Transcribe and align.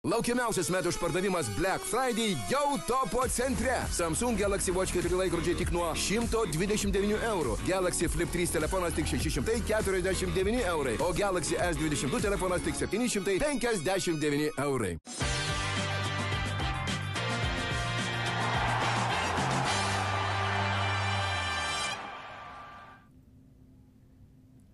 Laukiamiausias 0.00 0.70
metų 0.72 0.94
išpardavimas 0.94 1.50
Black 1.58 1.84
Friday 1.84 2.32
jau 2.48 2.78
topo 2.88 3.26
centre. 3.28 3.74
Samsung 3.92 4.38
Galaxy 4.40 4.72
Watch 4.72 4.94
4 4.96 5.12
laikrodžiai 5.12 5.58
tik 5.58 5.74
nuo 5.76 5.90
129 5.92 7.20
eurų. 7.28 7.58
Galaxy 7.66 8.08
Flip 8.08 8.32
3 8.32 8.54
telefonas 8.56 8.96
tik 8.96 9.10
649 9.12 10.64
eurai. 10.72 10.96
O 11.04 11.12
Galaxy 11.12 11.60
S22 11.60 12.22
telefonas 12.24 12.64
tik 12.64 12.80
759 12.80 14.48
eurai. 14.64 14.96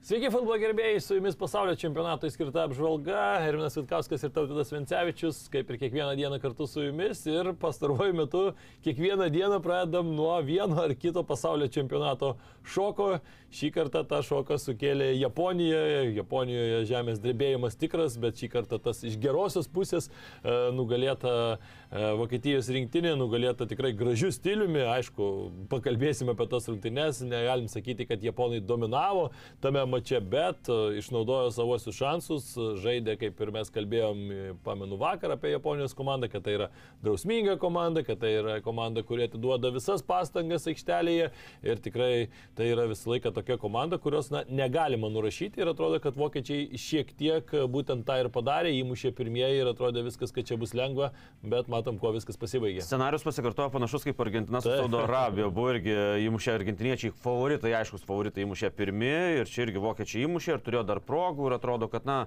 Sveiki, 0.07 0.29
futbolo 0.31 0.55
gerbėjai, 0.63 1.01
su 1.03 1.17
jumis 1.17 1.35
pasaulio 1.35 1.73
čempionatui 1.83 2.29
skirta 2.31 2.63
apžvalga. 2.69 3.41
Herminas 3.43 3.75
Vitkauskas 3.75 4.23
ir 4.23 4.31
Tautidas 4.31 4.69
Vencevičius, 4.71 5.41
kaip 5.51 5.73
ir 5.73 5.81
kiekvieną 5.81 6.13
dieną 6.15 6.37
kartu 6.45 6.69
su 6.71 6.85
jumis. 6.85 7.25
Ir 7.27 7.51
pastaruoju 7.59 8.15
metu 8.15 8.43
kiekvieną 8.87 9.27
dieną 9.35 9.59
pradedam 9.65 10.13
nuo 10.15 10.37
vieno 10.47 10.79
ar 10.85 10.95
kito 10.95 11.27
pasaulio 11.27 11.67
čempionato 11.67 12.37
šoko. 12.63 13.17
Šį 13.57 13.71
kartą 13.73 14.03
tą 14.07 14.21
šoką 14.27 14.59
sukėlė 14.61 15.09
Japonijoje. 15.17 16.13
Japonijoje 16.21 16.79
žemės 16.87 17.19
drebėjimas 17.23 17.79
tikras, 17.79 18.15
bet 18.21 18.39
šį 18.39 18.51
kartą 18.53 18.79
tas 18.83 19.03
iš 19.07 19.19
gerosios 19.23 19.67
pusės 19.71 20.07
e, 20.11 20.55
nugalėta 20.77 21.35
e, 21.57 21.59
Vokietijos 22.19 22.69
rinktinė, 22.75 23.15
nugalėta 23.19 23.67
tikrai 23.71 23.95
gražiu 23.97 24.31
stiliumi. 24.35 24.83
Aišku, 24.97 25.31
pakalbėsime 25.73 26.35
apie 26.35 26.47
tas 26.53 26.71
rungtynes. 26.71 27.23
Negalim 27.27 27.71
sakyti, 27.73 28.07
kad 28.07 28.23
Japonai 28.23 28.63
dominavo 28.63 29.31
tame 29.65 29.87
mače, 29.97 30.21
bet 30.21 30.69
e, 30.69 30.99
išnaudojo 31.01 31.51
savosius 31.55 31.97
šansus, 31.97 32.49
e, 32.57 32.69
žaidė, 32.83 33.17
kaip 33.21 33.41
ir 33.41 33.53
mes 33.55 33.71
kalbėjom, 33.73 34.23
e, 34.31 34.55
pamenu 34.65 34.99
vakar 35.01 35.33
apie 35.35 35.55
Japonijos 35.55 35.97
komandą, 35.97 36.29
kad 36.33 36.45
tai 36.45 36.57
yra 36.59 36.69
drausminga 37.05 37.57
komanda, 37.63 38.03
kad 38.07 38.21
tai 38.21 38.35
yra 38.41 38.59
komanda, 38.65 39.05
kurie 39.07 39.27
atiduoda 39.31 39.73
visas 39.75 40.05
pastangas 40.07 40.69
aikštelėje 40.69 41.31
ir 41.67 41.83
tikrai 41.85 42.29
tai 42.59 42.69
yra 42.75 42.87
visą 42.91 43.15
laiką 43.15 43.33
tokia 43.37 43.59
komanda, 43.63 43.99
kurios 44.03 44.31
na, 44.35 44.45
negalima 44.49 45.11
nurašyti 45.13 45.63
ir 45.63 45.73
atrodo, 45.73 46.01
kad 46.05 46.19
vokiečiai 46.19 46.81
šiek 46.81 47.15
tiek 47.17 47.55
būtent 47.73 48.07
tą 48.07 48.19
ir 48.23 48.31
padarė, 48.35 48.75
įmušė 48.83 49.15
pirmieji 49.17 49.63
ir 49.63 49.73
atrodė 49.73 50.05
viskas, 50.07 50.35
kad 50.35 50.49
čia 50.49 50.61
bus 50.61 50.75
lengva, 50.77 51.13
bet 51.43 51.71
matom, 51.73 52.01
kuo 52.03 52.13
viskas 52.17 52.39
pasibaigė. 52.41 52.85
Scenarius 52.85 53.25
pasikartojo 53.27 53.73
panašus 53.75 54.07
kaip 54.07 54.21
Argentina 54.27 54.61
su 54.65 54.73
Saudo 54.73 55.01
Arabija. 55.07 55.49
Buvo 55.53 55.73
irgi 55.75 55.97
įmušę 56.27 56.55
argentiniečiai 56.59 57.15
favoritai, 57.25 57.73
aiškus 57.81 58.05
favoritai 58.07 58.45
įmušė 58.45 58.73
pirmi 58.77 59.13
ir 59.41 59.51
čia 59.51 59.65
irgi 59.67 59.83
vokiečiai 59.87 60.27
įmušė 60.27 60.57
ir 60.57 60.63
turėjo 60.67 60.85
dar 60.89 61.01
progų 61.05 61.49
ir 61.49 61.57
atrodo, 61.57 61.89
kad 61.93 62.07
na, 62.09 62.19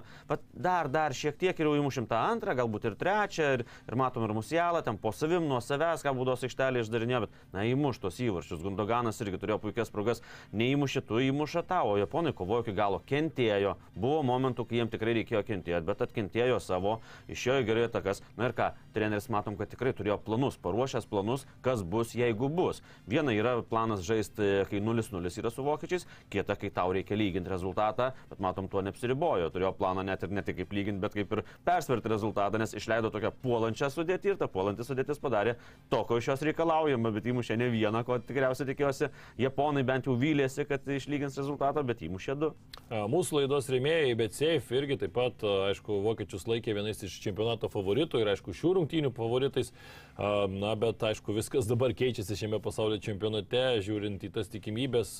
dar, 0.52 0.90
dar 0.92 1.14
šiek 1.16 1.38
tiek 1.40 1.58
ir 1.60 1.68
jau 1.68 1.76
įmušim 1.78 2.08
tą 2.10 2.18
antrą, 2.30 2.56
galbūt 2.58 2.88
ir 2.90 2.96
trečią 3.00 3.50
ir, 3.58 3.64
ir 3.86 3.98
matom 3.98 4.26
ir 4.26 4.34
musialą, 4.36 4.82
ten 4.86 4.98
po 5.00 5.12
savim 5.16 5.46
nuo 5.48 5.60
savęs, 5.64 6.04
ką 6.04 6.14
būdos 6.16 6.44
aikštelė 6.46 6.84
išdarinėjo, 6.84 7.22
bet 7.26 7.38
na 7.54 7.64
įmuš 7.68 8.00
tos 8.02 8.20
įvarčius. 8.22 8.62
Gundoganas 8.64 9.20
irgi 9.24 9.40
turėjo 9.40 9.60
puikias 9.62 9.92
progas, 9.92 10.22
neįmušė, 10.56 11.04
tu 11.06 11.20
įmuša 11.24 11.64
tavo, 11.68 11.96
japonai 12.00 12.32
kovojo 12.36 12.64
iki 12.64 12.76
galo, 12.76 13.00
kentėjo, 13.08 13.76
buvo 13.94 14.22
momentų, 14.26 14.66
kai 14.68 14.80
jiems 14.80 14.94
tikrai 14.94 15.16
reikėjo 15.20 15.42
kentėti, 15.46 15.84
bet 15.86 16.04
atkentėjo 16.06 16.60
savo, 16.62 16.98
išėjo 17.30 17.64
gerai 17.68 17.88
takas. 17.92 18.22
Na 18.38 18.48
ir 18.48 18.56
ką, 18.56 18.70
treneris 18.94 19.30
matom, 19.32 19.58
kad 19.58 19.70
tikrai 19.72 19.92
turėjo 19.96 20.18
planus, 20.24 20.58
paruošęs 20.62 21.08
planus, 21.10 21.46
kas 21.64 21.82
bus, 21.82 22.14
jeigu 22.16 22.50
bus. 22.52 22.82
Viena 23.10 23.34
yra 23.34 23.58
planas 23.66 24.04
žaisti, 24.06 24.64
kai 24.70 24.82
0-0 24.84 25.30
yra 25.42 25.52
su 25.52 25.64
vokiečiais, 25.66 26.06
kita, 26.32 26.56
kai 26.60 26.72
tau 26.74 26.94
reikia 26.94 27.18
lyginti 27.18 27.49
rezultatą, 27.50 28.10
bet 28.30 28.40
matom, 28.42 28.68
tuo 28.70 28.82
neapsiribojo. 28.86 29.50
Turėjo 29.54 29.72
planą 29.78 30.04
net 30.06 30.22
ir 30.24 30.32
ne 30.34 30.44
tik 30.46 30.60
kaip 30.60 30.74
lyginti, 30.76 31.02
bet 31.02 31.16
kaip 31.18 31.34
ir 31.36 31.42
persverti 31.66 32.12
rezultatą, 32.12 32.60
nes 32.62 32.74
išleido 32.78 33.10
tokią 33.12 33.32
puolančią 33.42 33.90
sudėtį 33.92 34.34
ir 34.34 34.40
ta 34.40 34.48
puolanti 34.50 34.86
sudėtis 34.86 35.20
padarė 35.22 35.56
to, 35.92 36.02
ko 36.08 36.20
iš 36.20 36.30
jos 36.32 36.44
reikalaujama, 36.48 37.12
bet 37.16 37.28
įmušė 37.30 37.58
ne 37.60 37.70
vieną, 37.74 38.04
ko 38.06 38.20
tikriausiai 38.24 38.70
tikėjosi. 38.70 39.10
Japonai 39.40 39.84
bent 39.86 40.08
jau 40.08 40.16
vylėsi, 40.18 40.66
kad 40.68 40.86
išlygins 40.86 41.38
rezultatą, 41.40 41.84
bet 41.86 42.04
įmušė 42.06 42.36
du. 42.40 42.52
Mūsų 42.90 43.40
laidos 43.40 43.70
rėmėjai, 43.70 44.14
bet 44.18 44.36
Safe 44.36 44.78
irgi 44.78 44.98
taip 45.04 45.14
pat, 45.16 45.42
aišku, 45.70 46.00
vokiečius 46.06 46.46
laikė 46.50 46.74
vienais 46.78 47.02
iš 47.06 47.18
čempionato 47.22 47.70
favoritų 47.70 48.22
ir, 48.22 48.32
aišku, 48.32 48.54
šių 48.56 48.74
rungtynių 48.80 49.12
favoritais. 49.16 49.72
Na, 50.20 50.74
bet, 50.76 51.00
aišku, 51.06 51.32
viskas 51.32 51.68
dabar 51.70 51.94
keičiasi 51.96 52.36
šiame 52.36 52.58
pasaulio 52.62 52.98
čempionate, 53.00 53.62
žiūrint 53.86 54.26
į 54.26 54.32
tas 54.34 54.50
tikimybės, 54.52 55.14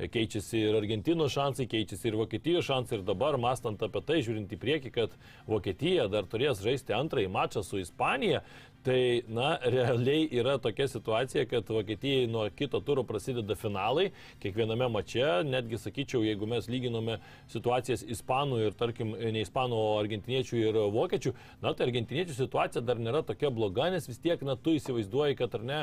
keičiasi 0.00 0.62
ir 0.70 0.78
Argentinos 0.78 1.34
šansai, 1.34 1.59
keičiasi 1.70 2.08
ir 2.08 2.18
Vokietijos 2.20 2.68
šansai. 2.68 3.00
Ir 3.00 3.04
dabar, 3.08 3.36
mastant 3.40 3.82
apie 3.84 4.02
tai, 4.06 4.20
žiūrint 4.24 4.52
į 4.54 4.60
priekį, 4.60 4.92
kad 4.94 5.16
Vokietija 5.48 6.08
dar 6.12 6.28
turės 6.30 6.62
žaisti 6.64 6.96
antrąjį 6.96 7.32
mačą 7.34 7.64
su 7.66 7.82
Ispanija, 7.82 8.44
Tai, 8.80 9.22
na, 9.28 9.58
realiai 9.60 10.22
yra 10.40 10.54
tokia 10.56 10.86
situacija, 10.88 11.42
kad 11.50 11.68
Vokietijai 11.68 12.28
nuo 12.32 12.46
kito 12.56 12.78
turo 12.80 13.02
prasideda 13.04 13.52
finalai, 13.52 14.06
kiekviename 14.40 14.88
mače, 14.88 15.26
netgi 15.44 15.76
sakyčiau, 15.82 16.22
jeigu 16.24 16.48
mes 16.48 16.68
lyginome 16.72 17.18
situacijas 17.52 18.06
ispanų 18.16 18.62
ir, 18.64 18.78
tarkim, 18.80 19.12
ne 19.20 19.42
ispanų, 19.44 19.76
o 19.76 19.98
argentiniečių 20.00 20.62
ir 20.62 20.80
vokiečių, 20.96 21.34
na, 21.60 21.74
tai 21.74 21.90
argentiniečių 21.90 22.38
situacija 22.38 22.80
dar 22.86 23.02
nėra 23.04 23.20
tokia 23.28 23.52
bloga, 23.52 23.90
nes 23.92 24.08
vis 24.08 24.22
tiek, 24.24 24.40
na, 24.48 24.56
tu 24.56 24.72
įsivaizduoji, 24.78 25.36
kad 25.42 25.60
ar 25.60 25.68
ne, 25.72 25.82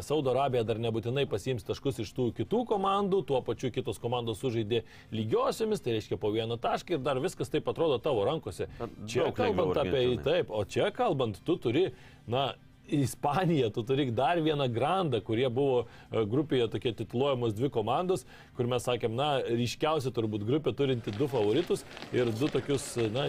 Saudo 0.00 0.32
Arabija 0.32 0.64
dar 0.64 0.78
nebūtinai 0.80 1.26
pasiims 1.28 1.66
taškus 1.66 2.00
iš 2.00 2.12
tų 2.16 2.30
kitų 2.38 2.62
komandų, 2.70 3.20
tuo 3.28 3.42
pačiu 3.44 3.68
kitos 3.74 4.00
komandos 4.00 4.40
sužaidė 4.40 4.82
lygiosiomis, 5.12 5.82
tai 5.84 5.98
reiškia 5.98 6.16
po 6.20 6.30
vieną 6.32 6.56
tašką 6.62 6.96
ir 6.96 7.02
dar 7.04 7.20
viskas 7.20 7.52
taip 7.52 7.68
atrodo 7.68 7.98
tavo 8.00 8.24
rankose. 8.24 8.70
Čia 9.04 9.28
kalbant 9.36 9.76
apie 9.82 10.06
taip, 10.24 10.48
o 10.48 10.64
čia 10.64 10.88
kalbant, 10.96 11.42
tu 11.44 11.58
turi, 11.60 11.90
na, 12.24 12.54
Ispanija, 12.88 13.70
tu 13.74 13.82
turi 13.86 14.10
dar 14.10 14.40
vieną 14.42 14.68
grandą, 14.72 15.20
kurie 15.24 15.48
buvo 15.50 15.86
grupėje 16.10 16.68
tokie 16.72 16.92
tituluojamos 16.96 17.54
dvi 17.56 17.70
komandos, 17.74 18.26
kur 18.56 18.68
mes 18.70 18.86
sakėm, 18.86 19.16
na, 19.18 19.30
ryškiausia 19.46 20.12
turbūt 20.14 20.46
grupė 20.46 20.74
turinti 20.76 21.14
du 21.16 21.28
favoritus 21.30 21.84
ir 22.14 22.30
du 22.30 22.50
tokius, 22.52 22.92
na, 23.14 23.26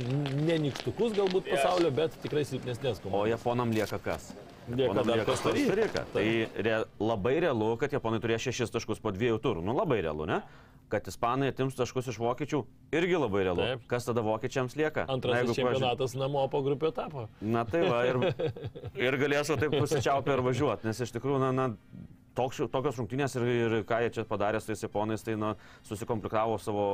nenikštukus 0.48 1.18
galbūt 1.18 1.50
pasaulio, 1.50 1.92
bet 1.92 2.18
tikrai 2.26 2.46
silpnesnės 2.48 3.02
komandos. 3.02 3.26
O 3.26 3.32
Japonam 3.32 3.74
lieka 3.74 4.02
kas? 4.04 4.32
Lieka 4.68 5.04
dar 5.08 5.24
Kostarika. 5.26 6.04
Tai 6.14 6.26
re, 6.60 6.80
labai 7.00 7.38
realu, 7.40 7.74
kad 7.80 7.94
Japonai 7.96 8.20
turės 8.24 8.44
šešis 8.44 8.74
taškus 8.74 9.00
po 9.00 9.14
dviejų 9.16 9.40
turų. 9.44 9.64
Nu 9.64 9.76
labai 9.78 10.02
realu, 10.04 10.28
ne? 10.28 10.42
Kad 10.88 11.08
Ispanai 11.12 11.50
atims 11.52 11.76
taškus 11.76 12.08
iš 12.14 12.18
vokiečių, 12.22 12.62
irgi 12.96 13.18
labai 13.20 13.42
realu. 13.44 13.64
Taip. 13.64 13.82
Kas 13.92 14.08
tada 14.08 14.24
vokiečiams 14.24 14.78
lieka? 14.80 15.04
Antrasis 15.12 15.58
čempionatas 15.58 16.14
pažiūrė... 16.14 16.22
namo 16.24 16.46
po 16.52 16.62
grupio 16.64 16.94
etapo. 16.94 17.26
Na 17.44 17.66
tai 17.68 17.82
va, 17.84 18.06
ir, 18.08 18.22
ir 19.10 19.18
galėsiu 19.20 19.60
taip 19.60 19.76
pusičiaupę 19.76 20.38
ir 20.38 20.46
važiuoti, 20.48 20.88
nes 20.88 21.04
iš 21.04 21.12
tikrųjų, 21.18 21.42
na, 21.44 21.52
na 21.52 21.68
toks, 22.38 22.62
tokios 22.72 22.98
rungtynės 23.00 23.36
ir, 23.40 23.46
ir 23.48 23.76
ką 23.88 24.00
jie 24.04 24.12
čia 24.18 24.26
padarė 24.28 24.62
su 24.62 24.70
tais 24.70 24.84
japonais, 24.86 25.24
tai 25.26 25.36
na, 25.40 25.54
susikomplikavo 25.88 26.58
savo 26.62 26.86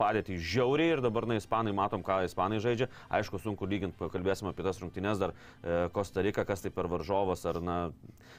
padėtį 0.00 0.38
žiauriai 0.52 0.96
ir 0.96 1.02
dabar 1.04 1.28
na, 1.28 1.38
ispanai 1.40 1.74
matom, 1.76 2.04
ką 2.06 2.20
ispanai 2.28 2.60
žaidžia. 2.64 2.90
Aišku, 3.18 3.40
sunku 3.42 3.68
lyginti, 3.68 3.96
pakalbėsime 4.00 4.52
apie 4.52 4.66
tas 4.66 4.80
rungtynės 4.82 5.20
dar 5.22 5.34
e, 5.34 5.80
Kostarika, 5.94 6.44
kas 6.48 6.64
tai 6.64 6.72
per 6.74 6.90
varžovas, 6.92 7.44
ar 7.48 7.60
na, 7.64 7.78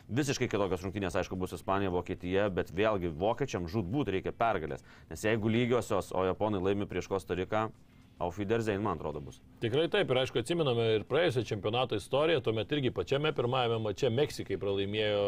visiškai 0.10 0.50
kitokios 0.52 0.86
rungtynės, 0.86 1.18
aišku, 1.20 1.38
bus 1.40 1.56
Ispanija, 1.58 1.94
Vokietija, 1.94 2.50
bet 2.54 2.74
vėlgi 2.75 3.12
vokiečiam 3.20 3.70
žudbūt 3.70 4.14
reikia 4.16 4.36
pergalės. 4.36 4.86
Nes 5.10 5.25
jeigu 5.25 5.52
lygiosios, 5.52 6.14
o 6.14 6.28
japonai 6.30 6.62
laimi 6.64 6.90
prieš 6.90 7.10
Kostariką, 7.12 7.70
Aufwiedersehen, 8.19 8.81
man 8.83 8.98
atrodo, 8.98 9.21
bus. 9.24 9.38
Tikrai 9.63 9.86
taip, 9.92 10.10
ir 10.12 10.18
aišku, 10.19 10.42
atsiminame 10.42 10.86
ir 10.98 11.04
praėjusio 11.07 11.42
čempionato 11.48 11.95
istoriją, 11.95 12.42
tuomet 12.44 12.71
irgi 12.75 12.89
pačiame 12.92 13.30
pirmajame 13.36 13.77
mače 13.80 14.10
Meksikai 14.12 14.57
pralaimėjo 14.60 15.21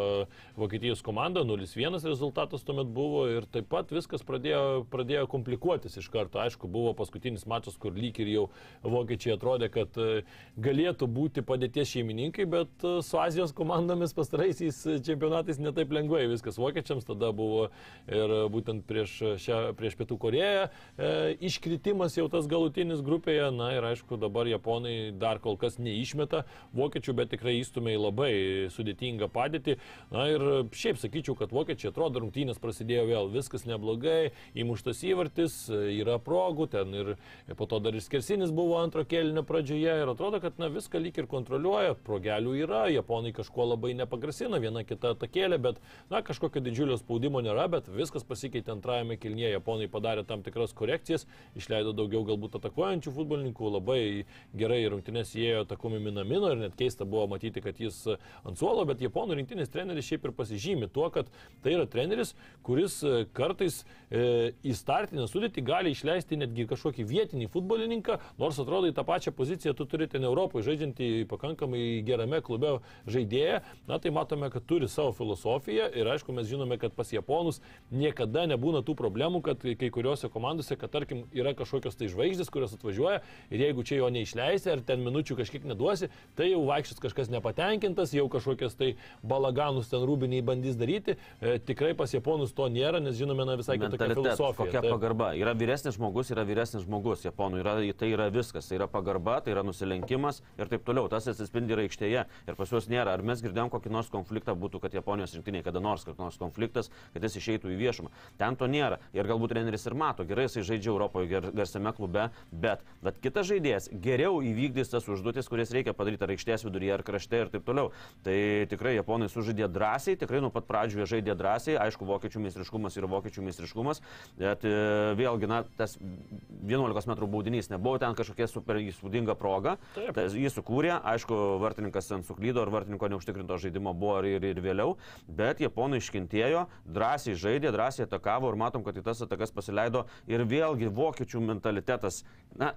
Vokietijos 0.59 0.99
komanda, 1.03 1.45
0-1 1.47 1.95
rezultatas 2.03 2.65
tuomet 2.67 2.91
buvo 2.91 3.25
ir 3.31 3.47
taip 3.51 3.69
pat 3.71 3.93
viskas 3.95 4.25
pradėjo, 4.27 4.83
pradėjo 4.91 5.29
komplikuotis 5.31 5.95
iš 6.01 6.09
karto. 6.11 6.41
Aišku, 6.43 6.67
buvo 6.71 6.91
paskutinis 6.99 7.47
mačas, 7.47 7.77
kur 7.79 7.95
lyg 7.95 8.19
ir 8.19 8.33
jau 8.33 8.43
vokiečiai 8.83 9.37
atrodė, 9.37 9.71
kad 9.71 9.95
e, 9.95 10.25
galėtų 10.59 11.07
būti 11.11 11.45
padėties 11.47 11.91
šeimininkai, 11.95 12.47
bet 12.55 12.87
e, 12.87 12.97
su 13.07 13.19
Azijos 13.23 13.55
komandomis 13.55 14.15
pastaraisiais 14.19 14.81
čempionatais 15.07 15.63
netaip 15.63 15.95
lengvai 15.95 16.25
viskas 16.31 16.59
vokiečiams, 16.59 17.07
tada 17.07 17.31
buvo 17.35 17.69
ir 18.11 18.35
būtent 18.51 18.83
prieš, 18.87 19.15
šią, 19.47 19.63
prieš 19.79 19.95
Pietų 19.99 20.19
Koreją 20.27 20.67
e, 20.67 21.11
iškritimas 21.51 22.19
jau 22.19 22.27
tas 22.31 22.51
galutinis 22.51 22.80
paskutinis 22.81 23.03
grupėje, 23.05 23.51
na 23.53 23.75
ir 23.75 23.83
aišku, 23.85 24.17
dabar 24.17 24.47
japonai 24.47 25.11
dar 25.13 25.39
kol 25.39 25.57
kas 25.57 25.77
neišmeta 25.77 26.45
vokiečių, 26.73 27.13
bet 27.13 27.29
tikrai 27.29 27.59
įstumė 27.61 27.93
į 27.93 28.01
labai 28.01 28.31
sudėtingą 28.73 29.29
padėtį. 29.29 29.77
Na 30.11 30.25
ir 30.29 30.41
šiaip 30.73 30.97
sakyčiau, 30.97 31.35
kad 31.37 31.51
vokiečiai 31.51 31.91
atrodo, 31.91 32.19
rungtynės 32.21 32.59
prasidėjo 32.59 33.05
vėl, 33.05 33.29
viskas 33.29 33.65
neblogai, 33.65 34.31
įmuštas 34.55 35.03
įvartis, 35.05 35.69
yra 35.69 36.17
progų, 36.17 36.69
ten 36.73 36.93
ir 36.93 37.11
po 37.55 37.67
to 37.69 37.79
dar 37.79 37.93
ir 37.93 38.01
skersinis 38.01 38.51
buvo 38.51 38.79
antro 38.81 39.05
kėlinio 39.05 39.43
pradžioje 39.45 39.99
ir 40.01 40.09
atrodo, 40.09 40.41
kad 40.41 40.57
na, 40.57 40.71
viską 40.71 41.01
lyg 41.01 41.17
ir 41.21 41.29
kontroliuoja, 41.29 41.95
progelių 42.01 42.55
yra, 42.63 42.87
japonai 42.89 43.33
kažko 43.35 43.69
labai 43.75 43.93
nepagrasina, 43.93 44.57
viena 44.57 44.83
kita 44.83 45.13
takėlė, 45.21 45.61
bet 45.61 45.81
na, 46.09 46.23
kažkokio 46.25 46.63
didžiulio 46.65 46.97
spaudimo 46.97 47.43
nėra, 47.45 47.67
bet 47.69 47.91
viskas 47.93 48.25
pasikeitė 48.25 48.73
antrajame 48.73 49.19
kilnyje, 49.21 49.53
japonai 49.53 49.91
padarė 49.91 50.25
tam 50.25 50.41
tikras 50.41 50.73
korekcijas, 50.73 51.27
išleido 51.59 51.93
daugiau 51.93 52.25
galbūt 52.25 52.57
atakuojančių 52.71 53.11
futbolininkų, 53.15 53.69
labai 53.75 54.25
gerai 54.55 54.81
rungtynės 54.89 55.35
įėjo 55.35 55.65
Takumi 55.69 55.99
Minamino 55.99 56.51
ir 56.51 56.59
net 56.63 56.75
keista 56.79 57.05
buvo 57.05 57.27
matyti, 57.27 57.61
kad 57.61 57.77
jis 57.79 58.07
ant 58.45 58.57
suolo, 58.57 58.85
bet 58.85 59.01
japonų 59.01 59.37
rinktinės 59.39 59.71
treneris 59.71 60.07
šiaip 60.07 60.25
ir 60.25 60.33
pasižymi 60.35 60.89
tuo, 60.91 61.09
kad 61.11 61.27
tai 61.63 61.75
yra 61.75 61.85
treneris, 61.85 62.33
kuris 62.63 63.01
kartais 63.33 63.83
e, 64.09 64.53
į 64.63 64.75
startinę 64.75 65.27
sudėtį 65.27 65.63
gali 65.65 65.91
išleisti 65.91 66.39
netgi 66.39 66.67
kažkokį 66.69 67.05
vietinį 67.07 67.49
futbolininką, 67.51 68.19
nors 68.39 68.59
atrodo 68.61 68.89
į 68.89 68.95
tą 68.95 69.05
pačią 69.07 69.35
poziciją 69.35 69.75
tu 69.75 69.85
turite 69.85 70.19
ne 70.19 70.29
Europoje 70.29 70.69
žaidžiantį 70.69 71.27
pakankamai 71.31 72.01
gerame 72.07 72.41
klube 72.41 72.77
žaidėją, 73.11 73.61
na 73.89 73.99
tai 73.99 74.13
matome, 74.15 74.49
kad 74.53 74.65
turi 74.67 74.89
savo 74.91 75.11
filosofiją 75.17 75.89
ir 75.97 76.11
aišku 76.15 76.33
mes 76.35 76.47
žinome, 76.49 76.79
kad 76.81 76.95
pas 76.95 77.11
japonus 77.11 77.61
niekada 77.91 78.47
nebūna 78.49 78.83
tų 78.85 78.95
problemų, 78.99 79.43
kad 79.45 79.61
kai 79.61 79.91
kuriuose 79.93 80.31
komandose, 80.31 80.77
kad 80.79 80.91
tarkim 80.93 81.25
yra 81.35 81.53
kažkokios 81.57 81.97
tai 81.97 82.09
žvaigždės, 82.11 82.51
kurios 82.61 82.73
atvažiuoja 82.77 83.21
ir 83.49 83.63
jeigu 83.65 83.83
čia 83.83 83.97
jo 84.01 84.09
neišleisi 84.13 84.69
ar 84.71 84.81
ten 84.85 85.01
minučių 85.01 85.37
kažkiek 85.39 85.65
neduosi, 85.65 86.09
tai 86.37 86.51
jau 86.51 86.61
vaikščios 86.67 87.01
kažkas 87.01 87.31
nepatenkintas, 87.33 88.13
jau 88.13 88.27
kažkokias 88.29 88.77
tai 88.77 88.93
balaganus 89.25 89.89
ten 89.89 90.05
rūbiniai 90.05 90.43
bandys 90.45 90.77
daryti. 90.77 91.17
E, 91.41 91.57
tikrai 91.65 91.93
pas 91.97 92.11
japonus 92.13 92.53
to 92.53 92.67
nėra, 92.69 93.01
nes 93.01 93.17
žinome 93.17 93.45
na, 93.47 93.57
visai 93.59 93.79
kitokią 93.81 94.11
filosofiją. 94.13 94.57
Kokia 94.61 94.81
Taip. 94.83 94.91
pagarba? 94.93 95.31
Yra 95.39 95.55
vyresnis 95.57 95.97
žmogus, 95.97 96.31
yra 96.33 96.45
vyresnis 96.47 96.85
žmogus. 96.85 97.25
Japonų 97.25 97.63
yra, 97.63 97.75
tai 97.97 98.11
yra 98.13 98.29
viskas. 98.33 98.69
Tai 98.69 98.77
yra 98.77 98.87
pagarba, 98.91 99.39
tai 99.41 99.55
yra 99.55 99.65
nusilenkimas 99.65 100.41
ir 100.59 100.69
taip 100.71 100.85
toliau. 100.87 101.09
Tas 101.11 101.29
atsispindi 101.31 101.75
ir 101.75 101.83
aikštėje. 101.85 102.25
Ir 102.47 102.59
pas 102.59 102.73
juos 102.73 102.89
nėra. 102.91 103.15
Ar 103.17 103.25
mes 103.25 103.41
girdėjom 103.43 103.71
kokį 103.73 103.93
nors 103.93 104.11
konfliktą 104.13 104.55
būtų, 104.59 104.83
kad 104.83 104.95
Japonijos 104.95 105.33
rinktinėje 105.37 105.67
kada 105.69 105.81
nors, 105.83 106.05
kad 106.07 106.19
nors 106.21 106.37
konfliktas, 106.41 106.91
kad 107.15 107.25
jis 107.25 107.39
išeitų 107.41 107.73
į 107.73 107.79
viešumą. 107.81 108.13
Ten 108.41 108.57
to 108.59 108.69
nėra. 108.69 109.01
Ir 109.17 109.29
galbūt 109.29 109.55
treneris 109.55 109.87
ir 109.87 109.97
mato, 109.97 110.25
gerai 110.27 110.47
jisai 110.47 110.65
žaidžia 110.67 110.91
Europoje 110.93 111.31
gar, 111.31 111.47
garsiame 111.55 111.93
klube, 111.95 112.27
bet, 112.51 112.83
bet 113.03 113.17
kitas 113.23 113.47
žaidėjas 113.49 113.89
geriau 114.03 114.41
įvykdys 114.45 114.91
tas 114.91 115.07
užduotis, 115.09 115.49
kurias 115.51 115.71
reikia 115.73 115.95
padaryti 115.97 116.25
ar 116.25 116.33
aikštės 116.35 116.65
viduryje, 116.67 116.93
ar 116.97 117.03
krašte 117.07 117.39
ir 117.45 117.51
taip 117.53 117.65
toliau. 117.67 117.91
Tai 118.25 118.35
tikrai 118.71 118.95
japonai 118.97 119.29
sužaidė 119.31 119.69
drąsiai, 119.71 120.17
tikrai 120.19 120.41
nuo 120.43 120.51
pat 120.53 120.67
pradžių 120.69 121.01
jie 121.01 121.09
žaidė 121.15 121.35
drąsiai, 121.39 121.77
aišku, 121.81 122.07
vokiečių 122.07 122.43
meistriškumas 122.45 122.97
yra 122.99 123.09
vokiečių 123.11 123.45
meistriškumas, 123.47 124.01
bet 124.39 124.65
e, 124.67 124.73
vėlgi, 125.19 125.49
na, 125.49 125.61
tas 125.79 125.97
11 125.97 127.11
m 127.11 127.29
baudinys 127.31 127.71
nebuvo 127.71 127.97
ten 128.01 128.15
kažkokia 128.17 128.49
super 128.51 128.81
įspūdinga 128.81 129.35
proga. 129.39 129.77
Tas, 130.15 130.35
jį 130.37 130.51
sukūrė, 130.51 130.93
aišku, 131.13 131.37
vartininkas 131.63 132.09
ten 132.11 132.25
suklydo, 132.27 132.63
ar 132.65 132.73
vartininko 132.73 133.11
neužtikrinto 133.11 133.57
žaidimo 133.61 133.95
buvo 133.97 134.19
ir, 134.21 134.41
ir, 134.41 134.49
ir 134.51 134.61
vėliau, 134.63 134.95
bet 135.27 135.63
japonai 135.63 136.01
iškentėjo, 136.01 136.67
drąsiai 136.85 137.37
žaidė, 137.39 137.71
drąsiai 137.73 138.07
atakavo 138.07 138.51
ir 138.51 138.59
matom, 138.59 138.85
kad 138.85 138.97
į 138.97 139.05
tas 139.05 139.23
atakas 139.23 139.53
pasileido 139.55 140.05
ir 140.29 140.43
vėlgi 140.47 140.91
vokiečių 140.91 141.43
mentalitetas, 141.51 142.21
na, 142.59 142.73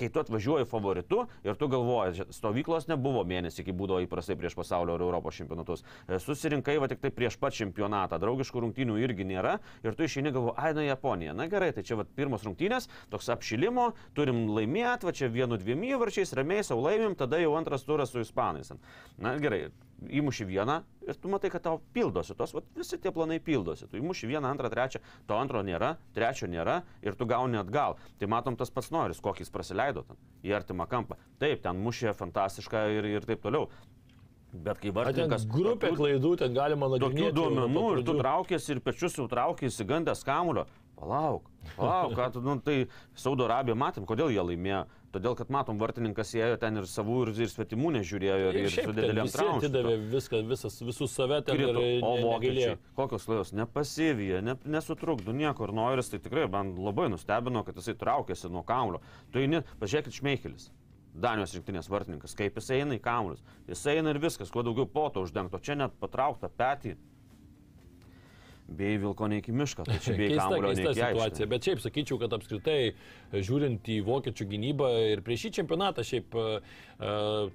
kai 0.00 0.08
tu 0.08 0.20
atvažiuoji 0.20 0.64
favoritu 0.64 1.26
ir 1.44 1.56
tu 1.60 1.68
galvoji, 1.68 2.24
stovyklos 2.32 2.88
nebuvo 2.88 3.20
mėnesį, 3.28 3.66
kai 3.66 3.74
būdavo 3.76 4.00
įprastai 4.06 4.36
prieš 4.40 4.56
pasaulio 4.56 4.96
ar 4.96 5.04
Europos 5.04 5.36
čempionatus. 5.36 5.84
E, 6.08 6.18
Susirinkai 6.24 6.78
va 6.80 6.88
tik 6.88 7.02
tai 7.02 7.10
prieš 7.14 7.36
pat 7.40 7.56
čempionatą, 7.56 8.20
draugiškų 8.22 8.64
rungtynių 8.64 8.96
irgi 9.04 9.26
nėra 9.28 9.58
ir 9.84 9.96
tu 9.98 10.06
išeini 10.06 10.32
galvo, 10.32 10.54
ai, 10.56 10.72
na 10.76 10.86
Japonija, 10.86 11.36
na 11.36 11.48
gerai, 11.52 11.72
tai 11.76 11.84
čia 11.84 12.00
va 12.00 12.08
pirmos 12.16 12.46
rungtynės, 12.48 12.88
toks 13.12 13.28
apšilimo, 13.36 13.90
turim 14.16 14.46
laimėti, 14.56 15.08
va 15.10 15.14
čia 15.16 15.28
vienu 15.32 15.60
dviem 15.60 15.84
įvarčiais, 15.92 16.32
ramiai 16.38 16.64
sau 16.64 16.80
laimim, 16.80 17.18
tada 17.18 17.40
jau 17.42 17.52
antras 17.60 17.84
turas 17.84 18.14
su 18.14 18.24
ispanais. 18.24 18.72
Na 19.20 19.36
gerai, 19.42 19.66
įmuši 20.08 20.46
vieną 20.48 20.80
ir 21.08 21.18
tu 21.20 21.30
matai, 21.32 21.50
kad 21.52 21.64
tau 21.64 21.80
pildosi 21.94 22.34
tos, 22.38 22.54
vat, 22.56 22.66
visi 22.76 22.98
tie 23.00 23.12
planai 23.12 23.40
pildosi. 23.42 23.88
Tu 23.90 24.00
įmuši 24.00 24.30
vieną, 24.30 24.50
antrą, 24.54 24.70
trečią, 24.72 25.02
to 25.28 25.36
antro 25.36 25.62
nėra, 25.66 25.96
trečio 26.16 26.48
nėra 26.50 26.80
ir 27.04 27.18
tu 27.18 27.28
gauni 27.28 27.60
atgal. 27.60 27.98
Tai 28.20 28.30
matom 28.30 28.56
tas 28.56 28.72
pats 28.72 28.90
noris, 28.94 29.20
kokį 29.20 29.44
jis 29.44 29.54
praleido 29.54 30.04
ten 30.08 30.20
į 30.46 30.54
artimą 30.60 30.88
kampą. 30.90 31.18
Taip, 31.42 31.62
ten 31.64 31.80
mušė 31.84 32.14
fantastišką 32.16 32.84
ir, 32.96 33.10
ir 33.18 33.26
taip 33.28 33.42
toliau. 33.44 33.68
Bet 34.50 34.80
kai 34.82 34.90
vartininkas... 34.90 35.44
grupė 35.46 35.92
klaidų, 35.94 36.34
ten 36.40 36.54
galima 36.54 36.88
Tokių 36.90 37.06
nagrinėti. 37.06 37.34
duomenų 37.36 37.68
nuo 37.70 37.90
ir 37.94 38.00
tu 38.06 38.16
traukėsi 38.18 38.72
ir 38.74 38.80
pečius 38.82 39.14
jau 39.20 39.28
traukėsi, 39.30 39.86
gandęs 39.86 40.24
kamulio. 40.26 40.66
Palauk, 41.00 41.46
palauk, 41.78 42.12
ką 42.18 42.26
tu, 42.34 42.40
nu, 42.44 42.58
tai 42.60 42.88
Saudo 43.16 43.46
Arabija 43.46 43.76
matėm, 43.78 44.04
kodėl 44.04 44.34
jie 44.34 44.42
laimėjo. 44.42 44.82
Todėl, 45.10 45.34
kad 45.34 45.48
matom, 45.50 45.78
vartininkas 45.80 46.28
ėjo 46.38 46.56
ten 46.62 46.76
ir 46.78 46.84
savų, 46.86 47.16
ir, 47.24 47.30
ir 47.42 47.50
svetimų 47.50 47.88
nežiūrėjo, 47.96 48.34
ir, 48.52 48.58
ir 48.62 48.70
su 48.70 48.92
didelėm 48.94 49.30
traumom. 49.32 49.56
atidavė 49.58 49.94
viską, 50.12 50.42
visas, 50.46 50.76
visus 50.86 51.10
save 51.18 51.40
ten 51.48 51.58
ir 51.58 51.72
Krito. 51.72 51.82
O 52.06 52.12
ne- 52.14 52.22
vokiečiai, 52.28 52.76
kokios 52.94 53.26
klaidos, 53.26 53.50
nepasivyja, 53.58 54.38
ne, 54.46 54.54
nesutrukdo 54.70 55.34
nieko. 55.34 55.66
Ir 55.66 55.72
Noiris 55.74 56.12
tai 56.12 56.20
tikrai 56.22 56.46
man 56.50 56.76
labai 56.78 57.08
nustebino, 57.10 57.64
kad 57.66 57.74
jisai 57.74 57.96
traukėsi 57.98 58.50
nuo 58.54 58.62
kamulio. 58.62 59.02
Tu 59.34 59.42
eini, 59.42 59.64
pažiūrėkit, 59.82 60.14
Šmeichelis. 60.20 60.70
Danijos 61.10 61.56
rinktinės 61.58 61.88
vartininkas, 61.90 62.36
kaip 62.38 62.54
jis 62.60 62.70
eina 62.70 62.94
į 62.94 63.00
kamuolius. 63.02 63.42
Jis 63.66 63.82
eina 63.90 64.12
ir 64.14 64.20
viskas, 64.22 64.52
kuo 64.54 64.62
daugiau 64.62 64.86
poto 64.86 65.24
uždengto. 65.26 65.58
Čia 65.58 65.74
net 65.74 65.96
patraukta 65.98 66.46
petį. 66.48 66.94
Bei 68.70 68.94
vilko 69.02 69.26
ne 69.26 69.40
iki 69.40 69.52
miško, 69.56 69.82
tai 69.88 69.96
čia 69.98 70.14
Keista, 70.20 70.58
keista 70.62 70.92
situacija, 70.94 71.46
bet 71.50 71.66
šiaip 71.66 71.80
sakyčiau, 71.82 72.20
kad 72.22 72.36
apskritai 72.36 72.78
žiūrint 73.34 73.90
į 73.90 73.96
vokiečių 74.06 74.46
gynybą 74.52 74.90
ir 75.10 75.24
prieš 75.26 75.48
šį 75.48 75.50
čempionatą 75.58 76.04
šiaip 76.06 76.38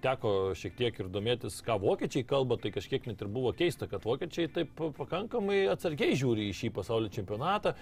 teko 0.01 0.55
šiek 0.57 0.73
tiek 0.79 0.99
ir 0.99 1.09
domėtis, 1.13 1.59
ką 1.65 1.77
vokiečiai 1.81 2.25
kalba, 2.25 2.57
tai 2.57 2.71
kažkiek 2.73 3.05
net 3.05 3.21
ir 3.21 3.29
buvo 3.29 3.51
keista, 3.53 3.85
kad 3.89 4.05
vokiečiai 4.05 4.49
taip 4.49 4.71
pakankamai 4.97 5.67
atsargiai 5.69 6.15
žiūri 6.17 6.47
į 6.49 6.55
šį 6.57 6.71
pasaulio 6.73 7.11
čempionatą, 7.13 7.75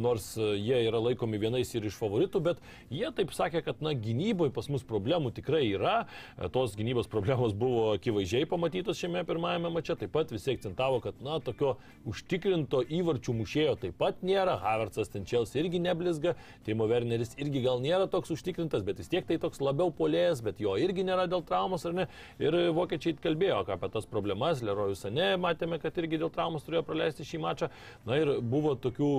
nors 0.00 0.32
e, 0.40 0.54
jie 0.56 0.78
yra 0.86 1.02
laikomi 1.02 1.40
vienais 1.42 1.68
ir 1.74 1.84
iš 1.88 1.98
favoritų, 2.00 2.40
bet 2.46 2.62
jie 2.88 3.10
taip 3.16 3.34
sakė, 3.36 3.60
kad 3.66 3.82
na 3.84 3.92
gynyboje 3.92 4.54
pas 4.56 4.70
mus 4.72 4.86
problemų 4.86 5.34
tikrai 5.36 5.66
yra, 5.74 6.06
tos 6.54 6.76
gynybos 6.78 7.10
problemos 7.10 7.52
buvo 7.52 7.90
akivaizdžiai 7.98 8.48
pamatytos 8.48 9.00
šiame 9.00 9.24
pirmajame 9.28 9.72
mače, 9.76 9.98
taip 10.00 10.14
pat 10.16 10.32
visi 10.32 10.54
akcentavo, 10.54 11.02
kad 11.04 11.20
na 11.24 11.36
tokio 11.44 11.74
užtikrinto 12.08 12.80
įvarčių 12.88 13.36
mušėjo 13.42 13.76
taip 13.84 14.00
pat 14.00 14.24
nėra, 14.24 14.56
Havertzas 14.64 15.12
ten 15.12 15.28
Čels 15.28 15.52
irgi 15.58 15.82
neblizga, 15.84 16.34
Timo 16.64 16.88
Werneris 16.88 17.36
irgi 17.36 17.60
gal 17.66 17.84
nėra 17.84 18.08
toks 18.10 18.32
užtikrintas, 18.32 18.86
bet 18.86 19.02
vis 19.02 19.12
tiek 19.12 19.28
tai 19.28 19.36
toks 19.42 19.60
labiau 19.60 19.92
polėjas, 19.92 20.40
bet 20.44 20.62
jo 20.64 20.78
irgi 20.80 21.09
nėra 21.10 21.26
dėl 21.30 21.44
traumos 21.46 21.84
ar 21.88 21.96
ne. 21.96 22.08
Ir 22.42 22.56
vokiečiai 22.76 23.18
kalbėjo 23.20 23.60
apie 23.66 23.90
tas 23.92 24.08
problemas, 24.08 24.64
Lerojus 24.64 25.04
Sane 25.04 25.34
matėme, 25.40 25.80
kad 25.82 25.96
irgi 26.00 26.20
dėl 26.22 26.32
traumos 26.32 26.64
turėjo 26.66 26.84
praleisti 26.88 27.26
šį 27.26 27.42
mačą. 27.44 27.70
Na 28.08 28.18
ir 28.20 28.36
buvo 28.40 28.76
tokių 28.80 29.10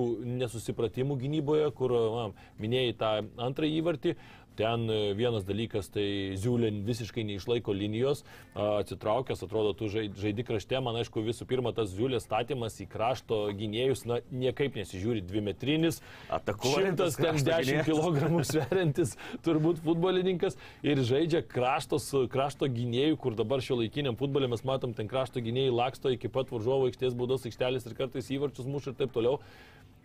nesusipratimų 0.42 1.18
gynyboje, 1.22 1.70
kur 1.78 1.94
na, 1.94 2.28
minėjai 2.62 2.96
tą 3.00 3.12
antrąjį 3.48 3.82
įvartį. 3.82 4.16
Ten 4.58 4.84
e, 4.92 4.98
vienas 5.16 5.44
dalykas, 5.48 5.88
tai 5.94 6.34
Ziulin 6.36 6.82
visiškai 6.84 7.24
neišlaiko 7.24 7.72
linijos, 7.72 8.24
atsitraukęs, 8.54 9.42
atrodo, 9.46 9.72
tu 9.76 9.88
žai- 9.88 10.10
žaidi 10.18 10.44
krašte, 10.44 10.76
man 10.84 10.98
aišku, 11.00 11.22
visų 11.24 11.46
pirma, 11.48 11.72
tas 11.76 11.90
Ziulės 11.94 12.26
statymas 12.26 12.76
į 12.84 12.88
krašto 12.92 13.38
gynėjus, 13.56 14.04
na, 14.08 14.20
niekaip 14.30 14.76
nesižiūri 14.76 15.22
dvimetrinis, 15.24 16.02
Atakuojantis 16.32 17.16
krašto 17.16 17.48
110 17.48 17.64
gynėjas. 17.64 17.88
kg 17.88 18.44
sveriantis 18.52 19.16
turbūt 19.46 19.80
futbolininkas 19.84 20.58
ir 20.84 21.00
žaidžia 21.00 21.42
kraštos, 21.48 22.10
krašto 22.32 22.68
gynėjų, 22.72 23.16
kur 23.22 23.36
dabar 23.38 23.64
šio 23.64 23.80
laikiniam 23.80 24.16
futbolė 24.20 24.50
mes 24.52 24.64
matom, 24.68 24.92
ten 24.96 25.08
krašto 25.10 25.40
gynėjai 25.44 25.72
laksto 25.74 26.12
iki 26.12 26.28
pat 26.32 26.52
varžovo 26.52 26.90
aikštės 26.90 27.16
baudos 27.18 27.46
aikštelės 27.48 27.86
ir 27.88 27.96
kartais 27.98 28.28
įvarčius 28.36 28.68
muša 28.68 28.92
ir 28.92 29.00
taip 29.02 29.14
toliau. 29.16 29.40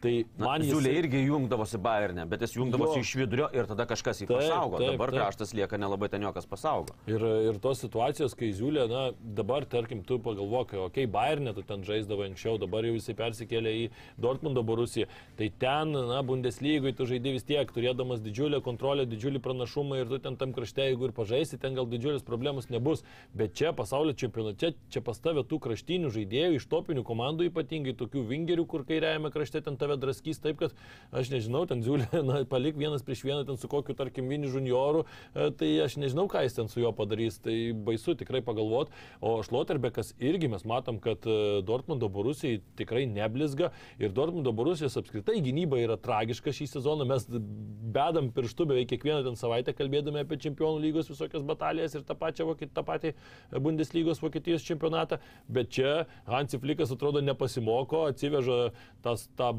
Tai 0.01 0.12
man 0.38 0.62
jis... 0.62 0.70
Ziulė 0.75 0.92
irgi 1.00 1.24
jungdavosi 1.25 1.80
Bayernė, 1.82 2.27
bet 2.30 2.44
jis 2.46 2.54
jungdavosi 2.60 3.00
Jo. 3.00 3.06
iš 3.06 3.13
vidurio 3.18 3.48
ir 3.56 3.66
tada 3.70 3.88
kažkas 3.89 4.22
jį 4.22 4.27
Taip, 4.30 4.44
pasaugo. 4.44 4.77
taip, 4.77 4.92
Dabar 4.94 5.10
taip. 5.10 5.18
kraštas 5.18 5.54
lieka 5.58 5.80
nelabai 5.82 6.10
ten 6.13 6.22
jokas 6.22 6.46
pasaugo. 6.46 6.94
Ir, 7.10 7.24
ir 7.50 7.58
tos 7.63 7.82
situacijos, 7.82 8.36
kai 8.38 8.51
Ziulė, 8.54 8.84
na, 8.92 9.08
dabar, 9.18 9.66
tarkim, 9.66 10.04
tu 10.06 10.20
pagalvok, 10.22 10.75
okei, 10.75 10.84
okay, 10.86 11.10
Bayernė 11.10 11.56
tu 11.58 11.63
ten 11.66 11.82
žaisdavo 11.88 12.27
anksčiau, 12.27 12.60
dabar 12.62 12.86
jau 12.86 12.94
jisai 12.94 13.16
persikėlė 13.18 13.74
į 13.74 13.88
Dortmundo 14.22 14.62
Borusiją. 14.68 15.08
Tai 15.39 15.50
ten, 15.63 15.96
na, 16.12 16.22
Bundeslygoje 16.22 16.94
tu 17.00 17.10
žaidži 17.10 17.34
vis 17.39 17.48
tiek, 17.50 17.74
turėdamas 17.74 18.22
didžiulę 18.22 18.62
kontrolę, 18.62 19.08
didžiulį 19.10 19.42
pranašumą 19.42 20.04
ir 20.04 20.13
tu 20.13 20.22
ten 20.22 20.38
tam 20.38 20.54
krašte, 20.54 20.86
jeigu 20.92 21.10
ir 21.10 21.16
pažaisi, 21.18 21.58
ten 21.58 21.74
gal 21.74 21.89
didžiulės 21.89 22.22
problemos 22.27 22.70
nebus. 22.70 23.01
Bet 23.34 23.58
čia 23.58 23.74
pasaulio 23.74 24.13
čempionate, 24.13 24.62
čia, 24.62 24.74
čia 24.94 25.01
pas 25.01 25.18
tave 25.18 25.42
tų 25.42 25.58
kraštinių 25.66 26.13
žaidėjų, 26.13 26.62
iš 26.62 26.70
topinių 26.70 27.01
komandų 27.08 27.50
ypatingai, 27.50 27.98
tokių 27.98 28.27
vingerių, 28.30 28.70
kur 28.70 28.86
kairiajame 28.86 29.34
krašte 29.34 29.63
ten 29.66 29.77
ta 29.80 29.87
tave 29.88 29.98
draskys 30.01 30.41
taip, 30.44 30.60
kad 30.60 30.75
aš 31.15 31.32
nežinau, 31.32 31.63
ten 31.70 31.82
Ziulė, 31.86 32.08
na, 32.27 32.41
palik 32.50 32.77
vienas 32.79 33.06
prieš 33.06 33.24
vieną 33.27 33.46
ten 33.48 33.60
su 33.60 33.70
kokiu, 33.72 33.96
tarkim, 33.98 34.27
Vini 34.27 34.50
junioru, 34.51 35.06
e, 35.34 35.50
tai 35.58 35.70
aš 35.86 35.98
nežinau, 36.01 36.27
ką 36.32 36.44
jis 36.46 36.58
ten 36.58 36.72
su 36.72 36.82
juo 36.84 36.91
padarys, 36.96 37.39
tai 37.44 37.72
baisu 37.72 38.17
tikrai 38.20 38.44
pagalvoti. 38.46 38.94
O 39.24 39.38
Šloterbekas 39.46 40.13
irgi 40.20 40.50
mes 40.51 40.65
matom, 40.67 41.00
kad 41.03 41.24
e, 41.27 41.62
Dortmundo 41.67 42.10
Borusijai 42.12 42.60
tikrai 42.79 43.06
neblizga 43.10 43.72
ir 44.01 44.13
Dortmundo 44.15 44.53
Borusijos 44.56 44.98
apskritai 45.00 45.39
gynyba 45.46 45.79
yra 45.82 45.98
tragiška 46.01 46.53
šį 46.56 46.70
sezoną. 46.75 47.08
Mes 47.08 47.27
bedam 47.29 48.32
pirštų 48.36 48.67
beveik 48.72 48.91
kiekvieną 48.91 49.24
ten 49.29 49.39
savaitę 49.39 49.75
kalbėdami 49.77 50.24
apie 50.24 50.39
čempionų 50.44 50.82
lygos 50.84 51.12
visokias 51.12 51.46
batalijas 51.48 51.96
ir 51.96 52.03
tą, 52.08 52.17
pačią, 52.20 52.50
tą 52.74 52.84
patį 52.88 53.13
Bundeslygos 53.63 54.22
Vokietijos 54.24 54.65
čempionatą, 54.67 55.22
bet 55.51 55.72
čia 55.77 55.94
Hansi 56.27 56.60
Flikas 56.62 56.91
atrodo 56.94 57.22
nepasimoko, 57.24 58.03
atsiveža 58.12 58.58
tas, 59.06 59.27
tą 59.38 59.53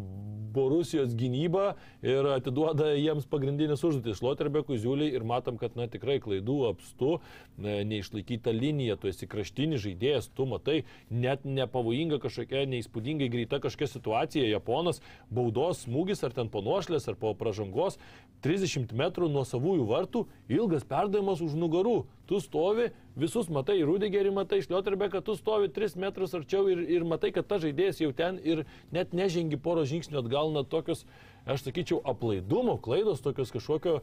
Borusijos 0.58 1.14
gynybą 1.18 1.74
ir 2.02 2.26
atiduoda 2.32 2.90
jiems 2.96 3.26
pagrindinės 3.30 3.84
užduotis 3.86 4.22
Loterbekui, 4.24 4.78
Ziuliai 4.80 5.12
ir 5.14 5.26
matom, 5.28 5.58
kad 5.60 5.76
na, 5.78 5.86
tikrai 5.90 6.18
klaidų 6.24 6.58
apstu, 6.70 7.18
neišlaikyta 7.58 8.54
linija, 8.54 8.96
tu 8.98 9.10
esi 9.10 9.28
kraštinis 9.30 9.84
žaidėjas, 9.84 10.30
tu 10.34 10.48
matai, 10.50 10.80
net 11.10 11.44
nepavojinga 11.46 12.20
kažkokia, 12.24 12.64
neįspūdingai 12.72 13.30
greita 13.32 13.60
kažkokia 13.62 13.92
situacija, 13.92 14.48
Japonas, 14.48 15.02
baudos 15.30 15.84
smūgis 15.86 16.24
ar 16.26 16.34
ten 16.36 16.50
panošlės 16.52 17.10
ar 17.12 17.18
po 17.20 17.34
pražangos, 17.38 18.00
30 18.44 18.94
metrų 18.98 19.30
nuo 19.32 19.44
savųjų 19.46 19.88
vartų, 19.88 20.24
ilgas 20.52 20.86
perdavimas 20.88 21.42
už 21.44 21.58
nugarų. 21.58 22.00
Tu 22.28 22.42
stovi, 22.44 22.90
visus 23.18 23.50
matai, 23.52 23.80
Rudigerį 23.86 24.32
matai, 24.34 24.60
Šlioterbeką, 24.64 25.20
tu 25.26 25.34
stovi 25.38 25.70
3 25.74 25.98
metrus 26.00 26.36
arčiau 26.38 26.68
ir, 26.70 26.84
ir 26.86 27.06
matai, 27.08 27.32
kad 27.34 27.48
ta 27.50 27.58
žaidėjas 27.62 28.02
jau 28.02 28.12
ten 28.16 28.38
ir 28.44 28.64
net 28.94 29.14
nežengi 29.16 29.58
poro 29.60 29.84
žingsnių 29.88 30.22
atgal, 30.22 30.52
na 30.54 30.62
tokius 30.62 31.04
aš 31.48 31.64
sakyčiau, 31.66 32.00
aplaidumo 32.08 32.76
klaidos, 32.82 33.22
tokios 33.24 33.52
kažkokio 33.54 33.98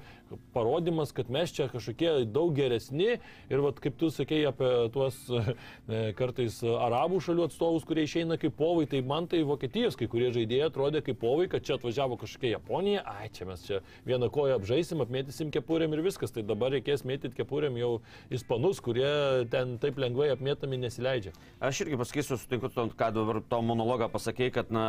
parodimas, 0.53 1.13
kad 1.15 1.29
mes 1.29 1.53
čia 1.53 1.67
kažkokie 1.71 2.25
daug 2.25 2.53
geresni 2.57 3.17
ir 3.49 3.63
vat, 3.63 3.79
kaip 3.83 3.97
tu 3.99 4.09
sakei 4.13 4.43
apie 4.49 4.71
tuos 4.93 5.17
e, 5.31 6.11
kartais 6.17 6.57
arabų 6.65 7.21
šalių 7.23 7.47
atstovus, 7.49 7.85
kurie 7.87 8.05
išeina 8.07 8.39
kaip 8.41 8.57
povai, 8.57 8.87
tai 8.89 9.03
man 9.05 9.29
tai 9.31 9.43
Vokietijos 9.45 9.97
kai 9.99 10.09
kurie 10.11 10.31
žaidėjai 10.35 10.69
atrodė 10.71 11.03
kaip 11.05 11.19
povai, 11.21 11.47
kad 11.51 11.65
čia 11.65 11.77
atvažiavo 11.77 12.17
kažkokia 12.21 12.55
Japonija, 12.55 13.05
ai 13.05 13.29
čia 13.33 13.47
mes 13.49 13.65
čia 13.67 13.81
vieną 14.07 14.31
koją 14.33 14.57
apžaisim, 14.59 15.03
apmėtysim 15.05 15.53
kepurėm 15.53 15.93
ir 15.95 16.03
viskas, 16.05 16.33
tai 16.33 16.45
dabar 16.47 16.73
reikės 16.75 17.05
mėtyti 17.07 17.37
kepurėm 17.37 17.77
jau 17.79 17.91
ispanus, 18.33 18.81
kurie 18.83 19.45
ten 19.53 19.77
taip 19.81 19.99
lengvai 20.01 20.31
apmėtami 20.33 20.79
nesileidžia. 20.81 21.35
Aš 21.63 21.83
irgi 21.85 21.99
pasakysiu, 22.01 22.39
sutinku, 22.41 22.71
ką 22.73 23.11
dabar 23.15 23.41
to 23.49 23.61
monologą 23.65 24.09
pasakėjai, 24.13 24.53
kad, 24.59 24.73
na, 24.73 24.85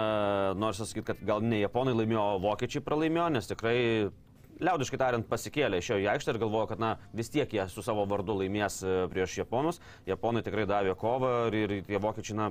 nors 0.58 0.80
sakyti, 0.80 1.06
kad 1.10 1.22
gal 1.26 1.44
ne 1.44 1.60
japonai 1.62 1.94
laimėjo, 1.96 2.26
vokiečiai 2.46 2.84
pralaimėjo, 2.86 3.28
nes 3.36 3.50
tikrai 3.50 3.76
liaudiškai 4.62 5.00
tariant, 5.00 5.28
pasikėlė 5.28 5.80
iš 5.80 5.90
jo 5.92 5.98
į 6.00 6.10
aikštę 6.14 6.34
ir 6.34 6.40
galvojo, 6.40 6.70
kad 6.72 6.82
na, 6.82 6.96
vis 7.16 7.30
tiek 7.32 7.50
jie 7.52 7.66
su 7.72 7.84
savo 7.84 8.06
vardu 8.08 8.38
laimės 8.40 8.80
e, 8.82 8.98
prieš 9.12 9.40
japonus. 9.42 9.80
Japonai 10.08 10.44
tikrai 10.46 10.66
davė 10.68 10.96
kovą 10.98 11.32
ir, 11.52 11.78
ir 11.80 11.88
tie 11.88 12.00
vokiečiai, 12.00 12.38
na, 12.38 12.50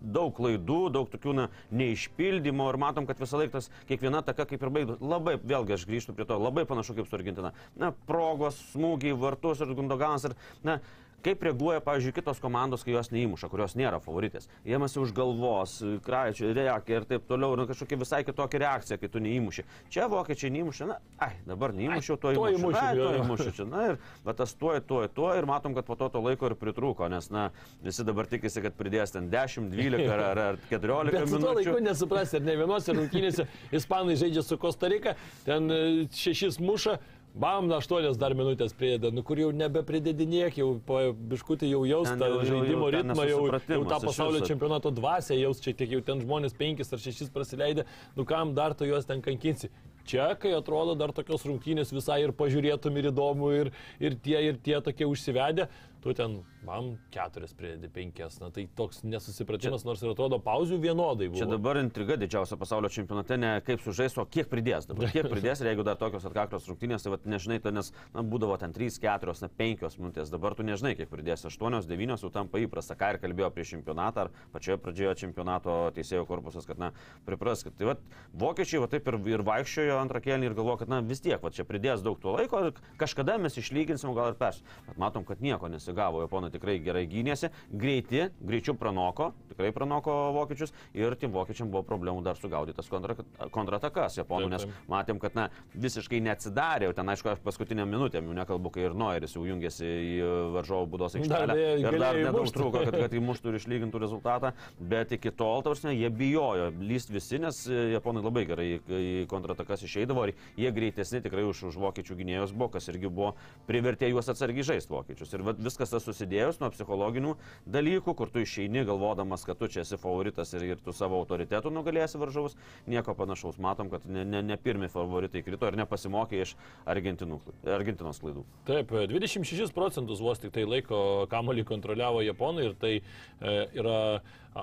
daug 0.00 0.34
klaidų, 0.36 0.80
daug 0.94 1.08
tokių 1.10 1.34
na, 1.36 1.46
neišpildymo 1.74 2.68
ir 2.70 2.78
matom, 2.80 3.06
kad 3.08 3.20
visą 3.20 3.40
laiką 3.40 3.56
tas 3.58 3.70
kiekviena 3.88 4.22
taka 4.26 4.46
kaip 4.48 4.62
ir 4.62 4.72
baigtų. 4.74 4.98
Labai, 5.00 5.36
vėlgi 5.42 5.76
aš 5.76 5.86
grįžtu 5.88 6.16
prie 6.16 6.26
to, 6.28 6.38
labai 6.40 6.66
panašu 6.68 6.98
kaip 6.98 7.08
su 7.08 7.18
Argentina. 7.18 7.54
Na, 7.78 7.92
progos, 8.10 8.58
smūgiai, 8.74 9.16
vartus 9.18 9.62
ir 9.64 9.74
Gundoganas 9.76 10.28
ir, 10.28 10.36
na, 10.66 10.80
Kaip 11.24 11.42
reaguoja, 11.42 11.80
pavyzdžiui, 11.82 12.14
kitos 12.16 12.40
komandos, 12.42 12.84
kai 12.86 12.92
jos 12.94 13.10
neįmuša, 13.10 13.48
kurios 13.50 13.74
nėra 13.78 13.98
favoritės. 14.02 14.46
Jėmasi 14.68 15.00
už 15.02 15.12
galvos, 15.16 15.78
kraičio, 16.06 16.52
reikia 16.54 17.00
ir 17.00 17.06
taip 17.08 17.24
toliau, 17.26 17.56
ir 17.56 17.66
kažkokia 17.70 17.98
visai 18.00 18.20
kitokia 18.26 18.60
reakcija, 18.62 18.98
kai 19.00 19.10
tu 19.10 19.22
neįmuši. 19.24 19.64
Čia 19.92 20.06
vokiečiai 20.12 20.52
neįmuša, 20.54 20.88
na, 20.90 20.98
ai, 21.22 21.32
dabar 21.48 21.74
neįmušiau, 21.76 22.18
to 22.22 22.34
įmušiu. 22.36 22.70
Ai, 22.78 22.92
to 23.00 23.08
įmušiu 23.22 23.54
čia. 23.58 23.66
Na 23.70 23.86
ir 23.90 23.98
va, 24.26 24.36
tas 24.38 24.54
tuo, 24.58 24.76
tuo, 24.84 25.02
tuo 25.10 25.32
ir 25.34 25.48
matom, 25.50 25.74
kad 25.74 25.88
po 25.88 25.98
to 25.98 26.10
to 26.14 26.22
laiko 26.22 26.52
ir 26.52 26.56
pritrūko, 26.60 27.10
nes, 27.10 27.30
na, 27.34 27.48
visi 27.82 28.06
dabar 28.06 28.30
tikisi, 28.30 28.62
kad 28.62 28.78
pridės 28.78 29.16
ten 29.16 29.30
10, 29.32 29.70
12 29.74 30.06
ar, 30.12 30.24
ar, 30.30 30.42
ar 30.52 30.60
14 30.70 31.16
Bet 31.16 31.26
minučių. 31.26 31.42
Tuo 31.42 31.56
laiku 31.58 31.82
nesuprasi, 31.84 32.38
ar 32.38 32.46
ne 32.46 32.56
vienose 32.60 32.94
rungtynėse 32.94 33.48
ispanai 33.80 34.18
žaidžia 34.20 34.46
su 34.46 34.60
Kostarika, 34.62 35.16
ten 35.48 35.70
e, 35.72 35.82
šešis 36.14 36.60
muša 36.62 36.98
Bam, 37.36 37.66
na, 37.68 37.76
aštuonios 37.82 38.16
dar 38.16 38.32
minutės 38.32 38.72
prideda, 38.72 39.10
nu 39.12 39.20
kur 39.26 39.36
jau 39.36 39.50
nebepridedinėk, 39.52 40.54
jau 40.56 40.70
po 40.88 41.02
biškutį 41.32 41.68
jau 41.68 41.82
jaus 41.84 42.08
tą 42.16 42.30
žaidimo 42.48 42.86
ritmą, 42.94 43.26
jau, 43.28 43.42
jau 43.52 43.82
tą 43.90 43.98
pasaulio 44.06 44.40
čempionato 44.48 44.88
dvasę 44.96 45.36
jaus, 45.36 45.60
čia 45.60 45.74
tiek 45.76 45.92
jau 45.92 46.00
ten 46.06 46.22
žmonės 46.24 46.56
penkis 46.56 46.96
ar 46.96 47.02
šešis 47.02 47.28
prasileidė, 47.34 47.84
nu 48.16 48.24
kam 48.24 48.54
dar 48.56 48.72
tu 48.72 48.88
juos 48.88 49.04
ten 49.04 49.20
kankinsi. 49.20 49.68
Čia, 50.08 50.30
kai 50.40 50.54
atrodo 50.56 50.94
dar 50.96 51.12
tokios 51.12 51.44
rungtynės 51.44 51.92
visai 51.92 52.22
ir 52.22 52.32
pažiūrėtum 52.38 52.96
ir 52.96 53.10
įdomu, 53.10 53.52
ir, 53.58 53.72
ir 54.00 54.16
tie, 54.22 54.38
ir 54.48 54.60
tie 54.62 54.78
tokie 54.80 55.04
užsivedę, 55.04 55.66
tu 56.00 56.14
ten 56.16 56.38
man 56.66 56.96
keturias 57.14 57.54
pridedi 57.54 57.88
penkias. 57.92 58.40
Na 58.40 58.50
tai 58.50 58.66
toks 58.76 59.02
nesusipratimas, 59.06 59.84
čia, 59.84 59.88
nors 59.88 60.02
ir 60.02 60.10
atrodo 60.10 60.38
pauzių 60.42 60.78
vienodai. 60.82 61.28
Buvo. 61.30 61.38
Čia 61.38 61.48
dabar 61.50 61.78
intriga 61.80 62.16
didžiausia 62.18 62.58
pasaulio 62.58 62.90
čempionate, 62.92 63.38
ne 63.40 63.52
kaip 63.66 63.82
sužais, 63.84 64.16
o 64.18 64.26
kiek 64.26 64.50
pridės 64.50 64.88
dabar. 64.90 65.08
Kiek 65.16 65.28
pridės 65.30 65.62
ir 65.62 65.70
jeigu 65.70 65.84
dar 65.86 65.96
tokios 66.00 66.26
atkaklios 66.28 66.66
rungtynės, 66.68 67.04
tai 67.06 67.12
vat, 67.14 67.28
nežinai, 67.30 67.60
tai 67.62 67.72
nes 67.76 67.92
na, 68.12 68.24
būdavo 68.26 68.56
ten 68.60 68.74
3, 68.74 68.98
4, 69.00 69.36
na 69.44 69.50
5 69.62 70.00
minutės, 70.00 70.32
dabar 70.32 70.56
tu 70.58 70.66
nežinai, 70.66 70.96
kiek 70.98 71.08
pridės. 71.12 71.46
8, 71.46 71.78
9 71.86 72.26
jau 72.26 72.32
tampa 72.34 72.60
įprasta, 72.60 72.98
ką 72.98 73.14
ir 73.14 73.20
kalbėjo 73.22 73.52
prieš 73.54 73.76
čempionatą, 73.76 74.26
ar 74.26 74.50
pačioje 74.52 74.80
pradžioje 74.82 75.14
čempionato 75.22 75.78
teisėjų 75.96 76.26
korpusas, 76.28 76.66
kad 76.68 76.82
na 76.82 76.90
pripras, 77.28 77.62
kad 77.64 77.76
tai 77.78 77.92
vat, 77.92 78.02
vokiečiai 78.36 78.82
va 78.82 78.90
taip 78.90 79.08
ir, 79.12 79.20
ir 79.36 79.46
vaikščiojo 79.46 80.00
antrą 80.02 80.20
kėlinį 80.24 80.50
ir 80.50 80.58
galvojo, 80.58 80.82
kad 80.82 80.92
na 80.92 81.00
vis 81.06 81.22
tiek, 81.24 81.38
va 81.40 81.52
čia 81.54 81.64
pridės 81.68 82.04
daug 82.04 82.18
to 82.20 82.34
laiko, 82.34 82.66
kažkada 83.00 83.38
mes 83.40 83.56
išlyginsim, 83.56 84.12
gal 84.16 84.34
ir 84.34 84.40
pers. 84.40 84.62
Bet 84.88 85.00
matom, 85.00 85.24
kad 85.28 85.40
nieko 85.44 85.70
nesigavo, 85.72 86.24
japonai 86.26 86.52
tikrai 86.56 86.78
gerai 86.82 87.06
gynėsi, 87.10 87.52
greiti, 87.70 88.26
greičiau 88.42 88.76
pranoko, 88.80 89.30
tikrai 89.56 89.72
pranoko 89.72 90.12
vokiečius. 90.36 90.72
Ir 90.96 91.16
tiem 91.16 91.32
vokiečiam 91.32 91.70
buvo 91.72 91.82
problemų 91.86 92.22
dar 92.24 92.36
sugaudytas 92.36 92.88
kontra, 92.92 93.16
kontratakas 93.54 94.18
japonų, 94.20 94.50
nes 94.52 94.66
matėm, 94.90 95.20
kad 95.22 95.36
na, 95.38 95.48
visiškai 95.74 96.20
neatsidarė, 96.24 96.92
ten 96.96 97.08
aišku, 97.12 97.36
paskutinę 97.44 97.86
minutę, 97.88 98.20
jau 98.20 98.36
nekalbu, 98.36 98.72
kai 98.74 98.86
ir 98.86 98.96
Noiris 98.96 99.36
jau 99.36 99.44
jungėsi 99.48 99.86
į 99.86 100.30
varžovų 100.56 100.90
būdos 100.92 101.16
aikštelę. 101.18 101.56
ir 101.80 101.98
dar 102.00 102.20
nedaug 102.20 102.50
trūko, 102.52 102.84
kad, 102.84 102.98
kad 103.06 103.16
įmuštų 103.20 103.52
ir 103.52 103.58
išlygintų 103.60 104.02
rezultatą, 104.02 104.52
bet 104.78 105.14
iki 105.16 105.32
tol, 105.32 105.64
tarsi, 105.66 105.94
jie 105.96 106.10
bijojo 106.12 106.70
lyst 106.80 107.12
visi, 107.12 107.40
nes 107.42 107.62
japonai 107.96 108.24
labai 108.24 108.44
gerai 108.48 108.68
į 108.76 109.26
kontratakas 109.30 109.84
išeidavo. 109.86 110.26
Ir 110.26 110.34
jie 110.60 110.72
greitesni 110.74 111.22
tikrai 111.24 111.46
už, 111.48 111.66
už 111.70 111.80
vokiečių 111.80 112.18
gynėjus 112.18 112.54
buvo, 112.56 112.70
kas 112.76 112.88
irgi 112.92 113.08
buvo 113.08 113.34
privertė 113.68 114.10
juos 114.10 114.28
atsargiai 114.32 114.66
žaisti 114.66 114.92
vokiečius. 114.92 115.34
Ir 115.36 115.44
viskas 115.56 115.92
tas 115.92 116.04
susidėjus 116.06 116.60
nuo 116.62 116.70
psichologinių 116.74 117.36
dalykų, 117.70 118.16
kur 118.18 118.32
tu 118.32 118.42
išeini 118.42 118.84
galvodamas, 118.88 119.45
kad 119.46 119.58
tu 119.60 119.68
čia 119.72 119.84
esi 119.84 119.98
favoritas 120.00 120.52
ir, 120.56 120.64
ir 120.72 120.82
tu 120.84 120.94
savo 120.96 121.18
autoritetų 121.22 121.72
nugalėsi 121.74 122.20
varžovus, 122.20 122.56
nieko 122.90 123.14
panašaus. 123.18 123.60
Matom, 123.62 123.90
kad 123.92 124.06
ne, 124.10 124.24
ne, 124.28 124.42
ne 124.44 124.58
pirmi 124.60 124.90
favoritai 124.92 125.44
krito 125.46 125.68
ir 125.70 125.78
nepasimokė 125.80 126.42
iš 126.44 126.56
Argentinos 126.86 128.20
klaidų. 128.22 128.46
Taip, 128.68 128.94
26 129.12 129.74
procentus 129.76 130.22
vos 130.24 130.42
tik 130.42 130.54
tai 130.56 130.66
laiko 130.68 130.98
kamolį 131.32 131.66
kontroliavo 131.68 132.24
Japonai 132.26 132.70
ir 132.70 132.76
tai 132.80 132.96
e, 132.98 133.56
yra 133.78 134.00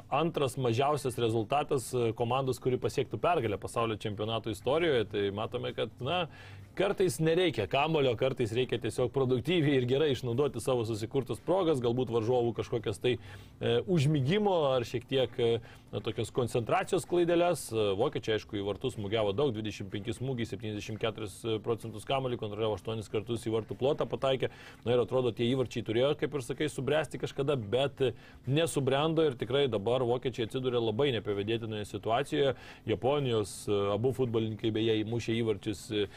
antras 0.10 0.58
mažiausias 0.58 1.18
rezultatas 1.22 1.92
komandos, 2.18 2.60
kuri 2.62 2.80
pasiektų 2.82 3.20
pergalę 3.22 3.60
pasaulio 3.62 3.98
čempionato 4.02 4.54
istorijoje. 4.54 5.06
Tai 5.12 5.24
matome, 5.38 5.74
kad, 5.78 5.94
na, 6.02 6.24
kartais 6.76 7.20
nereikia 7.20 7.68
kamulio, 7.70 8.16
kartais 8.18 8.54
reikia 8.56 8.80
tiesiog 8.82 9.12
produktyviai 9.14 9.78
ir 9.78 9.88
gerai 9.90 10.12
išnaudoti 10.14 10.62
savo 10.64 10.86
susikurtas 10.88 11.42
progas, 11.44 11.82
galbūt 11.84 12.12
varžovų 12.14 12.54
kažkokias 12.58 13.02
tai 13.04 13.16
e, 13.18 13.80
užmygimo 13.86 14.56
ar 14.72 14.86
šiek 14.88 15.06
tiek 15.10 15.38
e, 15.38 15.52
tokios 16.02 16.32
koncentracijos 16.34 17.06
klaidelės. 17.10 17.68
E, 17.72 17.86
vokiečiai, 18.00 18.38
aišku, 18.40 18.58
į 18.58 18.66
vartus 18.66 18.98
smūgiavo 18.98 19.36
daug, 19.38 19.54
25 19.56 20.18
smūgiai, 20.18 20.50
74 20.50 21.60
procentus 21.66 22.08
kamulį, 22.10 22.40
kontroliavo 22.42 22.78
8 22.80 23.06
kartus 23.14 23.46
į 23.48 23.54
vartų 23.54 23.78
plotą 23.78 24.08
pataikė. 24.10 24.50
Na 24.88 24.96
ir 24.96 25.04
atrodo, 25.04 25.34
tie 25.36 25.48
įvarčiai 25.52 25.86
turėjo, 25.86 26.14
kaip 26.20 26.38
ir 26.38 26.46
sakai, 26.46 26.70
subręsti 26.72 27.22
kažkada, 27.22 27.58
bet 27.58 28.02
nesubrendo 28.50 29.26
ir 29.28 29.38
tikrai 29.40 29.66
dabar 29.72 30.06
vokiečiai 30.08 30.48
atsidūrė 30.50 30.82
labai 30.82 31.12
nepavydėtinoje 31.20 31.86
situacijoje. 31.92 32.56
Japonijos 32.90 33.56
e, 33.68 33.80
abu 33.94 34.14
futbolininkai 34.18 34.74
beje 34.74 35.00
įmušė 35.04 35.38
įvarčius 35.44 35.86
e, 35.94 36.08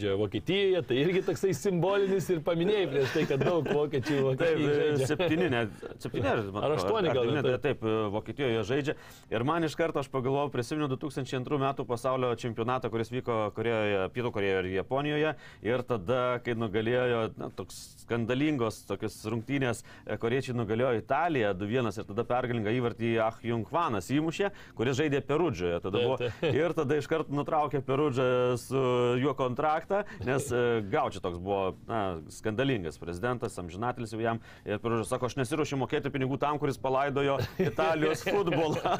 žaidžia 0.00 0.10
žaidžia 0.10 0.16
Vokietijoje, 0.16 0.82
tai 0.82 0.96
irgi 1.00 1.22
toksai 1.24 1.52
simbolinis 1.54 2.28
ir 2.32 2.40
paminėjai 2.44 2.88
prieš 2.90 3.12
tai, 3.14 3.24
kad 3.28 3.42
daug 3.44 3.66
vokiečių 3.68 4.34
Taip, 4.40 4.60
septyni, 5.06 5.48
net 5.52 5.70
septyni, 6.00 6.26
ar, 6.30 6.42
ar 6.60 6.74
aštuoni 6.76 7.12
gal. 7.12 7.30
Ar, 7.36 7.44
taip, 7.44 7.62
taip, 7.64 7.84
Vokietijoje 8.14 8.64
žaidžia. 8.68 8.96
Ir 9.32 9.44
man 9.44 9.64
iš 9.66 9.76
karto 9.78 10.00
aš 10.00 10.10
pagalvojau, 10.12 10.50
prisimenu 10.52 10.88
2002 10.90 11.60
metų 11.60 11.86
pasaulio 11.88 12.32
čempionatą, 12.40 12.90
kuris 12.92 13.12
vyko 13.12 13.50
Korejoje, 13.56 14.08
Pietų 14.14 14.32
Korejoje 14.34 14.62
ir 14.64 14.70
Japonijoje. 14.80 15.34
Ir 15.66 15.84
tada, 15.88 16.22
kai 16.44 16.56
nugalėjo, 16.58 17.22
na, 17.40 17.50
toks 17.56 17.80
skandalingos 18.04 18.82
tokios 18.88 19.18
rungtynės, 19.30 19.84
e, 20.06 20.16
koriečiai 20.20 20.56
nugalėjo 20.58 20.94
Italiją 20.98 21.52
2-1 21.58 22.00
ir 22.00 22.08
tada 22.10 22.26
pergalingą 22.28 22.74
įvartį 22.78 23.12
Ah 23.22 23.38
Jung 23.44 23.68
Hwanas 23.68 24.10
įmušė, 24.14 24.50
kuris 24.78 24.98
žaidė 24.98 25.22
Perudžioje. 25.26 25.80
Tada 25.84 26.04
buvo, 26.04 26.30
ir 26.48 26.76
tada 26.76 26.98
iš 26.98 27.08
karto 27.10 27.34
nutraukė 27.36 27.82
Perudžią 27.86 28.30
su 28.60 28.80
juo 29.20 29.34
kontraktą, 29.38 29.89
nes 30.24 30.48
e, 30.52 30.62
Gaučia 30.90 31.22
toks 31.24 31.40
buvo 31.40 31.74
na, 31.88 32.20
skandalingas 32.32 32.98
prezidentas, 33.00 33.58
amžinatelis 33.60 34.14
jau 34.14 34.22
jam. 34.22 34.40
Ir 34.64 34.80
Perudžia 34.82 35.08
sako, 35.10 35.30
aš 35.30 35.36
nesiruošiu 35.40 35.78
mokėti 35.80 36.12
pinigų 36.12 36.38
tam, 36.40 36.58
kuris 36.62 36.78
palaidojo 36.80 37.38
Italijos 37.60 38.24
futbolą. 38.30 38.96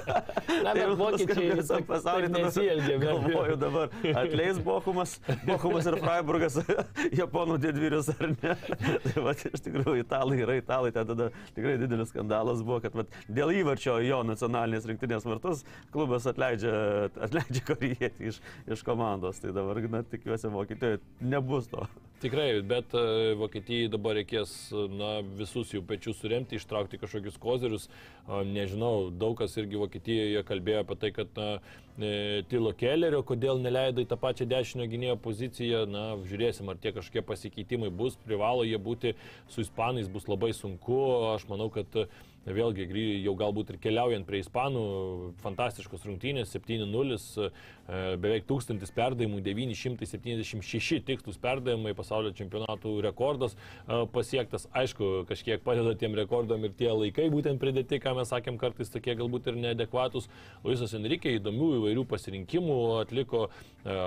Na, 0.64 0.74
bet 0.76 0.94
vokiečiai 1.00 1.56
visą 1.60 1.80
pasaulį 1.88 2.30
nesielgia. 2.34 2.98
Galvoju 3.02 3.58
dabar, 3.60 3.94
atleis 4.22 4.60
Bochumas, 4.64 5.16
Bochumas 5.46 5.88
ir 5.90 5.98
Freiburgas, 6.02 6.58
Japonų 7.20 7.58
didvyrius 7.62 8.10
ar 8.16 8.34
ne. 8.34 8.56
tai 9.06 9.24
va, 9.24 9.34
iš 9.34 9.64
tikrųjų, 9.66 10.04
italai 10.04 10.40
yra 10.44 10.58
italai, 10.60 10.92
ten 10.94 11.08
tada 11.10 11.30
tikrai 11.56 11.76
didelis 11.80 12.12
skandalas 12.12 12.64
buvo, 12.66 12.80
kad 12.84 12.96
va, 12.98 13.06
dėl 13.28 13.54
įvarčio 13.60 13.98
jo 14.04 14.22
nacionalinės 14.26 14.88
rinktinės 14.90 15.26
vartus 15.28 15.64
klubas 15.94 16.26
atleidžia, 16.30 16.72
atleidžia 17.26 17.64
korietį 17.68 18.30
iš, 18.32 18.40
iš 18.70 18.84
komandos. 18.86 19.40
Tai 19.42 19.54
dabar, 19.56 19.80
na, 19.90 20.02
tikiuosi, 20.06 20.50
Vokietijoje 20.80 20.98
nebus 21.20 21.68
to. 21.68 21.86
Tikrai, 22.20 22.60
bet 22.62 22.92
uh, 22.92 23.32
Vokietijai 23.40 23.88
dabar 23.88 24.18
reikės 24.18 24.50
na, 24.92 25.22
visus 25.38 25.70
jų 25.72 25.80
pečius 25.88 26.18
suremti, 26.20 26.58
ištraukti 26.58 26.98
kažkokius 27.00 27.38
kozerius. 27.40 27.86
Nežinau, 28.28 29.08
daug 29.08 29.38
kas 29.40 29.56
irgi 29.56 29.80
Vokietijoje 29.80 30.42
kalbėjo 30.44 30.82
apie 30.84 30.96
tai, 31.00 31.10
kad 31.16 31.32
na, 31.40 31.46
e, 31.96 32.42
Tilo 32.50 32.74
Kellerio, 32.76 33.22
kodėl 33.24 33.62
neleido 33.64 34.04
į 34.04 34.08
tą 34.10 34.20
pačią 34.20 34.44
dešinio 34.52 34.84
gynėjo 34.92 35.16
poziciją. 35.24 35.86
Na, 35.88 36.04
žiūrėsim, 36.28 36.68
ar 36.68 36.76
tie 36.76 36.92
kažkokie 36.92 37.24
pasikeitimai 37.24 37.88
bus, 37.88 38.20
privalo 38.28 38.68
jie 38.68 38.76
būti 38.76 39.16
su 39.48 39.64
ispanais, 39.64 40.12
bus 40.12 40.28
labai 40.28 40.52
sunku. 40.52 41.00
Aš 41.32 41.48
manau, 41.48 41.70
kad 41.72 42.02
Vėlgi, 42.48 42.86
jau 43.20 43.34
galbūt 43.36 43.74
ir 43.74 43.76
keliaujant 43.82 44.24
prie 44.24 44.38
Ispanų, 44.40 44.82
fantastiškos 45.42 46.06
rungtynės, 46.08 46.54
7-0, 46.54 47.18
e, 47.44 47.50
beveik 48.16 48.46
1000 48.48 48.94
perdavimų, 48.96 49.42
976 49.44 51.02
tikslus 51.04 51.36
perdavimai, 51.40 51.92
pasaulio 51.98 52.32
čempionatų 52.32 52.94
rekordas 53.04 53.52
e, 53.56 53.98
pasiektas. 54.14 54.64
Aišku, 54.72 55.26
kažkiek 55.28 55.60
padeda 55.66 55.92
tiem 56.00 56.16
rekordam 56.16 56.64
ir 56.64 56.72
tie 56.78 56.88
laikai 56.88 57.28
būtent 57.28 57.60
pridėti, 57.60 58.00
ką 58.00 58.16
mes 58.16 58.32
sakėm, 58.32 58.56
kartais 58.62 58.88
tokie 58.88 59.18
galbūt 59.20 59.52
ir 59.52 59.60
neadekvatus. 59.60 60.30
Luisas 60.64 60.96
Enrique 60.96 61.36
įdomių 61.36 61.74
įvairių 61.82 62.06
pasirinkimų 62.08 62.78
atliko, 63.02 63.50
e, 63.84 63.98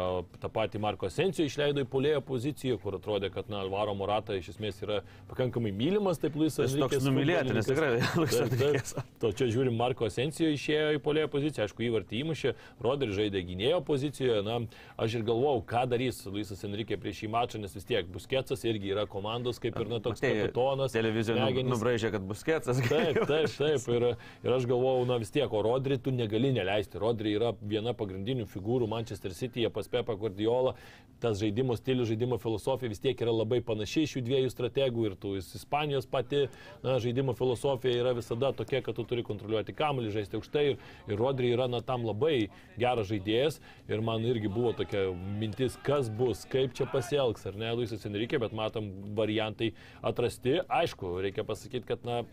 tą 0.41 0.53
patį 0.57 0.81
Marko 0.81 1.11
Sensijo 1.13 1.45
išleido 1.45 1.85
į 1.85 1.91
polėjo 1.93 2.25
poziciją, 2.25 2.81
kur 2.81 2.97
atrodė, 2.97 3.29
kad 3.29 3.53
na, 3.53 3.61
Alvaro 3.61 3.93
Morata 3.93 4.33
iš 4.41 4.55
esmės 4.55 4.81
yra 4.81 5.03
pakankamai 5.29 5.69
mylimas, 5.69 6.17
taip 6.17 6.33
Luisas 6.33 6.73
Enrique. 6.73 6.97
Toks 6.97 7.05
numylėtinis 7.05 7.69
tikrai 7.69 7.93
Taip, 8.31 9.03
to 9.21 9.31
čia 9.35 9.47
žiūrim, 9.51 9.75
Marko 9.77 10.07
Asensijo 10.07 10.51
išėjo 10.53 10.93
į 10.97 11.01
polėjo 11.03 11.29
poziciją, 11.33 11.67
aišku, 11.67 11.83
įvartį 11.87 12.21
įmušė, 12.21 12.53
Rodri 12.83 13.15
žaidė 13.15 13.43
gynėjo 13.47 13.81
pozicijoje. 13.87 14.41
Na, 14.45 14.59
aš 15.01 15.17
ir 15.19 15.25
galvojau, 15.27 15.63
ką 15.69 15.83
darys 15.91 16.21
Luisas 16.29 16.63
Enrique 16.67 16.97
prieš 16.99 17.23
šį 17.23 17.31
mačą, 17.33 17.61
nes 17.63 17.75
vis 17.75 17.87
tiek 17.89 18.07
Busketsas 18.13 18.63
irgi 18.67 18.93
yra 18.93 19.05
komandos, 19.09 19.59
kaip 19.63 19.77
ir 19.81 19.91
na, 19.91 19.99
toks 20.03 20.23
kapitonas. 20.23 20.95
Televizijoje 20.95 21.65
nubraižė, 21.67 22.13
kad 22.15 22.25
Busketsas. 22.27 22.81
Taip, 22.89 23.23
taip, 23.29 23.49
taip. 23.57 23.87
Ir, 23.93 24.07
ir 24.45 24.57
aš 24.57 24.67
galvojau, 24.69 25.05
na 25.09 25.19
vis 25.21 25.33
tiek, 25.33 25.47
o 25.47 25.63
Rodri 25.65 25.99
tu 26.01 26.13
negali 26.15 26.53
neleisti. 26.55 26.99
Rodri 27.01 27.35
yra 27.37 27.53
viena 27.61 27.95
pagrindinių 27.97 28.47
figūrų 28.51 28.89
Manchester 28.91 29.35
Cityje 29.35 29.71
pas 29.73 29.89
Pepa 29.91 30.15
Guardiola. 30.19 30.75
Tas 31.23 31.39
žaidimo 31.39 31.75
stilius, 31.79 32.09
žaidimo 32.11 32.37
filosofija 32.41 32.91
vis 32.91 33.01
tiek 33.03 33.19
yra 33.23 33.31
labai 33.31 33.61
panaši 33.63 34.03
iš 34.03 34.17
jų 34.17 34.23
dviejų 34.27 34.51
strategų 34.51 35.05
ir 35.07 35.15
tų 35.19 35.37
Ispanijos 35.39 36.07
pati 36.09 36.47
na, 36.83 36.97
žaidimo 37.03 37.35
filosofija 37.37 38.01
yra 38.01 38.12
visada 38.17 38.51
tokia, 38.55 38.81
kad 38.85 38.97
tu 38.97 39.05
turi 39.07 39.23
kontroliuoti 39.25 39.75
kamuolį, 39.77 40.13
žaisti 40.13 40.37
aukštai 40.39 40.65
ir, 40.71 40.79
ir 41.09 41.19
Rodri 41.19 41.51
yra 41.55 41.67
na, 41.71 41.81
tam 41.85 42.05
labai 42.07 42.49
geras 42.79 43.09
žaidėjas 43.11 43.59
ir 43.91 44.03
man 44.05 44.25
irgi 44.27 44.51
buvo 44.51 44.73
tokia 44.77 45.09
mintis, 45.41 45.77
kas 45.85 46.09
bus, 46.13 46.45
kaip 46.51 46.75
čia 46.77 46.87
pasielgs, 46.91 47.45
ar 47.49 47.59
ne, 47.59 47.73
Luisas 47.77 48.05
Enrique, 48.09 48.39
bet 48.41 48.55
matom 48.55 48.89
variantai 49.17 49.73
atrasti. 50.05 50.59
Aišku, 50.67 51.17
reikia 51.25 51.45
pasakyti, 51.47 51.87
kad 51.89 52.07
na, 52.07 52.23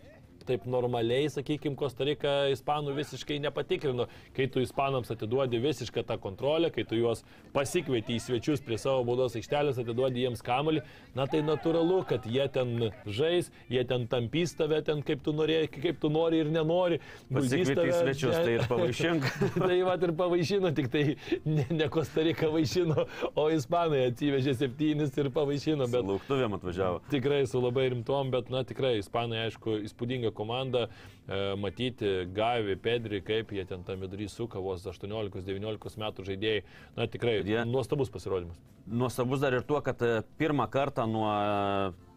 taip 0.47 0.65
normaliai, 0.69 1.29
sakykime, 1.31 1.77
Kostarika 1.79 2.49
ispanų 2.51 2.95
visiškai 2.97 3.39
nepatikrino. 3.43 4.07
Kai 4.35 4.47
tu 4.51 4.61
ispanams 4.63 5.11
atiduodi 5.13 5.59
visišką 5.61 6.03
tą 6.07 6.17
kontrolę, 6.21 6.71
kai 6.73 6.85
tu 6.87 6.99
juos 6.99 7.23
pasikvieti 7.55 8.17
į 8.17 8.23
svečius 8.23 8.63
prie 8.65 8.79
savo 8.81 9.03
baudos 9.07 9.35
aikštelės, 9.39 9.79
atiduodi 9.81 10.25
jiems 10.25 10.43
kamuolį, 10.45 10.83
na 11.17 11.27
tai 11.31 11.41
natūralu, 11.45 12.01
kad 12.09 12.25
jie 12.29 12.47
ten 12.53 12.91
žais, 13.05 13.51
jie 13.71 13.83
ten 13.87 14.07
tampys 14.11 14.55
tave 14.57 14.81
ten 14.85 15.03
kaip 15.05 15.23
tu, 15.25 15.33
norė, 15.35 15.63
kaip 15.73 16.01
tu 16.01 16.11
nori 16.13 16.41
ir 16.43 16.51
nenori. 16.53 17.01
Pasikvieti 17.31 17.87
į 17.89 17.95
svečius, 17.97 18.37
tai 18.37 18.57
ir 18.57 18.65
pavaišink. 18.69 19.27
tai 19.65 19.79
va 19.87 19.97
ir 20.01 20.15
pavaišino, 20.17 20.73
tik 20.77 20.91
tai 20.93 21.03
ne, 21.45 21.67
ne 21.69 21.89
Kostarika 21.91 22.49
vaišino, 22.51 23.07
o 23.35 23.47
ispanai 23.53 24.05
atsivežė 24.09 24.55
septynis 24.59 25.15
ir 25.21 25.31
pavaišino. 25.33 25.87
Bet 25.91 26.07
lauktuvėm 26.07 26.57
atvažiavo. 26.57 27.01
Tikrai 27.11 27.43
su 27.49 27.61
labai 27.61 27.89
rimtom, 27.93 28.31
bet 28.33 28.51
na 28.53 28.63
tikrai 28.67 28.97
ispanai, 29.01 29.45
aišku, 29.47 29.77
įspūdinga 29.87 30.30
komanda, 30.31 30.89
e, 31.20 31.20
matyti 31.61 32.11
Gavi, 32.35 32.75
Pedri, 32.81 33.21
kaip 33.25 33.53
jie 33.55 33.65
ten 33.69 33.85
tam 33.87 34.03
vidury 34.03 34.27
suka, 34.31 34.59
vos 34.59 34.85
18-19 34.87 36.03
metų 36.05 36.27
žaidėjai. 36.27 36.61
Na 36.97 37.07
tikrai, 37.11 37.39
jie... 37.47 37.63
nuostabus 37.69 38.13
pasirodymas. 38.13 38.59
Nuostabus 38.91 39.43
dar 39.43 39.53
ir 39.53 39.65
tuo, 39.67 39.81
kad 39.85 40.01
e, 40.03 40.21
pirmą 40.41 40.65
kartą 40.71 41.05
nuo 41.09 41.29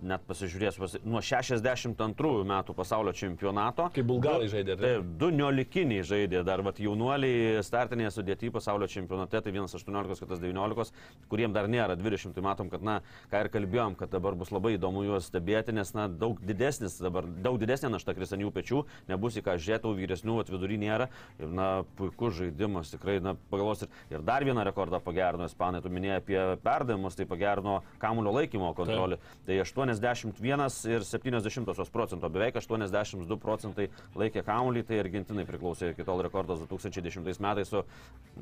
net 0.05 0.24
pasižiūrės, 0.29 0.77
pasi... 0.79 1.00
nuo 1.09 1.20
62 1.24 2.44
metų 2.48 2.74
pasaulio 2.77 3.12
čempionato. 3.16 3.88
Kaip 3.94 4.07
bulgarai 4.09 4.48
žaidė. 4.53 4.77
Taip, 4.81 5.07
du 5.20 5.31
niolikiniai 5.35 6.05
žaidė, 6.07 6.42
dar 6.46 6.62
vat, 6.66 6.81
jaunuoliai 6.83 7.62
startinėje 7.64 8.14
sudėtyje 8.18 8.55
pasaulio 8.55 8.88
čempionate, 8.90 9.40
tai 9.44 9.55
vienas 9.55 9.74
18, 9.77 10.20
kitas 10.24 10.42
19, 10.42 10.92
kuriem 11.33 11.55
dar 11.57 11.68
nėra 11.72 11.96
20, 12.00 12.35
tai 12.37 12.44
matom, 12.44 12.70
kad, 12.72 12.85
na, 12.85 12.98
ką 13.33 13.44
ir 13.44 13.50
kalbėjom, 13.55 13.98
kad 14.00 14.12
dabar 14.12 14.37
bus 14.38 14.53
labai 14.55 14.74
įdomu 14.77 15.07
juos 15.07 15.31
stebėti, 15.31 15.74
nes, 15.77 15.94
na, 15.96 16.07
daug 16.09 16.40
didesnis 16.44 16.98
dabar, 17.03 17.29
daug 17.46 17.59
didesnė 17.62 17.94
našta 17.96 18.16
kris 18.16 18.35
ant 18.37 18.44
jų 18.44 18.53
pečių, 18.55 18.85
nebus 19.08 19.38
į 19.38 19.44
ką 19.46 19.56
žiūrėti, 19.60 19.94
vyresnių 19.94 20.38
atvidurį 20.42 20.80
nėra. 20.84 21.08
Ir, 21.38 21.48
na, 21.54 21.68
puikus 21.98 22.38
žaidimas, 22.40 22.92
tikrai, 22.94 23.20
na, 23.22 23.36
pagalvos 23.50 23.86
ir, 23.86 23.92
ir 24.12 24.24
dar 24.26 24.44
vieną 24.46 24.64
rekordą 24.66 25.00
pagerino 25.04 25.48
Ispanai, 25.48 25.82
tu 25.84 25.92
minėjai 25.92 26.20
apie 26.22 26.40
perdavimus, 26.64 27.16
tai 27.18 27.28
pagerino 27.30 27.80
kamulio 28.02 28.34
laikymo 28.34 28.74
kontrolę. 28.76 29.20
Tai 29.46 29.60
8 29.62 29.94
81 29.94 30.88
ir 30.88 31.04
70 31.04 31.90
procento, 31.92 32.28
beveik 32.28 32.56
82 32.56 33.38
procentai 33.40 33.88
laikė 34.16 34.44
kamuolį, 34.46 34.84
tai 34.88 35.00
Argentinai 35.02 35.44
priklausė 35.48 35.92
iki 35.92 36.06
tol 36.06 36.22
rekordas 36.24 36.62
2010 36.64 37.40
metais 37.42 37.70
su 37.70 37.82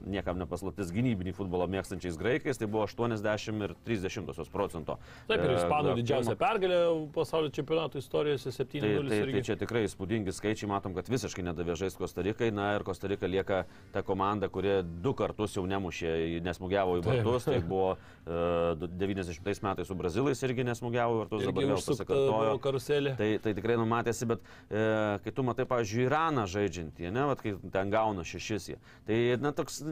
niekam 0.07 0.38
nepaslaptis 0.40 0.92
gynybinį 0.94 1.35
futbolą 1.37 1.68
mėgstančiais 1.72 2.18
graikais, 2.20 2.61
tai 2.61 2.68
buvo 2.70 2.87
80 2.87 3.66
ir 3.66 3.75
30 3.87 4.51
procento. 4.53 4.98
Taip, 5.29 5.42
ir 5.42 5.57
Ispanų 5.57 5.96
didžiausia 6.01 6.37
pergalė 6.38 6.81
pasaulio 7.14 7.53
čempionato 7.55 8.01
istorijoje 8.01 8.53
7-0. 8.53 8.83
Tai, 8.83 9.09
tai, 9.11 9.33
tai 9.33 9.44
čia 9.46 9.59
tikrai 9.61 9.85
įspūdingi 9.88 10.35
skaičiai, 10.43 10.69
matom, 10.71 10.95
kad 10.97 11.07
visiškai 11.11 11.45
nedavė 11.47 11.77
žaisti 11.79 12.01
Kostarikai, 12.03 12.51
na 12.55 12.73
ir 12.75 12.83
Kostarika 12.87 13.29
lieka 13.31 13.63
ta 13.95 14.03
komanda, 14.03 14.49
kuri 14.51 14.81
du 14.83 15.15
kartus 15.15 15.55
jau 15.57 15.63
nemušė, 15.71 16.43
nesmugiavo 16.43 16.99
į 16.99 17.05
vartus, 17.07 17.47
tai 17.47 17.61
buvo 17.63 17.93
uh, 17.95 18.75
e, 18.75 18.89
90 18.99 19.63
metais 19.63 19.87
su 19.87 19.97
Brazilais 19.99 20.43
irgi 20.43 20.67
nesmugiavo 20.67 21.15
į 21.15 21.21
vartus 21.23 21.47
dabar 21.47 21.69
vėl 21.71 21.79
pasikartojo 21.79 22.57
karuselė. 22.65 23.15
Tai, 23.21 23.29
tai 23.45 23.55
tikrai 23.59 23.79
numatėsi, 23.79 24.29
bet 24.33 24.43
e, 24.67 24.83
kai 25.23 25.35
tu 25.37 25.47
matai, 25.47 25.69
pavyzdžiui, 25.71 26.07
Iraną 26.09 26.49
žaidžiantį, 26.51 27.13
ne, 27.15 27.27
vat, 27.31 27.45
kai 27.45 27.55
ten 27.75 27.93
gauna 27.95 28.27
šešis 28.27 28.69
jie, 28.73 28.79
tai 29.07 29.21
na, 29.43 29.55
toks 29.55 29.83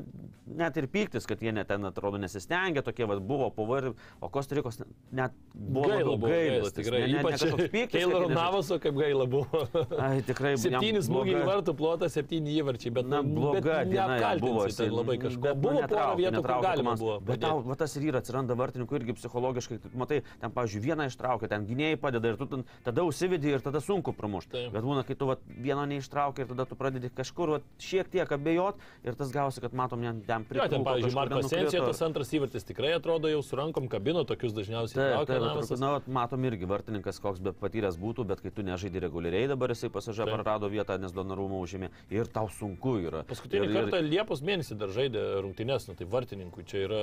net 0.50 0.80
ir 0.80 0.90
pyktis, 0.90 1.28
kad 1.30 1.42
jie 1.44 1.54
net 1.54 1.70
ten 1.70 1.86
atrodo 1.86 2.18
nesistengia, 2.18 2.82
tokie 2.86 3.06
vat, 3.06 3.22
buvo 3.22 3.52
povar, 3.54 3.92
o 4.18 4.32
Kostarikos 4.32 4.82
net 5.14 5.36
buvo 5.54 5.92
gaila, 5.92 6.16
buvo 6.16 6.34
gailas, 6.34 6.74
tikrai. 6.74 7.04
Ne, 7.06 7.22
ypač 7.22 7.46
pyktis. 7.70 7.94
Keiloro 8.00 8.30
Navaso 8.32 8.80
kaip 8.82 8.98
gaila 8.98 9.26
buvo. 9.30 9.64
Ai, 10.00 10.20
tikrai 10.40 10.54
buvo. 10.56 10.64
Septynis 10.64 11.06
smūgiai 11.08 11.42
vartų 11.46 11.74
plotas, 11.76 12.14
septyni 12.16 12.54
įvarčiai, 12.60 12.92
bet, 12.96 13.08
na, 13.10 13.20
bloga 13.24 13.82
diena 13.88 14.16
buvo. 14.40 14.66
Labai 15.00 15.16
kažko. 15.20 15.54
Buvo 15.60 15.82
porą 15.90 16.06
vietų, 16.18 16.42
kur 16.44 16.64
galima 16.64 16.94
buvo. 16.98 17.18
Bet 17.24 17.42
tau, 17.44 17.60
va, 17.66 17.76
tas 17.78 17.94
ir 17.98 18.08
yra, 18.08 18.22
atsiranda 18.22 18.56
vartininkų 18.58 19.00
irgi 19.00 19.16
psichologiškai, 19.18 19.80
matai, 20.00 20.22
ten, 20.40 20.54
pavyzdžiui, 20.56 20.82
vieną 20.88 21.08
ištraukia, 21.10 21.50
ten 21.52 21.66
gynėjai 21.68 22.00
padeda 22.00 22.32
ir 22.32 22.40
tu 22.40 22.48
ten, 22.50 22.64
tada 22.86 23.04
užsivedį 23.08 23.54
ir 23.56 23.64
tada 23.64 23.82
sunku 23.84 24.14
pramušti. 24.16 24.52
Taip. 24.56 24.74
Bet 24.74 24.86
būna, 24.86 25.04
kai 25.06 25.16
tu 25.18 25.28
vat, 25.30 25.44
vieno 25.50 25.84
neištraukia 25.90 26.46
ir 26.46 26.52
tada 26.54 26.66
tu 26.68 26.78
pradedi 26.78 27.12
kažkur 27.14 27.56
vat, 27.56 27.68
šiek 27.82 28.10
tiek 28.12 28.34
abejot 28.36 28.80
ir 29.06 29.18
tas 29.18 29.32
gausi, 29.34 29.62
kad 29.62 29.76
matom, 29.76 30.04
ten 30.26 30.46
prie... 30.48 30.62
Ten, 30.70 30.84
pavyzdžiui, 30.86 31.16
Marko 31.16 31.42
Sensija, 31.46 31.84
tas 31.86 32.02
antras 32.06 32.32
įvartis 32.36 32.66
tikrai 32.68 32.94
atrodo 32.96 33.30
jau 33.30 33.42
su 33.44 33.58
rankom 33.58 33.88
kabino, 33.90 34.24
tokius 34.28 34.54
dažniausiai. 34.56 34.98
Taip, 35.00 35.28
taip, 35.30 35.42
traukia, 35.42 35.80
na, 35.80 35.92
matom 36.20 36.46
irgi 36.48 36.68
vartininkas, 36.70 37.20
koks 37.22 37.42
be 37.42 37.54
patyręs 37.56 37.98
būtų, 38.00 38.26
bet 38.30 38.42
kai 38.44 38.52
tu 38.54 38.64
nežaidži 38.66 39.02
reguliariai 39.02 39.50
dabar 39.50 39.74
jisai 39.74 39.90
pasažė 39.92 40.29
Taip. 40.30 40.38
prarado 40.38 40.70
vietą, 40.72 40.96
nes 41.02 41.14
Donorumą 41.14 41.60
užėmė 41.64 41.90
ir 42.14 42.30
tau 42.32 42.48
sunku 42.54 42.96
yra. 43.04 43.24
Paskutinį 43.28 43.68
ir, 43.68 43.76
kartą 43.76 44.02
Liepos 44.06 44.44
mėnesį 44.46 44.78
dar 44.80 44.94
žaidė 44.94 45.26
rungtynės, 45.44 45.88
nu, 45.90 45.96
tai 45.98 46.08
vartininkui 46.10 46.66
čia 46.70 46.84
yra 46.86 47.02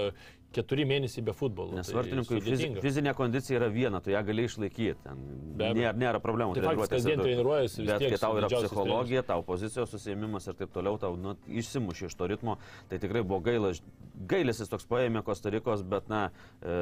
keturi 0.55 0.85
mėnesiai 0.87 1.23
be 1.27 1.33
futbolo. 1.35 1.75
Nes 1.77 1.89
tai 1.89 1.97
vartininkui 1.97 2.39
fiz, 2.43 2.63
fizinė 2.83 3.13
kondicija 3.17 3.59
yra 3.59 3.67
viena, 3.71 4.01
tu 4.03 4.13
ją 4.13 4.21
gali 4.27 4.47
išlaikyti. 4.47 5.15
Nėra, 5.59 5.93
nėra 5.97 6.21
problemų. 6.23 6.55
Tai 6.57 6.65
faktas, 6.69 6.93
kasdien 6.95 7.21
treniruojasi 7.21 7.85
Bet 7.87 8.03
tiek 8.03 8.15
kai 8.15 8.21
tau 8.21 8.37
yra 8.39 8.49
psichologija, 8.51 9.23
tau 9.27 9.43
pozicijos 9.47 9.91
susėmimas 9.93 10.47
ir 10.47 10.57
taip 10.59 10.73
toliau, 10.75 10.99
tau 11.01 11.17
nu, 11.19 11.35
išsimuši 11.47 12.07
iš 12.09 12.17
to 12.17 12.29
ritmo, 12.31 12.57
tai 12.91 13.01
tikrai 13.03 13.25
buvo 13.27 13.41
gaila. 13.45 13.73
Gailėsis 14.17 14.71
toks 14.71 14.87
paėmė 14.89 15.21
Kostarikos, 15.21 15.83
bet 15.85 16.07
na, 16.09 16.23
e, 16.57 16.77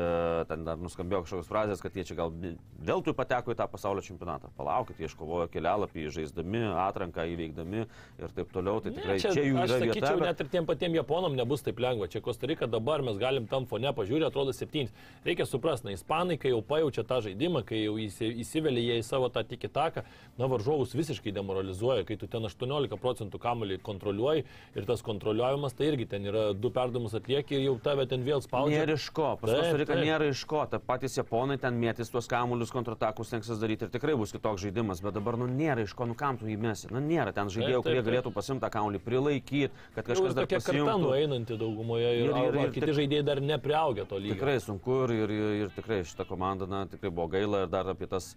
ten 0.47 0.61
dar 0.63 0.79
nuskambėjo 0.79 1.25
kažkokios 1.25 1.49
frazės, 1.49 1.81
kad 1.83 1.97
jie 1.97 2.05
čia 2.07 2.15
gal 2.15 2.31
vėl 2.31 3.03
tu 3.03 3.11
pateko 3.17 3.51
į 3.51 3.57
tą 3.59 3.67
pasaulio 3.67 4.05
čempionatą. 4.05 4.53
Palaukit, 4.55 5.01
jie 5.01 5.09
iškovojo 5.09 5.49
kelialapį, 5.51 6.05
žaisdami, 6.35 6.61
atranką 6.75 7.23
įveikdami 7.31 7.85
ir 8.19 8.29
taip 8.35 8.51
toliau. 8.53 8.81
Tai 8.83 8.91
tikrai 8.91 9.15
Ne, 9.15 9.19
čia, 9.19 9.31
čia 9.33 9.43
jų 9.45 9.57
aš 9.63 9.69
yra 9.69 9.79
sakyčiau, 9.79 10.01
vieta. 10.01 10.19
bet- 10.19 10.27
net 10.27 10.39
ir 10.41 10.47
tiem 10.51 10.65
patiem 10.65 10.93
Japonam 10.95 11.35
nebus 11.35 11.61
taip 11.63 11.77
lengva. 11.79 12.07
Čia 12.07 12.21
Kostarika 12.21 12.67
dabar 12.69 13.01
mes 13.01 13.17
galim 13.17 13.47
tam 13.47 13.65
fone 13.65 13.87
pažiūrėti, 13.93 14.27
atrodo 14.27 14.51
septynis. 14.53 14.91
Reikia 15.25 15.45
suprasti, 15.45 15.85
na, 15.85 15.91
ispanai, 15.91 16.37
kai 16.39 16.49
jau 16.51 16.61
pajaučia 16.61 17.03
tą 17.05 17.21
žaidimą, 17.21 17.65
kai 17.65 17.83
jau 17.85 17.95
įsi- 17.95 18.35
įsivelia 18.39 18.81
jie 18.95 18.99
į 18.99 19.03
savo 19.03 19.29
tą 19.29 19.43
tiki 19.47 19.67
taką, 19.67 20.03
na, 20.37 20.47
varžovus 20.47 20.93
visiškai 20.93 21.31
demoralizuoja, 21.33 22.05
kai 22.05 22.15
tu 22.17 22.27
ten 22.27 22.41
18 22.43 22.97
procentų 22.97 23.39
kamuolį 23.39 23.79
kontroliuoji 23.81 24.43
ir 24.75 24.85
tas 24.85 25.01
kontroliuojamas, 25.01 25.73
tai 25.75 25.91
irgi 25.91 26.07
ten 26.09 26.23
yra 26.23 26.53
du 26.53 26.69
perdamus 26.69 27.13
atlieki 27.13 27.51
ir 27.55 27.69
jau 27.69 27.79
tave 27.81 28.05
ten 28.07 28.23
vėl 28.23 28.41
spaudžia. 28.41 28.85
Nėra 28.85 28.93
iš 28.95 29.09
ko, 29.11 29.37
pas 29.39 29.49
Kostarika 29.51 29.93
nėra 29.95 30.29
iš 30.29 30.45
ko, 30.45 30.65
ta 30.69 30.79
patys 30.79 31.15
japonai 31.17 31.59
ten 31.59 31.73
mėtys 31.79 32.11
tuos 32.11 32.27
kamuolius 32.27 32.71
kontratakus 32.71 33.29
tenksis 33.29 33.59
daryti 33.59 33.83
ir 33.83 33.89
tikrai 33.89 34.15
bus 34.17 34.31
kitoks 34.31 34.61
žaidimas, 34.61 35.01
bet 35.01 35.13
dabar 35.13 35.37
nu 35.37 35.47
nėra 35.47 35.83
iš 35.83 35.93
ko, 35.93 36.05
nu 36.05 36.13
kam 36.25 36.39
tu 36.41 36.49
įmesi, 36.49 36.89
nu 36.93 37.01
nėra 37.05 37.31
ten 37.35 37.49
žaidėjų, 37.53 37.83
kurie 37.85 38.01
galėtų 38.05 38.31
pasimti 38.33 38.63
tą 38.65 38.71
kamuolį, 38.73 39.01
prilaikyti, 39.05 39.69
kad 39.93 40.01
Jau 40.09 40.15
ir 40.15 40.17
kažkas 40.17 40.35
dar 40.39 40.47
tokia 40.47 40.59
karta 40.59 40.71
pasiimtų. 40.73 41.05
nueinanti 41.05 41.57
daugumoje 41.61 42.11
ir, 42.17 42.25
Ir- 42.25 42.29
ir, 42.33 42.47
ir- 42.49 42.59
ir, 42.65 42.71
kiti 42.73 42.85
tik- 42.87 42.97
žaidėjai 42.99 43.25
dar 43.27 43.41
nepriaugę 43.45 44.07
to 44.09 44.17
lygio. 44.17 44.35
Tikrai 44.39 44.57
sunku 44.63 44.97
ir, 45.05 45.13
ir, 45.21 45.29
ir, 45.37 45.55
ir 45.65 45.73
tikrai 45.77 46.01
šitą 46.09 46.25
komandą, 46.29 46.67
na, 46.71 46.85
tikrai 46.89 47.11
buvo 47.13 47.27
gaila 47.35 47.63
ir 47.65 47.69
dar 47.75 47.91
apie 47.93 48.07
tas 48.09 48.31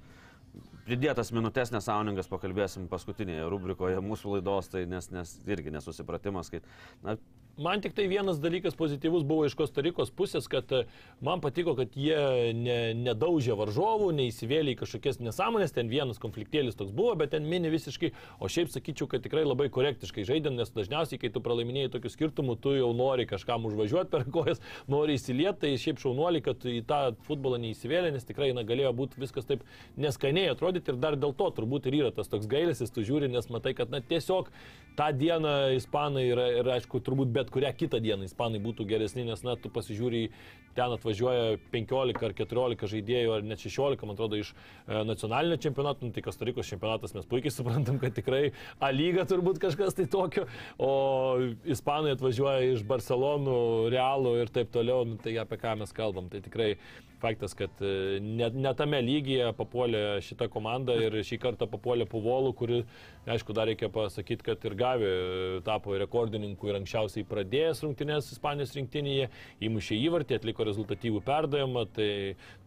pridėtas 0.88 1.28
minutės 1.36 1.72
nesąmoningas 1.72 2.28
pakalbėsim 2.32 2.86
paskutinėje 2.88 3.48
rubrikoje 3.52 3.98
mūsų 4.04 4.36
laidos, 4.38 4.68
tai 4.72 4.84
nes, 4.88 5.10
nes 5.12 5.34
irgi 5.46 5.72
nesusipratimas, 5.74 6.48
kai, 6.52 6.60
na, 7.04 7.16
Man 7.58 7.80
tik 7.82 7.90
tai 7.94 8.04
vienas 8.06 8.38
dalykas 8.38 8.76
pozityvus 8.78 9.24
buvo 9.26 9.42
iš 9.48 9.56
Kostarikos 9.58 10.12
pusės, 10.14 10.44
kad 10.46 10.70
e, 10.70 10.84
man 11.26 11.40
patiko, 11.42 11.72
kad 11.74 11.96
jie 11.98 12.52
ne, 12.54 12.76
nedaužė 12.94 13.56
varžovų, 13.58 14.12
neįsivėlė 14.14 14.76
į 14.76 14.78
kažkokias 14.78 15.18
nesąmonės, 15.18 15.74
ten 15.74 15.90
vienas 15.90 16.22
konfliktėlis 16.22 16.78
toks 16.78 16.94
buvo, 16.94 17.16
bet 17.18 17.32
ten 17.34 17.48
mini 17.50 17.72
visiškai, 17.72 18.12
o 18.38 18.46
šiaip 18.46 18.70
sakyčiau, 18.70 19.08
kad 19.10 19.24
tikrai 19.26 19.42
labai 19.42 19.66
korektiškai 19.74 20.22
žaidė, 20.28 20.52
nes 20.54 20.70
dažniausiai, 20.70 21.18
kai 21.18 21.32
tu 21.34 21.42
pralaiminėjai 21.42 21.90
tokių 21.96 22.12
skirtumų, 22.14 22.56
tu 22.62 22.76
jau 22.76 22.92
nori 22.94 23.26
kažkam 23.26 23.66
užvažiuoti 23.72 24.14
per 24.14 24.28
kojas, 24.38 24.62
nori 24.86 25.18
įsilieti, 25.18 25.64
tai 25.66 25.74
šiaip 25.82 25.98
šaunuoliai, 26.04 26.46
kad 26.46 26.62
į 26.62 26.84
tą 26.86 27.00
futbolą 27.26 27.58
neįsivėlė, 27.64 28.14
nes 28.14 28.30
tikrai 28.30 28.52
na, 28.54 28.62
galėjo 28.70 28.94
būti 29.02 29.18
viskas 29.24 29.50
taip 29.50 29.66
neskaniai 29.98 30.54
atrodyti 30.54 30.94
ir 30.94 31.02
dar 31.02 31.18
dėl 31.18 31.34
to 31.34 31.50
turbūt 31.58 31.90
ir 31.90 31.98
yra 32.04 32.14
tas 32.14 32.30
toks 32.30 32.46
gailėsis, 32.46 32.94
tu 32.94 33.02
žiūri, 33.02 33.26
nes 33.34 33.50
matai, 33.50 33.74
kad 33.74 33.90
na, 33.90 33.98
tiesiog 33.98 34.54
tą 34.98 35.10
dieną 35.14 35.58
ispanai 35.74 36.24
yra 36.30 36.48
ir 36.60 36.74
aišku, 36.78 37.02
turbūt 37.02 37.34
bet 37.34 37.47
kurią 37.52 37.72
kitą 37.76 38.00
dieną 38.04 38.28
ispanai 38.28 38.60
būtų 38.62 38.86
geresni, 38.88 39.24
nes 39.26 39.42
na, 39.46 39.56
tu 39.58 39.70
pasižiūri, 39.72 40.28
ten 40.76 40.94
atvažiuoja 40.94 41.58
15 41.72 42.26
ar 42.28 42.34
14 42.38 42.92
žaidėjų, 42.92 43.34
ar 43.34 43.46
net 43.46 43.62
16, 43.64 44.04
man 44.06 44.16
atrodo, 44.16 44.38
iš 44.38 44.52
e, 44.54 45.02
nacionalinio 45.08 45.58
čempionato, 45.62 46.06
nu, 46.06 46.14
tai 46.14 46.24
Kostarikos 46.26 46.70
čempionatas 46.70 47.16
mes 47.16 47.28
puikiai 47.28 47.54
suprantam, 47.54 47.98
kad 48.02 48.14
tikrai 48.16 48.52
A 48.80 48.92
lyga 48.94 49.24
turbūt 49.28 49.58
kažkas 49.62 49.96
tai 49.98 50.06
tokio, 50.10 50.46
o 50.78 50.90
ispanai 51.66 52.14
atvažiuoja 52.16 52.72
iš 52.74 52.84
Barcelonų, 52.88 53.58
Realų 53.94 54.38
ir 54.42 54.52
taip 54.54 54.72
toliau, 54.74 55.04
nu, 55.08 55.18
tai 55.22 55.36
apie 55.40 55.58
ką 55.60 55.74
mes 55.82 55.94
kalbam, 55.96 56.28
tai 56.32 56.42
tikrai 56.44 56.74
faktas, 57.22 57.54
kad 57.58 57.70
e, 57.84 58.18
ne, 58.22 58.48
ne 58.54 58.72
tame 58.78 59.00
lygyje 59.04 59.52
papuolė 59.58 60.20
šita 60.24 60.48
komanda 60.52 60.96
ir 60.98 61.12
šį 61.26 61.38
kartą 61.42 61.68
papuolė 61.70 62.06
Puvolų, 62.08 62.52
kuri, 62.56 62.78
aišku, 63.28 63.52
dar 63.56 63.68
reikia 63.68 63.90
pasakyti, 63.92 64.46
kad 64.46 64.64
ir 64.68 64.74
Gavi 64.78 65.08
e, 65.08 65.60
tapo 65.66 65.96
rekordininku 66.00 66.70
ir 66.70 66.78
anksčiausiai 66.80 67.26
pradėjęs 67.28 67.82
rungtynės 67.84 68.32
Ispanijos 68.36 68.74
rinktinėje, 68.78 69.28
įmušė 69.68 69.98
įvartį, 70.06 70.38
atliko 70.38 70.66
rezultatyvų 70.68 71.20
perdavimą, 71.26 71.84
tai 71.96 72.10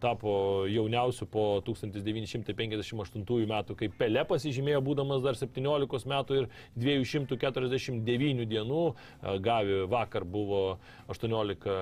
tapo 0.02 0.32
jauniausiu 0.70 1.26
po 1.32 1.46
1958 1.66 3.26
metų, 3.52 3.78
kai 3.78 3.88
Pele 4.02 4.22
pasižymėjo 4.28 4.80
būdamas 4.84 5.24
dar 5.24 5.34
17 5.38 6.06
metų 6.12 6.42
ir 6.42 6.50
249 6.86 8.46
dienų, 8.52 8.84
E, 9.22 9.38
Gavi 9.38 9.86
vakar 9.90 10.24
buvo 10.24 10.78
18 11.12 11.76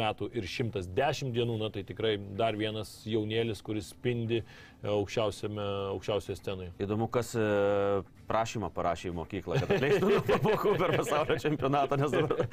metų 0.00 0.30
ir 0.36 0.46
110 0.48 1.32
dienų, 1.34 1.58
na 1.60 1.70
tai 1.74 1.84
tikrai 1.86 2.09
dar 2.18 2.58
vienas 2.58 2.92
jaunėlis, 3.08 3.62
kuris 3.66 3.92
spindi 3.94 4.40
aukščiausiame, 4.82 5.66
aukščiausioje 5.94 6.38
scenoje. 6.40 6.72
Įdomu, 6.82 7.10
kas 7.12 7.34
e, 7.36 7.44
prašymą 8.30 8.70
parašė 8.74 9.10
į 9.10 9.14
mokyklą, 9.18 9.58
kad 9.62 9.72
atleistų 9.74 10.10
nuo 10.12 10.20
pamokų 10.28 10.74
per 10.78 10.94
pasaulio 11.00 11.36
čempionatą, 11.42 11.98
nes 12.00 12.14
dabar... 12.14 12.44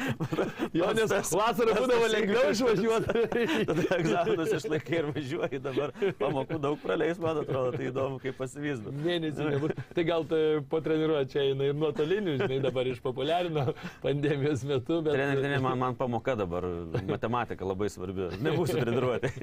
Jo, 0.78 0.90
nes 0.98 1.13
vasarą 1.13 1.76
būdavo 1.78 2.10
lengviau 2.12 2.52
išvažiuoti. 2.54 3.26
Tada 3.70 3.86
egzaminus 3.98 4.54
išlaikai 4.58 4.98
ir 5.02 5.10
važiuoji 5.13 5.62
dabar. 5.63 5.94
Pamokų 6.20 6.60
daug 6.63 6.80
praleis, 6.82 7.22
man 7.22 7.42
atrodo, 7.44 7.76
tai 7.78 7.90
įdomu, 7.92 8.20
kaip 8.24 8.38
pasivys. 8.40 8.82
Mėnesį 9.06 9.50
nebus. 9.54 9.76
Tai 9.96 10.06
gal 10.08 10.26
tai 10.30 10.42
po 10.70 10.82
treniruotė 10.84 11.34
čia 11.34 11.46
eina 11.52 11.70
ir 11.70 11.78
nuotolinių, 11.78 12.38
žinai, 12.42 12.60
dabar 12.63 12.90
išpopuliarino 12.92 13.68
pandemijos 14.04 14.66
metu. 14.68 15.02
Bet... 15.06 15.13
Treneri, 15.13 15.42
treneri, 15.44 15.63
man, 15.63 15.80
man 15.82 15.98
pamoka 16.00 16.36
dabar, 16.40 16.68
matematika 17.08 17.68
labai 17.68 17.90
svarbi. 17.94 18.32
Nebūsiu 18.44 18.82
treniruotė. 18.82 19.34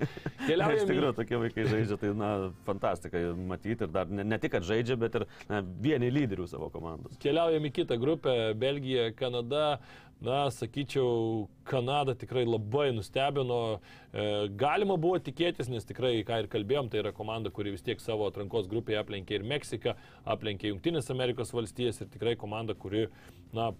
Keliaujam 0.44 0.78
Iš 0.84 0.88
tikrųjų, 0.90 1.12
tokie 1.16 1.40
vaikai 1.40 1.66
žaidžia, 1.70 1.98
tai 2.00 2.12
na, 2.18 2.30
fantastika 2.66 3.22
matyti 3.52 3.86
ir 3.86 3.92
dar 3.94 4.10
ne, 4.10 4.26
ne 4.26 4.38
tik, 4.42 4.54
kad 4.56 4.66
žaidžia, 4.66 4.98
bet 5.00 5.18
ir 5.20 5.26
na, 5.50 5.60
vieni 5.62 6.10
lyderių 6.24 6.48
savo 6.50 6.70
komandos. 6.74 7.20
Keliaujam 7.22 7.68
į 7.68 7.74
kitą 7.80 8.00
grupę- 8.00 8.34
Belgija, 8.64 9.12
Kanada. 9.14 9.78
Na, 10.24 10.48
sakyčiau, 10.48 11.48
Kanada 11.68 12.14
tikrai 12.14 12.46
labai 12.46 12.92
nustebino. 12.94 13.80
E, 14.08 14.48
galima 14.56 14.96
buvo 14.96 15.18
tikėtis, 15.18 15.68
nes 15.68 15.84
tikrai, 15.84 16.22
ką 16.24 16.38
ir 16.40 16.48
kalbėjom, 16.48 16.88
tai 16.88 17.02
yra 17.02 17.12
komanda, 17.12 17.50
kuri 17.52 17.74
vis 17.74 17.84
tiek 17.84 18.00
savo 18.00 18.24
atrankos 18.30 18.70
grupėje 18.70 19.02
aplenkė 19.02 19.36
ir 19.36 19.44
Meksiką, 19.50 19.96
aplenkė 20.24 20.70
Junktinės 20.70 21.10
Amerikos 21.12 21.52
valstijas 21.52 22.00
ir 22.00 22.08
tikrai 22.14 22.36
komanda, 22.40 22.74
kuri, 22.78 23.08
na, 23.54 23.72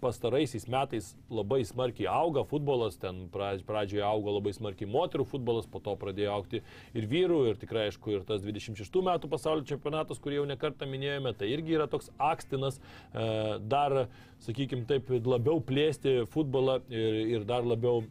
pastaraisiais 0.00 0.66
metais 0.70 1.16
labai 1.30 1.64
smarkiai 1.66 2.06
auga 2.06 2.44
futbolas, 2.46 2.96
ten 3.00 3.26
pra- 3.32 3.58
pradžioje 3.66 4.04
augo 4.06 4.30
labai 4.36 4.52
smarkiai 4.54 4.88
moterų 4.90 5.26
futbolas, 5.26 5.66
po 5.66 5.80
to 5.82 5.96
pradėjo 5.98 6.34
aukti 6.36 6.60
ir 6.94 7.08
vyrų, 7.10 7.40
ir 7.50 7.58
tikrai, 7.58 7.88
aišku, 7.90 8.14
ir 8.14 8.26
tas 8.28 8.44
26 8.44 9.02
metų 9.08 9.30
pasaulio 9.32 9.66
čempionatas, 9.66 10.20
kurį 10.22 10.38
jau 10.38 10.48
nekartą 10.50 10.86
minėjome, 10.90 11.34
tai 11.38 11.50
irgi 11.50 11.74
yra 11.78 11.88
toks 11.90 12.12
akstinas, 12.18 12.78
e, 12.78 13.58
dar, 13.58 14.04
sakykime 14.46 14.86
taip, 14.86 15.10
labiau 15.26 15.58
plėsti 15.60 16.20
futbolą 16.30 16.82
ir, 16.92 17.24
ir 17.34 17.48
dar 17.48 17.66
labiau 17.66 18.04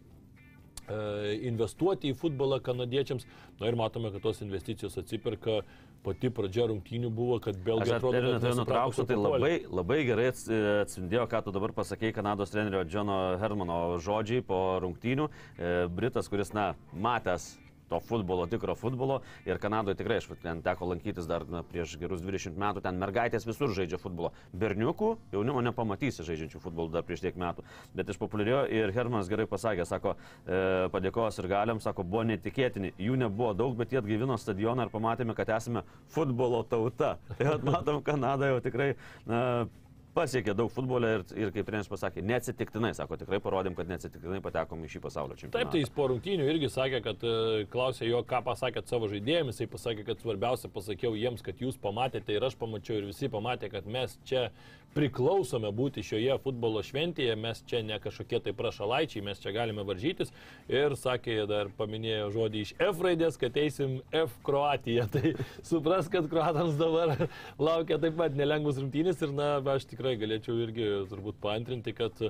investuoti 1.47 2.11
į 2.11 2.17
futbolą 2.19 2.59
kanadiečiams. 2.63 3.25
Na 3.59 3.67
ir 3.71 3.75
matome, 3.79 4.11
kad 4.11 4.21
tos 4.21 4.41
investicijos 4.41 4.97
atsiperka. 4.97 5.61
Pati 6.03 6.27
pradžia 6.35 6.65
rungtynių 6.67 7.07
buvo, 7.15 7.37
kad 7.39 7.55
Belgija 7.63 7.95
atrodo, 7.95 8.19
kad 8.19 8.41
turiu 8.43 8.57
nutrauksiu, 8.59 9.05
tai 9.07 9.15
labai, 9.15 9.51
labai 9.71 10.01
gerai 10.03 10.25
ats- 10.33 10.49
atspindėjo, 10.83 11.23
ką 11.31 11.39
tu 11.45 11.53
dabar 11.55 11.71
pasakėjai 11.71 12.11
Kanados 12.17 12.51
trenerio 12.51 12.81
Džono 12.83 13.37
Hermano 13.39 13.77
žodžiai 14.03 14.43
po 14.43 14.81
rungtynių. 14.83 15.29
E, 15.55 15.87
Britas, 15.87 16.27
kuris, 16.27 16.51
na, 16.51 16.73
matęs 16.91 17.53
to 17.89 17.99
futbolo, 18.03 18.47
tikro 18.47 18.75
futbolo. 18.75 19.21
Ir 19.47 19.59
Kanadoje 19.61 19.97
tikrai, 19.99 20.19
aš 20.21 20.29
ten 20.43 20.61
teko 20.65 20.89
lankytis 20.91 21.27
dar 21.29 21.45
na, 21.49 21.63
prieš 21.67 21.97
gerus 22.01 22.23
20 22.23 22.57
metų, 22.59 22.83
ten 22.85 22.99
mergaitės 23.01 23.47
visur 23.47 23.73
žaidžia 23.75 23.99
futbolą. 24.01 24.33
Berniukų 24.53 25.13
jaunimo 25.33 25.63
nepamatysi 25.65 26.25
žaidžiančių 26.27 26.61
futbolą 26.63 26.93
dar 26.93 27.05
prieš 27.07 27.25
tiek 27.25 27.37
metų. 27.39 27.65
Bet 27.97 28.09
išpopuliarėjo 28.13 28.63
ir 28.79 28.95
Hermanas 28.95 29.31
gerai 29.31 29.47
pasakė, 29.49 29.85
sako, 29.89 30.15
e, 30.45 30.89
padėkos 30.93 31.39
ir 31.41 31.49
galiam, 31.51 31.81
sako, 31.83 32.05
buvo 32.07 32.25
netikėtini. 32.29 32.93
Jų 33.01 33.19
nebuvo 33.25 33.53
daug, 33.57 33.77
bet 33.79 33.93
jie 33.93 34.01
atgaivino 34.01 34.37
stadioną 34.39 34.87
ir 34.87 34.93
pamatėme, 34.93 35.35
kad 35.37 35.53
esame 35.57 35.85
futbolo 36.13 36.63
tauta. 36.67 37.17
Tai 37.37 37.53
vat 37.53 37.67
matom, 37.67 38.01
Kanada 38.05 38.51
jau 38.51 38.59
tikrai 38.63 38.93
na, 39.29 39.65
pasiekė 40.13 40.53
daug 40.57 40.71
futbolio 40.73 41.09
ir, 41.17 41.23
ir 41.37 41.51
kaip 41.55 41.67
treneris 41.67 41.89
pasakė, 41.91 42.23
neatsitiktinai, 42.25 42.93
sako, 42.97 43.17
tikrai 43.21 43.39
parodėm, 43.43 43.75
kad 43.77 43.89
neatsitiktinai 43.89 44.41
patekom 44.45 44.83
į 44.85 44.91
šį 44.93 45.01
pasaulio 45.03 45.37
čempionatą. 45.39 45.57
Taip, 45.57 45.73
tai 45.73 45.81
jis 45.81 45.93
po 45.93 46.07
rungtynių 46.11 46.47
irgi 46.51 46.69
sakė, 46.73 47.01
kad 47.05 47.25
e, 47.25 47.33
klausė 47.73 48.09
jo, 48.09 48.21
ką 48.29 48.43
pasakėt 48.45 48.91
savo 48.91 49.09
žaidėjams, 49.11 49.57
jisai 49.57 49.69
pasakė, 49.73 50.05
kad 50.09 50.23
svarbiausia 50.23 50.71
pasakiau 50.73 51.17
jiems, 51.17 51.43
kad 51.45 51.61
jūs 51.63 51.79
pamatėte 51.81 52.35
ir 52.35 52.45
aš 52.45 52.57
pamačiau 52.61 53.01
ir 53.01 53.09
visi 53.09 53.31
pamatė, 53.33 53.71
kad 53.73 53.89
mes 53.89 54.15
čia 54.29 54.47
priklausome 54.93 55.71
būti 55.75 56.03
šioje 56.05 56.37
futbolo 56.43 56.83
šventėje, 56.85 57.35
mes 57.39 57.61
čia 57.69 57.81
ne 57.85 57.97
kažkokie 58.01 58.39
tai 58.45 58.53
prašalaičiai, 58.57 59.23
mes 59.25 59.41
čia 59.41 59.53
galime 59.55 59.85
varžytis. 59.87 60.33
Ir 60.71 60.95
sakė, 60.99 61.37
dar 61.49 61.71
paminėjo 61.77 62.29
žodį 62.37 62.63
iš 62.65 62.73
F 62.81 63.03
raidės, 63.05 63.39
kad 63.41 63.57
eisim 63.59 63.99
F 64.23 64.35
Kroatiją. 64.45 65.07
Tai 65.13 65.33
supras, 65.65 66.09
kad 66.11 66.27
kruatams 66.31 66.77
dabar 66.79 67.27
laukia 67.61 67.99
taip 68.01 68.17
pat 68.17 68.35
nelengvus 68.37 68.79
rungtynės 68.81 69.21
ir 69.25 69.33
na, 69.35 69.55
aš 69.75 69.87
tikrai 69.91 70.15
galėčiau 70.21 70.57
irgi 70.65 70.89
turbūt 71.11 71.39
paantrinti, 71.43 71.93
kad 71.97 72.25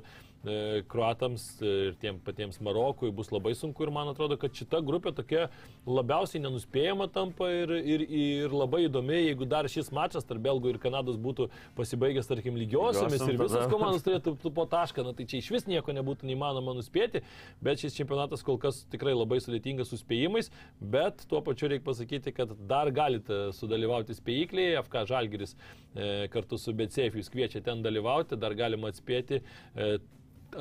kruatams 0.92 1.46
ir 1.64 1.94
tiem 2.02 2.18
patiems 2.20 2.60
Marokui 2.64 3.12
bus 3.16 3.30
labai 3.32 3.54
sunku 3.56 3.86
ir 3.86 3.92
man 3.96 4.10
atrodo, 4.12 4.36
kad 4.40 4.52
šita 4.52 4.82
grupė 4.84 5.14
tokia 5.16 5.46
labiausiai 5.88 6.42
nenuspėjama 6.44 7.08
tampa 7.14 7.48
ir, 7.54 7.72
ir, 7.80 8.04
ir 8.04 8.56
labai 8.56 8.84
įdomi, 8.90 9.22
jeigu 9.30 9.48
dar 9.48 9.70
šis 9.72 9.92
mačas 9.96 10.28
tarp 10.28 10.44
Belgų 10.44 10.74
ir 10.74 10.80
Kanados 10.84 11.20
būtų 11.22 11.48
pasibaigęs, 11.78 12.28
tarkim, 12.28 12.58
lygiosiomis 12.60 13.24
ir 13.24 13.40
visos 13.40 13.70
komandos 13.72 14.04
turėtų 14.08 14.36
po 14.44 14.66
tašką, 14.70 15.06
na 15.08 15.14
tai 15.16 15.28
čia 15.32 15.40
iš 15.40 15.52
vis 15.56 15.68
nieko 15.70 15.96
nebūtų 15.96 16.28
neįmanoma 16.28 16.76
nuspėti, 16.76 17.24
bet 17.64 17.84
šis 17.84 17.96
čempionatas 17.96 18.44
kol 18.44 18.60
kas 18.60 18.84
tikrai 18.92 19.16
labai 19.16 19.40
sudėtingas 19.44 19.94
su 19.94 20.02
spėjimais, 20.02 20.52
bet 20.80 21.24
tuo 21.32 21.40
pačiu 21.46 21.72
reikia 21.72 21.88
pasakyti, 21.88 22.36
kad 22.36 22.52
dar 22.68 22.92
galite 22.92 23.46
sudalyvauti 23.56 24.16
spėjiklėje, 24.18 24.82
FK 24.84 25.06
Žalgiris 25.14 25.56
e, 25.56 26.28
kartu 26.34 26.60
su 26.60 26.76
jūs 26.76 27.32
kviečia 27.32 27.64
ten 27.64 27.84
dalyvauti, 27.86 28.36
dar 28.40 28.56
galima 28.58 28.92
atspėti. 28.92 29.40
E, 29.76 29.98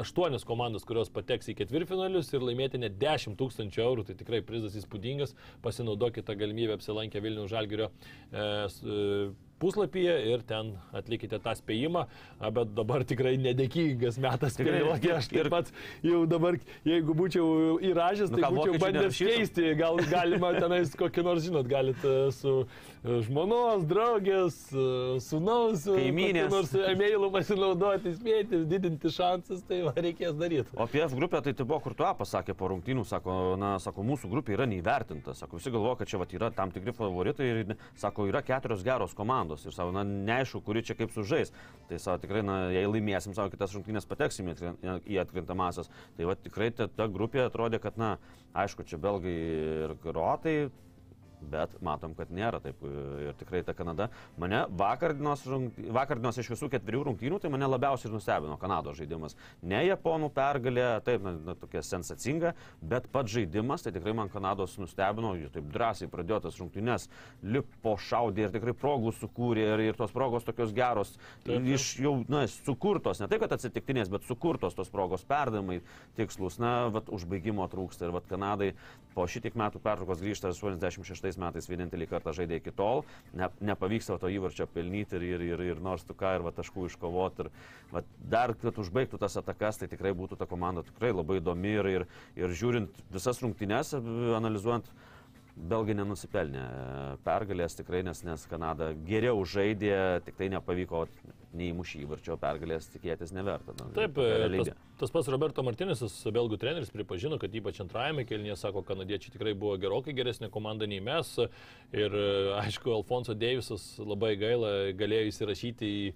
aštuonios 0.00 0.46
komandos, 0.48 0.86
kurios 0.88 1.10
pateks 1.12 1.50
į 1.52 1.56
ketvirtfinalius 1.60 2.32
ir 2.32 2.44
laimėti 2.44 2.80
net 2.80 2.98
10 3.00 3.36
tūkstančių 3.40 3.84
eurų, 3.84 4.06
tai 4.08 4.16
tikrai 4.18 4.42
prizas 4.46 4.76
įspūdingas, 4.80 5.36
pasinaudokite 5.64 6.26
tą 6.28 6.36
galimybę 6.38 6.76
apsilankę 6.78 7.22
Vilnių 7.24 7.48
Žalgirio 7.52 7.90
e, 7.90 8.46
puslapyje 9.62 10.14
ir 10.32 10.42
ten 10.46 10.72
atlikite 10.96 11.38
tą 11.42 11.54
spėjimą, 11.58 12.04
bet 12.56 12.72
dabar 12.76 13.04
tikrai 13.06 13.36
nedėkingas 13.40 14.18
metas 14.22 14.56
spėlioti. 14.56 15.12
Aš 15.14 15.28
taip 15.30 15.50
pat 15.52 15.70
jau 16.06 16.24
dabar, 16.30 16.58
jeigu 16.88 17.14
būčiau 17.16 17.78
įražęs, 17.92 18.32
nu, 18.32 18.40
tai 18.42 18.50
būčiau 18.54 18.80
bandęs 18.82 19.20
keisti, 19.22 19.68
gal 19.78 20.00
galima 20.10 20.52
tenais 20.62 20.94
kokį 20.98 21.26
nors, 21.26 21.46
žinot, 21.46 21.68
galite 21.70 22.14
su 22.34 22.54
e, 22.64 23.20
žmonos, 23.28 23.86
draugės, 23.90 24.58
e, 24.74 24.86
sunaus, 25.22 25.86
kaimynės. 25.86 26.50
Nors 26.52 26.74
e-mailu 26.92 27.30
pasinaudoti, 27.34 28.14
spėti, 28.18 28.62
didinti 28.70 29.12
šansus, 29.14 29.62
tai 29.68 29.82
va, 29.86 29.94
reikės 29.96 30.34
daryti. 30.38 30.74
O 30.74 30.86
apie 30.86 31.04
F 31.06 31.14
grupę 31.18 31.42
tai 31.44 31.54
tai 31.54 31.68
buvo 31.68 31.80
kur 31.84 31.96
tu 31.98 32.08
pasakė 32.18 32.56
po 32.58 32.72
rungtynių, 32.72 33.06
sako, 33.08 33.38
na, 33.60 33.76
sako, 33.82 34.04
mūsų 34.06 34.30
grupė 34.32 34.56
yra 34.56 34.66
neįvertinta, 34.70 35.36
sako, 35.38 35.60
visi 35.60 35.72
galvoja, 35.74 36.00
kad 36.02 36.10
čia 36.10 36.22
va, 36.22 36.28
yra 36.32 36.50
tam 36.54 36.72
tikri 36.74 36.94
favoritai 36.96 37.48
ir, 37.52 37.76
sako, 37.98 38.26
yra 38.30 38.42
keturios 38.46 38.84
geros 38.86 39.14
komandos 39.16 39.51
komandos 39.52 39.66
ir 39.66 39.72
savo, 39.72 39.92
na, 39.92 40.04
neaišku, 40.04 40.60
kuri 40.64 40.82
čia 40.82 40.94
kaip 40.96 41.12
sužais. 41.12 41.52
Tai 41.88 41.98
savo 41.98 42.18
tikrai, 42.18 42.42
na, 42.42 42.70
jei 42.72 42.86
laimėsim 42.86 43.34
savo 43.34 43.50
kitas 43.50 43.74
rungtynės, 43.74 44.06
pateksim 44.08 44.48
į 44.48 45.20
atkrintamasias. 45.20 45.90
Tai 46.16 46.24
va 46.24 46.36
tikrai 46.36 46.70
ta, 46.72 46.88
ta 46.88 47.06
grupė 47.06 47.46
atrodė, 47.46 47.80
kad, 47.82 47.96
na, 47.96 48.18
aišku, 48.54 48.84
čia 48.84 48.98
belgai 48.98 49.34
ir 49.84 49.96
kroatai 50.02 50.70
bet 51.50 51.74
matom, 51.84 52.14
kad 52.18 52.30
nėra 52.32 52.60
taip. 52.62 52.80
Ir 52.82 53.34
tikrai 53.40 53.62
ta 53.66 53.74
Kanada. 53.76 54.08
Mane 54.40 54.64
vakar 54.78 55.14
dienos, 55.16 55.44
vakar 55.92 56.20
dienos 56.20 56.38
iš 56.40 56.52
visų 56.54 56.68
ketverių 56.72 57.04
rungtynių, 57.08 57.40
tai 57.42 57.50
mane 57.52 57.68
labiausiai 57.68 58.12
nustebino 58.12 58.56
Kanados 58.60 58.98
žaidimas. 58.98 59.36
Ne 59.62 59.82
Japonų 59.86 60.30
pergalė, 60.34 60.86
taip, 61.06 61.24
na, 61.24 61.34
na, 61.50 61.56
tokia 61.58 61.82
sensacinga, 61.86 62.54
bet 62.80 63.08
pats 63.12 63.32
žaidimas, 63.34 63.84
tai 63.84 63.94
tikrai 63.94 64.14
man 64.16 64.30
Kanados 64.32 64.76
nustebino, 64.80 65.34
jie 65.38 65.50
taip 65.52 65.68
drąsiai 65.72 66.10
pradėjo 66.12 66.42
tas 66.46 66.58
rungtynės, 66.60 67.08
lipo 67.42 67.96
šaudė 68.08 68.46
ir 68.46 68.54
tikrai 68.56 68.74
progų 68.78 69.14
sukūrė 69.18 69.66
ir, 69.74 69.84
ir 69.90 69.98
tos 69.98 70.14
progos 70.14 70.46
tokios 70.46 70.74
geros, 70.76 71.14
taip, 71.44 71.56
taip. 71.56 71.70
iš 71.76 71.88
jau, 72.02 72.14
na, 72.32 72.44
sukurtos, 72.50 73.22
ne 73.22 73.30
tai, 73.30 73.40
kad 73.42 73.54
atsitiktinės, 73.56 74.10
bet 74.12 74.26
sukurtos 74.28 74.76
tos 74.78 74.92
progos 74.92 75.24
perdamai 75.28 75.80
tikslus, 76.18 76.58
na, 76.62 76.88
vat, 76.94 77.10
užbaigimo 77.12 77.66
trūksta 77.72 78.08
ir 78.08 78.16
vat 78.16 78.28
Kanadai 78.30 78.72
po 79.16 79.26
šitiek 79.28 79.56
metų 79.58 79.80
pertraukos 79.82 80.22
grįžta 80.22 80.52
86 80.52 81.31
metais 81.40 81.68
vienintelį 81.70 82.08
kartą 82.10 82.34
žaidė 82.36 82.58
iki 82.60 82.74
tol, 82.76 83.04
ne, 83.36 83.48
nepavyksta 83.60 84.18
to 84.22 84.30
įvarčio 84.32 84.66
pelnyti 84.72 85.18
ir, 85.18 85.26
ir, 85.34 85.46
ir, 85.52 85.64
ir 85.72 85.82
nors 85.84 86.04
tu 86.08 86.16
ką 86.18 86.34
ir 86.38 86.46
va, 86.46 86.54
taškų 86.56 86.88
iškovoti. 86.90 87.46
Ir 87.46 87.50
va, 87.92 88.04
dar, 88.34 88.54
kad 88.58 88.80
užbaigtų 88.82 89.20
tas 89.22 89.38
atakas, 89.40 89.80
tai 89.80 89.90
tikrai 89.92 90.14
būtų 90.16 90.40
ta 90.40 90.48
komanda 90.50 90.84
tikrai 90.86 91.12
labai 91.14 91.40
įdomi 91.40 91.76
ir, 91.78 91.90
ir, 91.96 92.06
ir 92.40 92.58
žiūrint 92.58 93.02
visas 93.14 93.42
rungtynes, 93.44 93.94
analizuojant, 94.38 94.90
Belgai 95.52 95.92
nenusipelnė 95.92 96.62
pergalės 97.26 97.76
tikrai, 97.76 98.00
nes, 98.06 98.22
nes 98.24 98.46
Kanada 98.48 98.94
geriau 99.04 99.42
žaidė, 99.44 100.22
tik 100.24 100.38
tai 100.38 100.48
nepavyko 100.54 101.02
neįmušį 101.56 102.02
įvarčio 102.06 102.36
pergalės 102.40 102.88
tikėtis 102.92 103.32
neverta. 103.34 103.74
Na, 103.78 103.88
Taip, 103.96 104.16
tas, 104.16 104.70
tas 105.02 105.12
pats 105.14 105.30
Roberto 105.32 105.64
Martinisas, 105.66 106.14
belgų 106.32 106.58
treneris, 106.62 106.92
pripažino, 106.94 107.38
kad 107.40 107.52
ypač 107.54 107.80
antrajame 107.84 108.24
kelnyje, 108.28 108.56
sako, 108.60 108.84
kanadiečiai 108.86 109.34
tikrai 109.34 109.54
buvo 109.58 109.76
gerokai 109.80 110.14
geresnė 110.16 110.50
komanda 110.52 110.88
nei 110.88 111.02
mes. 111.04 111.34
Ir 111.92 112.16
aišku, 112.56 112.92
Alfonso 112.94 113.34
Deivisas 113.36 113.84
labai 114.00 114.32
gaila 114.40 114.72
galėjo 114.96 115.28
įsirašyti 115.28 115.88
į 115.88 116.02
e, 116.08 116.14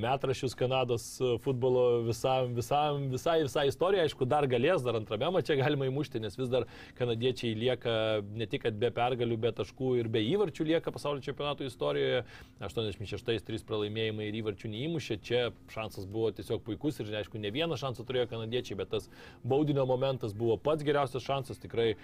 metrašius 0.00 0.56
Kanados 0.58 1.06
futbolo 1.44 1.84
visam, 2.06 2.54
visam, 2.56 3.08
visai, 3.12 3.40
visai 3.44 3.66
istorijai. 3.68 4.06
Aišku, 4.08 4.28
dar 4.28 4.48
galės, 4.50 4.84
dar 4.86 4.96
antrame 5.00 5.28
mače 5.36 5.58
galima 5.60 5.88
įmušti, 5.90 6.22
nes 6.24 6.38
vis 6.40 6.50
dar 6.52 6.66
kanadiečiai 6.98 7.52
lieka 7.58 7.94
ne 8.32 8.48
tik 8.50 8.68
be 8.80 8.92
pergalių, 8.94 9.38
be 9.44 9.52
taškų 9.60 9.92
ir 10.00 10.10
be 10.12 10.24
įvarčių 10.32 10.70
lieka 10.72 10.94
pasaulio 10.94 11.24
čempionato 11.24 11.66
istorijoje. 11.68 12.24
86 12.64 13.46
3 13.50 13.66
pralaimėjimai 13.68 14.28
ir 14.28 14.40
įvarčių 14.40 14.69
neįmušė, 14.70 15.18
čia 15.26 15.42
šansas 15.72 16.06
buvo 16.10 16.30
tiesiog 16.34 16.62
puikus 16.66 17.00
ir, 17.02 17.10
aišku, 17.20 17.40
ne 17.42 17.52
vieną 17.54 17.78
šansą 17.80 18.06
turėjo 18.08 18.28
kanadiečiai, 18.30 18.78
bet 18.80 18.92
tas 18.94 19.08
baudinio 19.44 19.86
momentas 19.88 20.34
buvo 20.36 20.56
pats 20.60 20.86
geriausias 20.86 21.26
šansas, 21.26 21.60
tikrai 21.62 21.92
e, 21.92 21.98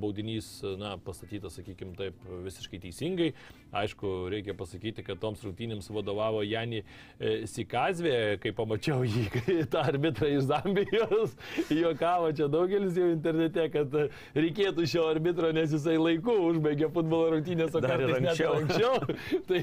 baudinys, 0.00 0.50
na, 0.80 0.96
pastatytas, 1.04 1.58
sakykime, 1.58 1.94
taip 1.98 2.28
visiškai 2.46 2.82
teisingai. 2.86 3.32
Aišku, 3.70 4.28
reikia 4.32 4.56
pasakyti, 4.58 5.04
kad 5.06 5.20
toms 5.22 5.44
rungtynėms 5.46 5.90
vadovavo 5.94 6.42
Jani 6.42 6.82
e, 6.82 7.46
Sikazvė, 7.50 8.40
kai 8.42 8.54
pamačiau 8.56 9.04
jį, 9.06 9.28
tą 9.72 9.84
arbitrą 9.92 10.30
iš 10.34 10.48
Zambijos, 10.50 11.36
juokavo 11.80 12.32
čia 12.36 12.50
daugelis 12.50 12.98
jau 12.98 13.10
internete, 13.12 13.68
kad 13.72 13.94
reikėtų 14.34 14.86
šio 14.90 15.06
arbitro, 15.10 15.52
nes 15.54 15.70
jisai 15.74 15.96
laiku 16.00 16.34
užbaigė 16.50 16.90
futbolo 16.94 17.36
rungtynės, 17.36 17.74
o 17.74 17.82
kartais 17.84 18.24
net 18.24 18.42
anksčiau. 18.46 18.98
tai, 19.48 19.62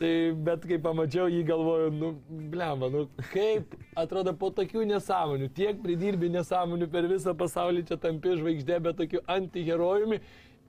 tai, 0.00 0.12
bet 0.48 0.66
kai 0.68 0.78
pamačiau 0.82 1.30
jį, 1.32 1.42
galvoju, 1.90 2.18
nu, 2.28 2.48
blemba, 2.50 2.88
nu, 2.88 3.08
kaip 3.32 3.74
atrodo 3.96 4.34
po 4.34 4.50
tokių 4.50 4.86
nesąmonių, 4.86 5.48
tiek 5.54 5.80
pridirbi 5.82 6.30
nesąmonių 6.30 6.88
per 6.90 7.06
visą 7.08 7.34
pasaulį, 7.34 7.86
čia 7.86 7.96
tampi 7.96 8.36
žvaigždė, 8.36 8.80
bet 8.80 8.96
tokiu 8.96 9.20
antiherojumi 9.26 10.20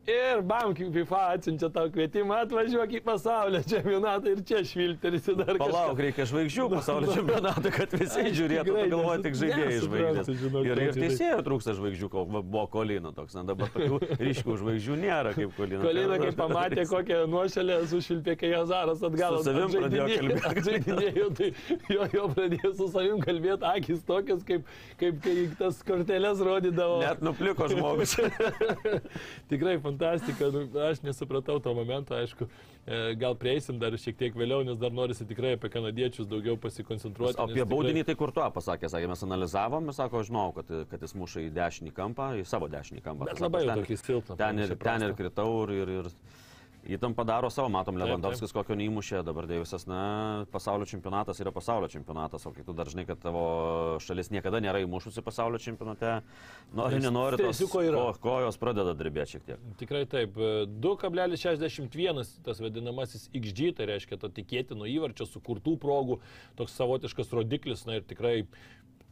Ir 0.07 0.39
bam, 0.49 0.71
FIFA 0.71 1.17
atsiunčia 1.35 1.67
tau 1.67 1.89
kvietimą, 1.91 2.37
atvažiuok 2.45 2.93
į 2.95 2.99
pasaulio 3.03 3.59
čempionatą 3.67 4.31
ir 4.31 4.39
čia 4.47 4.61
švilterisi 4.63 5.33
dar. 5.35 5.57
Palauk, 5.59 5.97
kažką. 5.97 6.03
reikia 6.05 6.27
žvaigždžių 6.29 6.67
pasaulio 6.71 7.09
čempionatą, 7.17 7.71
kad 7.75 7.95
visi 7.99 8.23
žiūrėtų, 8.37 8.71
tu 8.71 8.85
galvoji 8.93 9.25
tik 9.25 9.35
žaidėjai 9.41 9.81
žvaigždės. 9.83 10.29
Ir, 10.63 10.81
ir 10.85 10.99
teisėjų 11.01 11.41
trūksta 11.43 11.75
žvaigždžių, 11.75 12.09
buvo 12.37 12.63
Kolino 12.71 13.11
toks, 13.17 13.35
na 13.35 13.43
dabar 13.49 13.73
tokių 13.73 13.99
ryškių 14.21 14.55
žvaigždžių 14.61 14.97
nėra 15.01 15.33
kaip 15.35 15.51
Kolino. 15.59 15.81
Kolino, 15.83 16.21
kai 16.23 16.31
pamatė 16.39 16.87
kokią 16.87 17.19
nuošalę 17.33 17.81
sušvilpė, 17.91 18.37
kai 18.39 18.53
Jazaras 18.53 19.03
atgal. 19.09 19.41
Su 19.41 19.51
savim 19.51 19.75
pradėjo 19.75 20.07
kalbėti. 20.07 21.27
Tai 21.37 21.51
jo, 21.91 22.07
jo 22.15 22.29
pradėjo 22.31 22.73
su 22.79 22.89
savim 22.95 23.19
kalbėti, 23.27 23.67
akis 23.73 24.07
tokias, 24.07 24.47
kaip, 24.47 24.71
kaip 25.03 25.19
kai 25.27 25.35
tas 25.59 25.83
korteles 25.83 26.47
rodydavo. 26.47 27.03
Net 27.03 27.19
nupliko 27.25 27.67
žmogus. 27.75 28.15
Tikrai 29.51 29.75
fantastiška 29.83 29.96
fantastika, 29.97 30.49
nu, 30.51 30.79
aš 30.79 31.01
nesupratau 31.01 31.59
to 31.59 31.73
momento, 31.73 32.15
aišku, 32.15 32.47
e, 32.85 33.15
gal 33.15 33.35
prieisim 33.35 33.79
dar 33.79 33.95
šiek 33.97 34.17
tiek 34.17 34.35
vėliau, 34.37 34.63
nes 34.65 34.77
dar 34.79 34.93
norisi 34.93 35.25
tikrai 35.27 35.55
apie 35.57 35.69
kanadiečius 35.73 36.27
daugiau 36.29 36.57
pasikoncentruoti. 36.61 37.37
O 37.37 37.47
apie 37.47 37.59
tikrai... 37.61 37.69
baudinį 37.71 38.05
tai 38.07 38.15
kur 38.19 38.31
tu 38.31 38.43
pasakė, 38.53 38.89
sakė, 38.91 39.09
mes 39.11 39.23
analizavom, 39.27 39.89
mes 39.89 39.97
sako, 39.97 40.23
žinau, 40.27 40.51
kad, 40.55 40.71
kad 40.91 41.01
jis 41.01 41.15
muša 41.17 41.45
į 41.47 41.51
dešinį 41.57 41.93
kampą, 41.97 42.31
į 42.37 42.45
savo 42.47 42.69
dešinį 42.71 43.03
kampą. 43.05 43.29
Bet 43.31 43.41
labai 43.43 43.63
ten, 43.65 43.81
tokį 43.81 43.99
silpną. 44.03 44.37
Ten 44.39 44.63
ir, 44.63 44.75
ten 44.81 45.07
ir 45.09 45.15
kritau 45.17 45.51
ir, 45.73 45.95
ir, 46.01 46.11
ir 46.87 46.97
įtampą 46.97 47.25
daro 47.27 47.49
savo, 47.51 47.69
matom, 47.71 47.97
Lewandowskis 47.99 48.53
kokio 48.55 48.75
neįmušė, 48.79 49.21
dabar 49.27 49.47
Deivisas, 49.49 49.85
na, 49.89 50.45
pasaulio 50.53 50.87
čempionatas 50.89 51.39
yra 51.43 51.51
pasaulio 51.55 51.89
čempionatas, 51.91 52.45
o 52.47 52.53
kai 52.55 52.63
tu 52.67 52.75
dar 52.77 52.89
žinai, 52.91 53.05
kad 53.09 53.19
tavo 53.21 53.43
šalis 54.03 54.31
niekada 54.33 54.61
nėra 54.63 54.81
įmušusi 54.85 55.23
pasaulio 55.25 55.59
čempionate, 55.61 56.13
nori, 56.77 57.01
nenori, 57.03 57.39
tos 57.41 57.61
ko, 57.71 57.83
kojos 58.23 58.59
pradeda 58.61 58.95
drebėti 58.97 59.35
šiek 59.35 59.45
tiek. 59.49 59.67
Tikrai 59.81 60.05
taip, 60.09 60.39
2,61 60.87 62.23
tas 62.47 62.63
vadinamasis 62.63 63.27
XG, 63.35 63.73
tai 63.77 63.89
reiškia 63.91 64.19
to 64.21 64.31
tikėtino 64.39 64.87
įvarčio, 64.89 65.27
sukurtų 65.29 65.77
progų, 65.83 66.21
toks 66.59 66.77
savotiškas 66.79 67.35
rodiklis, 67.35 67.85
na 67.89 67.99
ir 67.99 68.07
tikrai 68.07 68.37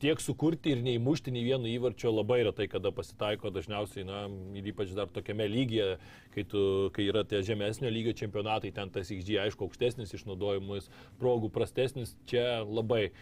tiek 0.01 0.19
sukurti 0.21 0.73
ir 0.73 0.81
neįmušti 0.85 1.31
nei 1.33 1.45
vieno 1.45 1.69
įvarčio 1.69 2.11
labai 2.11 2.41
retai, 2.47 2.67
kada 2.71 2.91
pasitaiko 2.95 3.51
dažniausiai, 3.53 4.05
na, 4.07 4.25
ir 4.57 4.67
ypač 4.71 4.91
dar 4.97 5.11
tokiame 5.13 5.47
lygyje, 5.51 5.95
kai, 6.35 6.43
tu, 6.51 6.61
kai 6.95 7.07
yra 7.11 7.23
tie 7.27 7.41
žemesnio 7.45 7.91
lygio 7.93 8.15
čempionatai, 8.17 8.73
ten 8.75 8.91
tas 8.93 9.11
XG 9.13 9.39
aišku 9.45 9.67
aukštesnis, 9.67 10.13
išnaudojimas 10.17 10.89
progų 11.21 11.51
prastesnis, 11.55 12.15
čia 12.29 12.65
labai 12.67 13.05
e, 13.07 13.13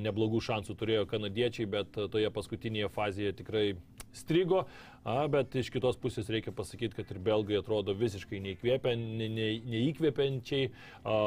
neblogų 0.00 0.40
šansų 0.48 0.78
turėjo 0.80 1.04
kanadiečiai, 1.10 1.68
bet 1.76 2.00
toje 2.12 2.32
paskutinėje 2.32 2.92
fazėje 2.94 3.36
tikrai 3.42 3.66
strigo. 4.16 4.64
A, 5.06 5.22
bet 5.30 5.54
iš 5.56 5.70
kitos 5.72 5.96
pusės 6.00 6.26
reikia 6.32 6.52
pasakyti, 6.52 6.96
kad 6.98 7.10
ir 7.12 7.20
belgai 7.22 7.58
atrodo 7.60 7.94
visiškai 7.96 8.40
neįkvėpia, 8.44 8.92
ne, 8.98 9.28
ne, 9.32 9.46
neįkvėpiančiai. 9.70 10.70
A, 11.06 11.18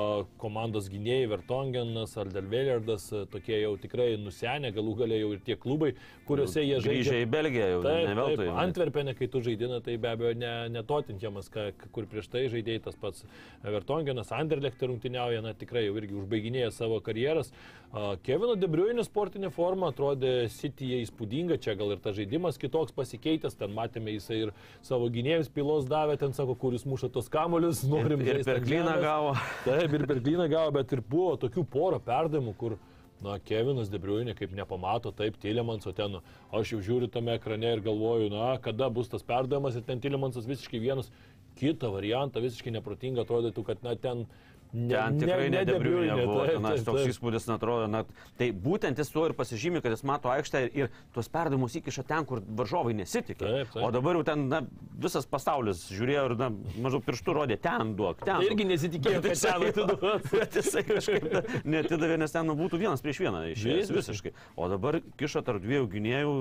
komandos 0.41 0.89
gynėjai 0.91 1.29
Vertongenas, 1.31 2.17
Aldelveljardas, 2.21 3.07
tokie 3.31 3.61
jau 3.61 3.71
tikrai 3.81 4.11
nusenę, 4.21 4.73
galų 4.75 4.95
galia 4.99 5.21
jau 5.21 5.31
ir 5.35 5.41
tie 5.47 5.57
klubai, 5.59 5.93
kuriuose 6.27 6.65
jie 6.65 6.77
žaidžia. 6.77 6.91
Grįžę 6.91 7.21
į 7.23 7.29
Belgiją 7.31 7.69
jau, 7.71 7.81
Taip, 7.87 8.07
ne 8.09 8.17
veltui. 8.19 8.37
taip, 8.43 8.59
Antverpenė, 8.65 9.15
kai 9.17 9.29
tu 9.31 9.41
žaidina, 9.47 9.81
tai 9.85 9.97
be 10.01 10.11
abejo 10.11 10.33
ne, 10.37 10.53
netotintiemas, 10.75 11.49
kur 11.95 12.09
prieš 12.11 12.29
tai 12.33 12.45
žaidėjai 12.53 12.83
tas 12.89 12.99
pats 12.99 13.25
Vertongenas, 13.63 14.33
Anderlecht 14.35 14.83
rungtyniauja, 14.83 15.41
na 15.45 15.55
tikrai 15.57 15.87
jau 15.87 15.95
irgi 15.99 16.19
užbaiginėja 16.21 16.69
savo 16.75 16.99
karjeras. 17.03 17.53
A, 17.91 18.13
Kevino 18.23 18.55
Debriuinio 18.59 19.03
sportinė 19.07 19.49
forma 19.53 19.89
atrodė 19.91 20.49
Cityje 20.53 21.01
įspūdinga, 21.07 21.57
čia 21.61 21.75
gal 21.79 21.95
ir 21.95 22.03
tas 22.03 22.15
žaidimas 22.19 22.59
kitoks 22.61 22.93
pasikeitęs, 22.95 23.57
ten 23.61 23.73
matėme 23.77 24.13
jisai 24.15 24.39
ir 24.47 24.53
savo 24.85 25.09
gynėjus 25.13 25.51
pilos 25.53 25.87
davė, 25.89 26.17
ten 26.21 26.35
sako, 26.37 26.57
kuris 26.59 26.85
muša 26.89 27.11
tos 27.13 27.29
kamolius, 27.31 27.85
norim 27.87 28.23
Ir, 28.25 28.41
ir 28.41 28.47
per 28.47 28.61
klyną 28.65 28.97
gavo. 29.01 29.35
Taip, 29.67 29.97
ir 29.97 30.07
per 30.09 30.21
klyną 30.21 30.49
gavo, 30.51 30.73
bet 30.79 30.95
ir 30.95 31.03
buvo 31.13 31.35
tokių 31.41 31.65
porą 31.71 32.01
perdavimų, 32.05 32.55
kur, 32.59 32.77
na, 33.21 33.37
Kevinas 33.45 33.91
Debriuinė 33.93 34.35
kaip 34.37 34.53
nepamato, 34.57 35.13
taip, 35.15 35.37
Tilemans, 35.41 35.85
o 35.87 35.93
ten, 35.95 36.19
aš 36.57 36.75
jau 36.75 36.81
žiūriu 36.87 37.09
tame 37.13 37.35
ekrane 37.37 37.75
ir 37.77 37.83
galvoju, 37.85 38.31
na, 38.33 38.55
kada 38.63 38.89
bus 38.93 39.11
tas 39.11 39.25
perdavimas 39.25 39.77
ir 39.77 39.85
ten 39.87 40.01
Tilemansas 40.01 40.49
visiškai 40.49 40.81
vienas 40.81 41.11
kitą 41.59 41.91
variantą, 41.93 42.41
visiškai 42.41 42.73
neprotingą 42.77 43.25
atrodytų, 43.25 43.67
kad, 43.67 43.85
na, 43.85 43.97
ten... 43.99 44.25
Ne, 44.71 44.95
Ten 44.95 45.17
tikrai 45.19 45.49
ne 45.51 45.61
debriuinė 45.67 46.13
buvo, 46.23 46.45
taip, 46.47 46.53
ten 46.55 46.63
taip, 46.63 46.83
toks 46.87 47.07
įspūdis, 47.11 47.43
na, 47.49 47.57
atrodo, 47.59 47.87
na, 47.91 48.05
tai 48.39 48.47
būtent 48.55 49.01
jis 49.01 49.09
tuo 49.11 49.25
ir 49.27 49.33
pasižymi, 49.35 49.81
kad 49.83 49.91
jis 49.91 50.03
mato 50.07 50.31
aikštę 50.31 50.61
ir, 50.63 50.69
ir 50.85 50.93
tuos 51.11 51.27
perdavimus 51.33 51.75
įkiša 51.81 52.05
ten, 52.07 52.23
kur 52.29 52.39
varžovai 52.39 52.93
nesitikė. 52.95 53.41
Taip, 53.43 53.73
taip. 53.73 53.83
O 53.83 53.89
dabar 53.91 54.15
jau 54.15 54.23
ten, 54.29 54.45
na, 54.47 54.61
visas 55.03 55.27
pasaulis 55.27 55.83
žiūrėjo 55.91 56.23
ir, 56.29 56.35
na, 56.39 56.47
maždaug 56.85 57.03
pirštų 57.03 57.35
rodė, 57.35 57.59
ten 57.59 57.91
duok, 57.99 58.23
ten. 58.23 58.39
Tai 58.39 58.47
irgi 58.47 58.69
nesitikėjo, 58.71 59.19
kad 59.25 59.35
jisai- 59.35 59.51
ten 59.59 59.67
atiduos. 59.73 60.31
Bet 60.31 60.55
jisai 60.61 60.85
kažkaip 60.87 61.27
netidavė, 61.67 62.21
nes 62.23 62.31
ten 62.37 62.55
būtų 62.63 62.79
vienas 62.85 63.03
prieš 63.03 63.19
vieną 63.25 63.43
išėjęs 63.51 63.91
visiškai. 63.99 64.31
O 64.55 64.71
dabar 64.71 65.01
kiša 65.19 65.43
tarp 65.51 65.59
dviejų 65.67 65.91
gynėjų 65.97 66.35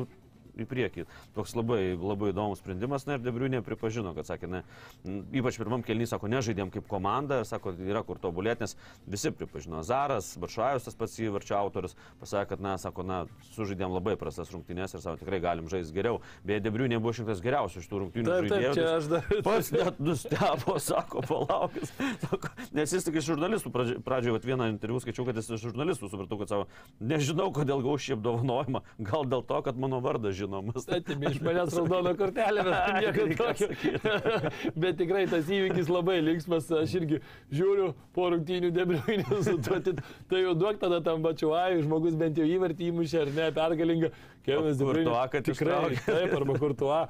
į 0.64 0.68
priekį. 0.70 1.06
Toks 1.36 1.54
labai, 1.58 1.94
labai 1.96 2.30
įdomus 2.34 2.60
sprendimas, 2.62 3.06
na 3.08 3.16
ir 3.16 3.24
Debriunė 3.24 3.62
pripažino, 3.66 4.12
kad 4.16 4.28
sakė, 4.28 4.50
ne, 4.50 4.62
ypač 5.36 5.58
pirmam 5.60 5.84
kelnį, 5.86 6.08
sako, 6.10 6.30
nežaidėm 6.32 6.72
kaip 6.74 6.88
komanda, 6.90 7.42
sako, 7.48 7.74
yra 7.86 8.02
kur 8.06 8.20
tobulėti, 8.22 8.66
nes 8.66 8.76
visi 9.10 9.32
pripažino. 9.34 9.82
Zaras, 9.86 10.32
Baršajus, 10.40 10.88
tas 10.88 10.98
pats 10.98 11.18
įvarčio 11.22 11.56
autorius, 11.58 11.96
pasakė, 12.22 12.54
kad, 12.54 12.64
na, 12.64 12.76
sako, 12.80 13.04
na, 13.06 13.20
sužaidėm 13.54 13.94
labai 13.94 14.16
prastas 14.20 14.50
rungtynės 14.54 14.96
ir 14.96 15.04
sako, 15.04 15.20
tikrai 15.22 15.40
galim 15.44 15.70
žaisti 15.70 15.96
geriau. 15.96 16.20
Beje, 16.46 16.62
Debriunė 16.64 17.00
buvo 17.00 17.14
išrinktas 17.14 17.42
geriausiu 17.44 17.82
iš 17.82 17.90
tų 17.90 18.04
rungtynių 18.04 18.30
Taip, 18.30 18.48
taip, 18.50 18.66
čia 18.76 18.86
aš 18.96 19.08
dar. 19.10 19.30
Pats 19.46 19.70
net 19.74 20.00
nustebo, 20.02 20.76
sako, 20.82 21.22
palaukis. 21.26 21.92
Sako, 22.24 22.50
nes 22.76 22.94
jis 22.94 23.06
tik 23.06 23.20
iš 23.20 23.30
žurnalistų 23.32 23.72
pradžioje, 23.74 24.34
vat 24.36 24.46
vieną 24.46 24.68
interviu 24.72 25.00
skaičiau, 25.02 25.26
kad 25.28 25.38
jis 25.38 25.50
iš 25.56 25.66
žurnalistų 25.68 26.10
supratau, 26.12 26.40
kad 26.42 26.52
savo, 26.52 26.66
nežinau, 27.00 27.50
kodėl 27.54 27.82
šį 28.00 28.16
apdovanojimą, 28.18 28.82
gal 29.06 29.26
dėl 29.28 29.44
to, 29.46 29.60
kad 29.66 29.78
mano 29.80 30.00
vardas 30.04 30.36
žinomas. 30.50 30.86
Atėmė 30.90 31.30
iš 31.34 31.40
manęs 31.44 31.74
raudoną 31.78 32.14
kortelę, 32.18 32.64
bet 32.66 32.90
nieko 33.02 33.26
tokio. 33.38 33.68
Bet 34.82 34.98
tikrai 34.98 35.26
tas 35.30 35.48
įvykis 35.50 35.90
labai 35.90 36.18
linksmas, 36.24 36.68
aš 36.74 36.96
irgi 37.00 37.20
žiūriu 37.54 37.92
po 38.16 38.30
rungtynių 38.34 38.72
debriuinės, 38.74 39.50
tai, 39.66 39.94
tai 40.30 40.42
jau 40.42 40.54
duok 40.58 40.80
tada 40.82 41.00
tam 41.04 41.22
bačiuai, 41.24 41.80
žmogus 41.84 42.18
bent 42.18 42.38
jau 42.38 42.46
įvartį 42.48 42.90
įmušė 42.90 43.24
ar 43.24 43.34
ne, 43.36 43.48
pergalingą. 43.56 44.12
Kevinas 44.46 44.78
kad 45.30 45.44
Tikrai, 45.44 45.98
taip, 46.06 46.32
arba 46.38 46.56
kurtuo. 46.58 47.02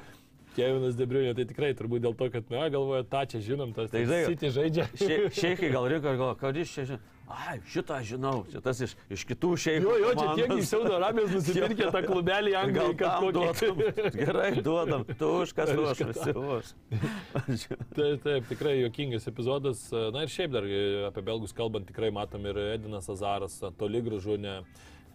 Kevinas 0.57 0.97
Debriuinė, 0.99 1.35
tai 1.39 1.45
tikrai 1.47 1.71
turbūt 1.79 2.03
dėl 2.03 2.17
to, 2.19 2.27
kad, 2.35 2.49
na, 2.51 2.67
galvoja, 2.73 3.05
tą 3.07 3.23
čia 3.31 3.39
žinom, 3.45 3.71
tas 3.77 3.91
Tai 3.93 4.03
žinai, 4.05 4.25
City 4.33 4.51
žaidžia. 4.51 4.89
Šie- 4.99 5.31
Šeikai 5.31 5.71
gal 5.73 5.87
ir 5.91 6.01
gal, 6.03 6.35
kad 6.41 6.57
jis 6.59 6.73
čia 6.75 6.85
žino. 6.93 7.01
Ai, 7.31 7.61
šitą 7.71 8.01
žinau, 8.03 8.41
šitas 8.51 8.81
iš, 8.83 8.93
iš 9.15 9.23
kitų 9.29 9.53
šeimų. 9.63 9.87
Jo, 9.87 9.99
jo, 10.03 10.09
čia 10.19 10.33
tiek 10.35 10.55
iš 10.59 10.65
Saudo 10.67 10.97
Arabijos 10.97 11.31
nusipirkė 11.37 11.91
tą 11.95 12.01
klubelį 12.03 12.57
Anglijai, 12.59 12.97
kad 12.99 13.23
duodam. 13.23 13.83
Gerai, 14.17 14.49
duodam. 14.67 15.05
Tu 15.07 15.29
už 15.45 15.53
kas 15.55 15.71
Už 15.71 16.03
visi 16.11 16.35
už. 16.35 16.73
Taip, 17.95 18.23
taip, 18.27 18.49
tikrai 18.51 18.81
jokingas 18.81 19.31
epizodas. 19.31 19.85
Na 20.11 20.25
ir 20.27 20.33
šiaip 20.35 20.51
dar 20.59 20.67
e, 20.67 20.81
apie 21.07 21.23
belgus 21.31 21.55
kalbant, 21.55 21.87
tikrai 21.87 22.11
matom 22.11 22.51
ir 22.51 22.59
Edinas 22.75 23.07
Azaras, 23.15 23.61
toli 23.79 24.03
gražu 24.03 24.35
ne. 24.35 24.59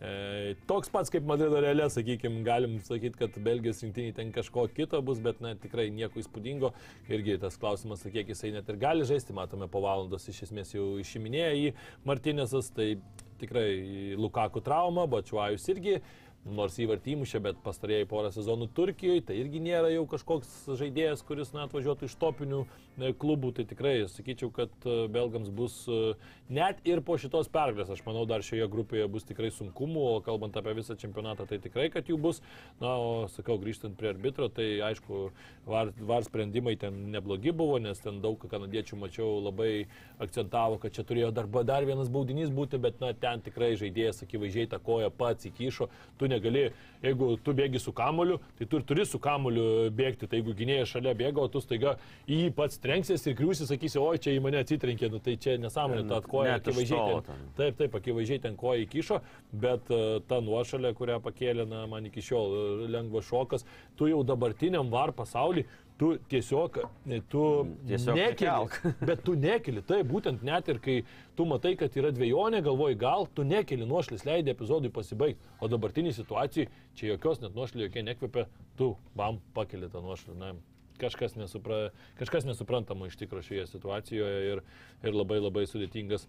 E, 0.03 0.55
toks 0.67 0.91
pats 0.91 1.12
kaip 1.13 1.23
Madrido 1.27 1.60
realė, 1.63 1.86
sakykime, 1.91 2.41
galim 2.45 2.75
sakyti, 2.84 3.15
kad 3.21 3.38
Belgijos 3.45 3.79
rinktiniai 3.86 4.15
ten 4.17 4.34
kažko 4.36 4.65
kito 4.75 4.99
bus, 5.05 5.21
bet 5.23 5.39
na, 5.43 5.53
tikrai 5.60 5.88
nieko 5.93 6.19
įspūdingo. 6.19 6.73
Irgi 7.12 7.38
tas 7.41 7.55
klausimas, 7.62 8.03
kiek 8.12 8.34
jisai 8.34 8.51
net 8.55 8.69
ir 8.71 8.79
gali 8.81 9.08
žaisti, 9.08 9.36
matome 9.36 9.69
po 9.71 9.84
valandos 9.86 10.27
iš 10.31 10.43
esmės 10.49 10.75
jau 10.75 10.95
išiminėja 11.01 11.53
į 11.62 11.71
Martinėsas, 12.08 12.73
tai 12.75 12.95
tikrai 13.39 14.15
Lukaku 14.19 14.63
trauma, 14.63 15.08
Bačiuajus 15.12 15.71
irgi. 15.73 15.99
Nors 16.45 16.75
įvartį 16.77 17.15
įmušė, 17.15 17.39
bet 17.41 17.62
pastarėjai 17.65 18.05
porą 18.05 18.29
sezonų 18.29 18.67
Turkijoje, 18.77 19.23
tai 19.25 19.39
irgi 19.41 19.58
nėra 19.65 19.89
jau 19.89 20.03
kažkoks 20.05 20.49
žaidėjas, 20.77 21.23
kuris 21.25 21.49
na, 21.55 21.63
atvažiuotų 21.65 22.05
iš 22.05 22.13
topinių 22.21 22.60
e, 22.62 23.10
klubų. 23.17 23.49
Tai 23.58 23.65
tikrai 23.65 23.93
sakyčiau, 24.13 24.51
kad 24.53 24.86
e, 24.86 25.08
belgams 25.10 25.49
bus 25.49 25.79
e, 25.89 26.13
net 26.53 26.84
ir 26.86 27.01
po 27.01 27.17
šitos 27.17 27.49
pergalės, 27.49 27.89
aš 27.89 28.03
manau, 28.05 28.27
dar 28.29 28.45
šioje 28.45 28.67
grupėje 28.69 29.08
bus 29.10 29.25
tikrai 29.25 29.49
sunkumų, 29.55 30.03
o 30.12 30.19
kalbant 30.25 30.60
apie 30.62 30.75
visą 30.77 30.93
čempionatą, 31.01 31.47
tai 31.49 31.58
tikrai, 31.63 31.88
kad 31.89 32.12
jų 32.13 32.19
bus. 32.21 32.43
Na, 32.77 32.93
o 32.93 33.25
sakau, 33.34 33.58
grįžtant 33.58 33.97
prie 33.97 34.12
arbitro, 34.13 34.45
tai 34.53 34.67
aišku, 34.86 35.23
var, 35.65 35.95
var 35.97 36.29
sprendimai 36.29 36.75
ten 36.77 37.08
neblogi 37.15 37.55
buvo, 37.58 37.81
nes 37.81 38.05
ten 38.05 38.21
daug 38.21 38.38
kanadiečių 38.38 39.01
mačiau 39.01 39.41
labai 39.47 39.88
akcentavo, 40.21 40.77
kad 40.77 40.93
čia 40.93 41.08
turėjo 41.10 41.34
dar, 41.34 41.49
dar 41.65 41.89
vienas 41.89 42.13
baudinys 42.13 42.53
būti, 42.53 42.77
bet 42.86 43.01
na, 43.01 43.15
ten 43.17 43.41
tikrai 43.41 43.73
žaidėjas 43.81 44.21
akivaizdžiai 44.27 44.69
tą 44.69 44.84
koją 44.86 45.10
pats 45.10 45.49
įkišo. 45.49 45.89
Tu 46.21 46.29
negali, 46.36 46.67
jeigu 47.04 47.32
tu 47.43 47.54
bėgi 47.56 47.82
su 47.82 47.93
kamoliu, 47.95 48.39
tai 48.60 48.67
tu 48.69 48.80
ir 48.80 48.86
turi 48.88 49.06
su 49.08 49.19
kamoliu 49.21 49.89
bėgti. 49.95 50.30
Tai 50.30 50.39
jeigu 50.39 50.56
gynėjas 50.58 50.93
šalia 50.95 51.15
bėga, 51.17 51.43
o 51.43 51.52
tu 51.52 51.62
staiga 51.63 51.95
į 52.28 52.41
jį 52.43 52.52
pats 52.58 52.82
trenksies 52.84 53.26
ir 53.26 53.38
kriusi, 53.38 53.67
sakysi, 53.69 54.00
oi, 54.02 54.19
čia 54.21 54.36
į 54.36 54.43
mane 54.45 54.62
atsitrenkė, 54.63 55.10
nu, 55.13 55.21
tai 55.24 55.38
čia 55.41 55.58
nesąmonė, 55.62 56.06
ta 56.10 56.21
koja 56.26 56.58
akivaizdžiai 56.60 57.21
ten. 57.28 57.48
Taip, 57.60 57.80
taip, 57.82 57.98
akivaizdžiai 58.00 58.43
ten 58.48 58.60
koja 58.60 58.86
įkišo, 58.86 59.21
bet 59.65 59.91
e, 59.93 60.02
ta 60.30 60.41
nuošalė, 60.43 60.93
kurią 60.98 61.19
pakėlė, 61.26 61.67
na, 61.69 61.86
man 61.91 62.10
iki 62.10 62.24
šiol 62.26 62.56
e, 62.56 62.89
lengvas 62.95 63.30
šokas, 63.30 63.65
tu 64.00 64.10
jau 64.12 64.21
dabartiniam 64.28 64.91
var 64.93 65.13
pasaulyje, 65.15 65.67
tu 65.97 66.12
tiesiog, 66.29 66.77
e, 67.08 67.21
tu 67.31 67.41
Tiesiog 67.88 68.17
nekelk. 68.19 68.77
nekeli, 68.84 68.93
bet 69.10 69.23
tu 69.23 69.36
nekeli, 69.39 69.84
tai 69.88 70.01
būtent 70.08 70.43
net 70.43 70.67
ir 70.71 70.79
kai 70.84 70.97
tu 71.38 71.47
matai, 71.47 71.75
kad 71.79 71.95
yra 71.95 72.12
dviejonė, 72.15 72.62
galvoji, 72.65 72.99
gal 72.99 73.27
tu 73.36 73.47
nekeli 73.47 73.88
nuošlis, 73.88 74.25
leidai 74.27 74.55
epizodui 74.55 74.91
pasibaigti, 74.93 75.39
o 75.63 75.71
dabartinį 75.71 76.13
situacijai 76.17 76.67
čia 76.99 77.13
jokios 77.13 77.41
net 77.43 77.55
nuošlį 77.55 77.88
jokie 77.88 78.03
nekvepia, 78.03 78.47
tu 78.79 78.95
bam 79.15 79.39
pakeli 79.55 79.88
tą 79.91 80.03
nuošlį. 80.03 80.36
Na, 80.41 80.53
kažkas, 80.99 81.36
nesupra, 81.39 81.89
kažkas 82.19 82.45
nesuprantama 82.47 83.10
iš 83.10 83.17
tikrųjų 83.19 83.49
šioje 83.49 83.65
situacijoje 83.73 84.43
ir, 84.53 84.62
ir 85.03 85.15
labai 85.15 85.41
labai 85.43 85.65
sudėtingas 85.67 86.27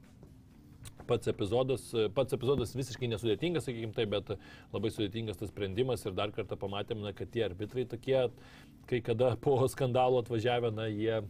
pats 1.09 1.31
epizodas, 1.33 1.89
pats 2.17 2.37
epizodas 2.37 2.75
visiškai 2.77 3.11
nesudėtingas, 3.13 3.67
sakykime 3.69 3.97
taip, 3.97 4.13
bet 4.13 4.35
labai 4.75 4.93
sudėtingas 4.93 5.41
tas 5.41 5.53
sprendimas 5.53 6.05
ir 6.07 6.17
dar 6.19 6.35
kartą 6.37 6.59
pamatėme, 6.61 7.07
na, 7.07 7.15
kad 7.17 7.31
tie 7.33 7.47
arbitrai 7.49 7.87
tokie, 7.89 8.27
kai 8.91 9.03
kada 9.05 9.35
po 9.41 9.59
skandalo 9.71 10.23
atvažiavę, 10.23 10.73
na, 10.75 10.91
jie, 10.93 11.23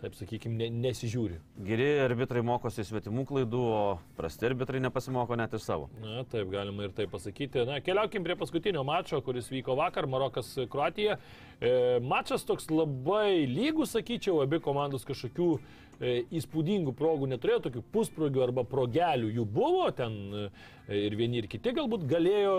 taip 0.00 0.16
sakykime, 0.16 0.56
ne, 0.60 0.68
nesižiūri. 0.86 1.38
Geri 1.66 1.86
arbitrai 2.04 2.42
mokosi 2.44 2.84
svetimų 2.86 3.24
klaidų, 3.28 3.62
o 3.72 3.82
prasti 4.18 4.48
arbitrai 4.48 4.80
nepasimoko 4.84 5.38
net 5.38 5.54
iš 5.56 5.64
savo. 5.64 5.88
Na, 6.02 6.20
taip, 6.28 6.50
galima 6.52 6.86
ir 6.86 6.94
tai 6.96 7.08
pasakyti. 7.10 7.64
Na, 7.68 7.78
keliaukim 7.84 8.26
prie 8.26 8.36
paskutinio 8.38 8.84
mačo, 8.86 9.20
kuris 9.24 9.48
vyko 9.52 9.76
vakar, 9.78 10.08
Marokas 10.10 10.52
Kroatija. 10.72 11.16
E, 11.56 11.72
mačas 12.04 12.44
toks 12.48 12.68
labai 12.72 13.46
lygus, 13.48 13.94
sakyčiau, 13.96 14.42
abi 14.44 14.60
komandos 14.64 15.08
kažkokių 15.08 15.50
įspūdingų 16.00 16.92
progų 16.96 17.28
neturėjo, 17.30 17.62
tokių 17.66 17.82
pusprogių 17.94 18.42
arba 18.44 18.66
progelių 18.68 19.30
jų 19.38 19.46
buvo 19.48 19.86
ten 19.96 20.16
e, 20.34 20.48
ir 20.88 21.16
vieni 21.18 21.40
ir 21.40 21.48
kiti 21.50 21.72
galbūt 21.74 22.04
galėjo, 22.08 22.52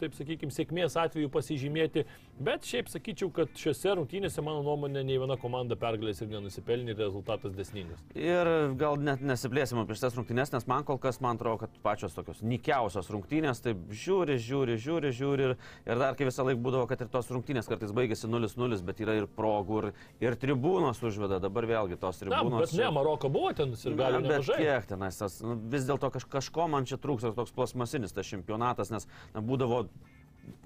taip 0.00 0.14
sakykime, 0.16 0.52
sėkmės 0.54 0.96
atveju 1.00 1.30
pasižymėti, 1.32 2.04
bet 2.44 2.64
šiaip 2.68 2.88
sakyčiau, 2.92 3.30
kad 3.34 3.52
šiuose 3.58 3.94
rungtynėse, 3.98 4.42
mano 4.44 4.62
nuomonė, 4.64 5.02
nei 5.04 5.18
viena 5.20 5.36
komanda 5.40 5.76
pergalės 5.80 6.22
ir 6.24 6.30
nenusipelnė 6.32 6.94
ir 6.94 7.02
rezultatas 7.04 7.54
desningas. 7.56 8.00
Ir 8.16 8.50
gal 8.80 8.96
net 9.00 9.22
nesiplėsim 9.24 9.82
apie 9.82 9.98
šitas 9.98 10.16
rungtynės, 10.18 10.54
nes 10.54 10.68
man 10.70 10.86
kol 10.88 10.98
kas, 11.02 11.20
man 11.24 11.36
atrodo, 11.38 11.64
kad 11.64 11.76
pačios 11.84 12.16
tokios 12.16 12.40
nikiausios 12.44 13.10
rungtynės, 13.12 13.60
taip 13.64 13.84
žiūri, 13.92 14.38
žiūri, 14.40 14.78
žiūri, 14.80 15.12
žiūri 15.14 15.48
ir, 15.50 15.56
ir 15.84 16.00
dar 16.00 16.16
kai 16.18 16.28
visą 16.30 16.46
laiką 16.48 16.62
būdavo, 16.64 16.88
kad 16.90 17.04
ir 17.04 17.12
tos 17.12 17.28
rungtynės 17.34 17.68
kartais 17.70 17.92
baigėsi 17.96 18.30
0-0, 18.30 18.80
bet 18.86 19.04
yra 19.04 19.18
ir 19.20 19.28
progų, 19.28 19.82
ir, 19.82 19.90
ir 20.24 20.38
tribūnos 20.40 21.02
užveda, 21.04 21.40
dabar 21.42 21.68
vėlgi 21.68 22.00
tos 22.00 22.22
Na, 22.22 22.40
tribūnos. 22.40 22.64
bet 22.64 22.78
ne, 22.80 22.88
Maroko 22.94 23.28
buvo 23.32 23.52
ten 23.56 23.74
ir 23.74 23.96
Na, 23.98 24.10
bet 24.18 24.28
nemažai. 24.30 24.58
kiek 24.62 24.88
tenais 24.88 25.20
nu, 25.44 25.56
vis 25.72 25.86
dėlto 25.88 26.10
kaž, 26.14 26.26
kažko 26.30 26.68
man 26.70 26.88
čia 26.88 26.98
trūks, 27.00 27.26
toks 27.36 27.52
plasmasinis 27.74 28.14
tas 28.14 28.26
čempionatas, 28.26 28.90
nes 28.94 29.08
na, 29.34 29.42
būdavo 29.42 29.84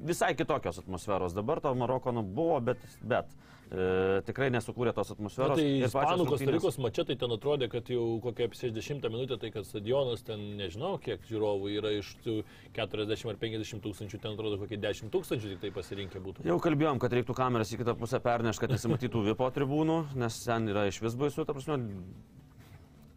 visai 0.02 0.34
kitokios 0.34 0.78
atmosferos. 0.78 1.34
Dabar 1.34 1.60
to 1.60 1.74
Maroko 1.74 2.12
nu, 2.12 2.22
buvo, 2.22 2.58
bet, 2.60 2.82
bet 3.02 3.30
e, 3.70 4.20
tikrai 4.26 4.48
nesukūrė 4.50 4.92
tos 4.96 5.12
Na, 5.12 5.14
atmosferos. 5.14 5.60
tai 5.60 5.66
ir 5.68 5.86
pačios 5.86 5.94
Ispanų 5.94 6.26
Kostarikos 6.32 6.78
mačetai 6.82 7.16
ten 7.20 7.34
atrodė, 7.36 7.68
kad 7.70 7.90
jau 7.92 8.18
kokią 8.24 8.48
60 8.58 9.06
minutę, 9.06 9.38
tai 9.38 9.52
kad 9.54 9.66
stadionas 9.68 10.24
ten 10.26 10.42
nežinau, 10.58 10.96
kiek 11.02 11.22
žiūrovų 11.30 11.70
yra 11.78 11.92
iš 12.00 12.10
tų 12.24 12.40
40 12.78 13.30
ar 13.30 13.38
50 13.44 13.84
tūkstančių, 13.86 14.22
ten 14.24 14.34
atrodo 14.34 14.58
kokie 14.64 14.80
10 14.82 15.14
tūkstančių 15.14 15.54
tik 15.54 15.62
tai 15.66 15.74
pasirinkę 15.78 16.24
būtų. 16.24 16.48
Jau 16.48 16.58
kalbėjom, 16.64 16.98
kad 17.02 17.14
reiktų 17.14 17.38
kameras 17.38 17.70
į 17.74 17.84
kitą 17.84 17.94
pusę 17.98 18.22
pernešti, 18.24 18.66
kad 18.66 18.74
nesimatytų 18.74 19.28
vipo 19.30 19.52
tribūnų, 19.54 20.00
nes 20.18 20.42
ten 20.42 20.74
yra 20.74 20.88
iš 20.90 21.02
vis 21.06 21.18
baisu, 21.18 21.46
ta 21.46 21.54
prasme. 21.54 21.78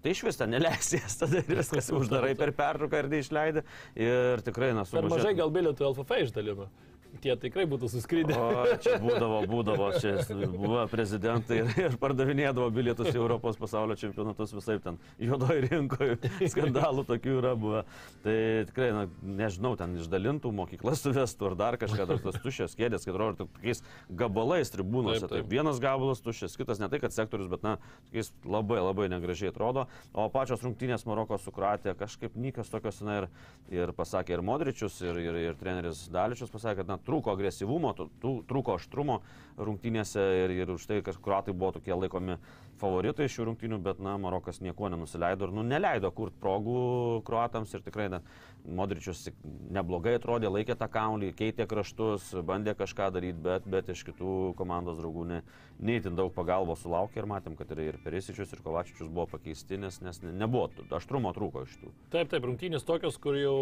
Tai 0.02 0.14
iš 0.16 0.24
vis 0.26 0.40
ten 0.40 0.50
neleisės, 0.50 1.18
tada 1.22 1.42
ir 1.44 1.60
viskas 1.62 1.92
uždarai 1.94 2.34
per 2.38 2.54
pertrauką 2.58 3.04
ir 3.04 3.10
neišleidai. 3.12 3.66
Ir 4.02 4.42
tikrai, 4.46 4.72
na, 4.78 4.86
Per 4.90 5.10
mažai 5.12 5.36
gal 5.38 5.54
bilietų 5.54 5.92
LFF 5.92 6.24
išdalino. 6.26 6.70
Tie 7.20 7.34
tikrai 7.36 7.66
būtų 7.68 7.90
suskrydę. 7.92 8.36
O 8.40 8.76
čia 8.82 8.96
būdavo, 9.02 9.42
būdavo, 9.50 9.88
čia 10.00 10.14
buvo 10.48 10.86
prezidentai 10.92 11.60
ir, 11.84 11.98
pardavinėdavo 12.02 12.70
bilietus 12.74 13.10
į 13.12 13.20
Europos 13.20 13.60
pasaulio 13.60 13.98
čempionatus 14.00 14.54
visai 14.56 14.78
ten 14.84 15.00
juodoje 15.20 15.66
rinkoje, 15.68 16.18
skandalų 16.54 17.04
tokių 17.10 17.36
yra 17.42 17.54
buvę. 17.60 17.84
Tai 18.24 18.38
tikrai, 18.70 18.90
na, 18.96 19.04
nežinau, 19.42 19.74
ten 19.80 19.98
išdalintų 20.00 20.54
mokyklas 20.56 21.04
suvestų 21.04 21.52
ar 21.52 21.58
dar 21.60 21.80
kažką, 21.82 22.08
dar 22.14 22.22
tas 22.24 22.40
tuščias 22.44 22.78
kėdės, 22.80 23.06
kad 23.08 23.18
atrodo 23.18 23.48
tokiais 23.50 23.84
gabalais 24.08 24.72
tribūnose. 24.72 25.26
Taip, 25.26 25.32
Taip, 25.32 25.44
taip. 25.44 25.52
Vienas 25.52 25.82
gabalas 25.84 26.24
tuščias, 26.24 26.56
kitas 26.60 26.80
ne 26.82 26.90
tai, 26.92 27.02
kad 27.04 27.16
sektorius, 27.16 27.50
bet, 27.52 27.66
na, 27.66 27.76
tokiais 28.08 28.32
labai 28.46 28.80
labai 28.82 29.10
negražiai 29.12 29.52
atrodo. 29.52 29.88
O 30.14 30.28
pačios 30.34 30.64
rungtynės 30.66 31.06
Maroko 31.10 31.38
su 31.42 31.54
Kroatija 31.54 31.96
kažkaip 32.00 32.38
nykios 32.40 32.72
tokios, 32.72 33.02
na, 33.06 33.22
ir, 33.22 33.30
ir 33.74 33.94
pasakė 33.98 34.38
ir 34.38 34.46
Modričius, 34.46 35.02
ir, 35.06 35.20
ir, 35.22 35.40
ir 35.50 35.60
treneris 35.60 36.06
Daličius 36.14 36.54
pasakė, 36.54 36.82
kad, 36.82 36.92
na, 36.94 37.01
trūko 37.08 37.34
agresyvumo, 37.34 37.94
trūko 38.22 38.78
aštrumo 38.78 39.22
rungtynėse 39.58 40.24
ir, 40.44 40.56
ir 40.64 40.74
už 40.76 40.88
tai, 40.90 41.02
kad 41.06 41.18
kruatai 41.22 41.54
buvo 41.54 41.76
tokie 41.78 41.96
laikomi 41.96 42.38
favoritai 42.82 43.30
šių 43.32 43.52
rungtynių, 43.52 43.80
bet, 43.86 44.02
na, 44.04 44.18
Marokas 44.22 44.62
nieko 44.64 44.90
nenusileido 44.92 45.48
ir, 45.48 45.54
nu, 45.56 45.66
neleido 45.68 46.12
kurt 46.16 46.36
progų 46.42 47.22
kruatams 47.28 47.74
ir 47.78 47.86
tikrai, 47.86 48.10
na, 48.14 48.22
Modričius 48.62 49.26
neblogai 49.74 50.16
atrodė, 50.20 50.52
laikė 50.52 50.76
tą 50.78 50.86
kaulį, 50.92 51.32
keitė 51.38 51.66
kraštus, 51.70 52.28
bandė 52.46 52.76
kažką 52.78 53.10
daryti, 53.16 53.40
bet, 53.42 53.66
bet 53.66 53.90
iš 53.90 54.04
kitų 54.12 54.36
komandos 54.60 55.00
draugų 55.00 55.26
ne, 55.32 55.40
neįtin 55.82 56.18
daug 56.18 56.30
pagalbos 56.36 56.84
sulaukė 56.86 57.24
ir 57.24 57.30
matėm, 57.32 57.58
kad 57.58 57.74
ir, 57.74 57.82
ir 57.90 58.00
Perisičius, 58.04 58.54
ir 58.54 58.62
Kovačičius 58.66 59.10
buvo 59.10 59.26
pakeisti, 59.34 59.82
nes, 59.82 59.98
nes 60.06 60.22
ne- 60.22 60.36
nebuvo, 60.44 60.70
aštrumo 60.94 61.34
trūko 61.34 61.66
iš 61.66 61.80
tų. 61.82 61.92
Taip, 62.14 62.30
taip, 62.30 62.46
rungtynės 62.46 62.86
tokios, 62.86 63.18
kur 63.22 63.40
jau 63.40 63.58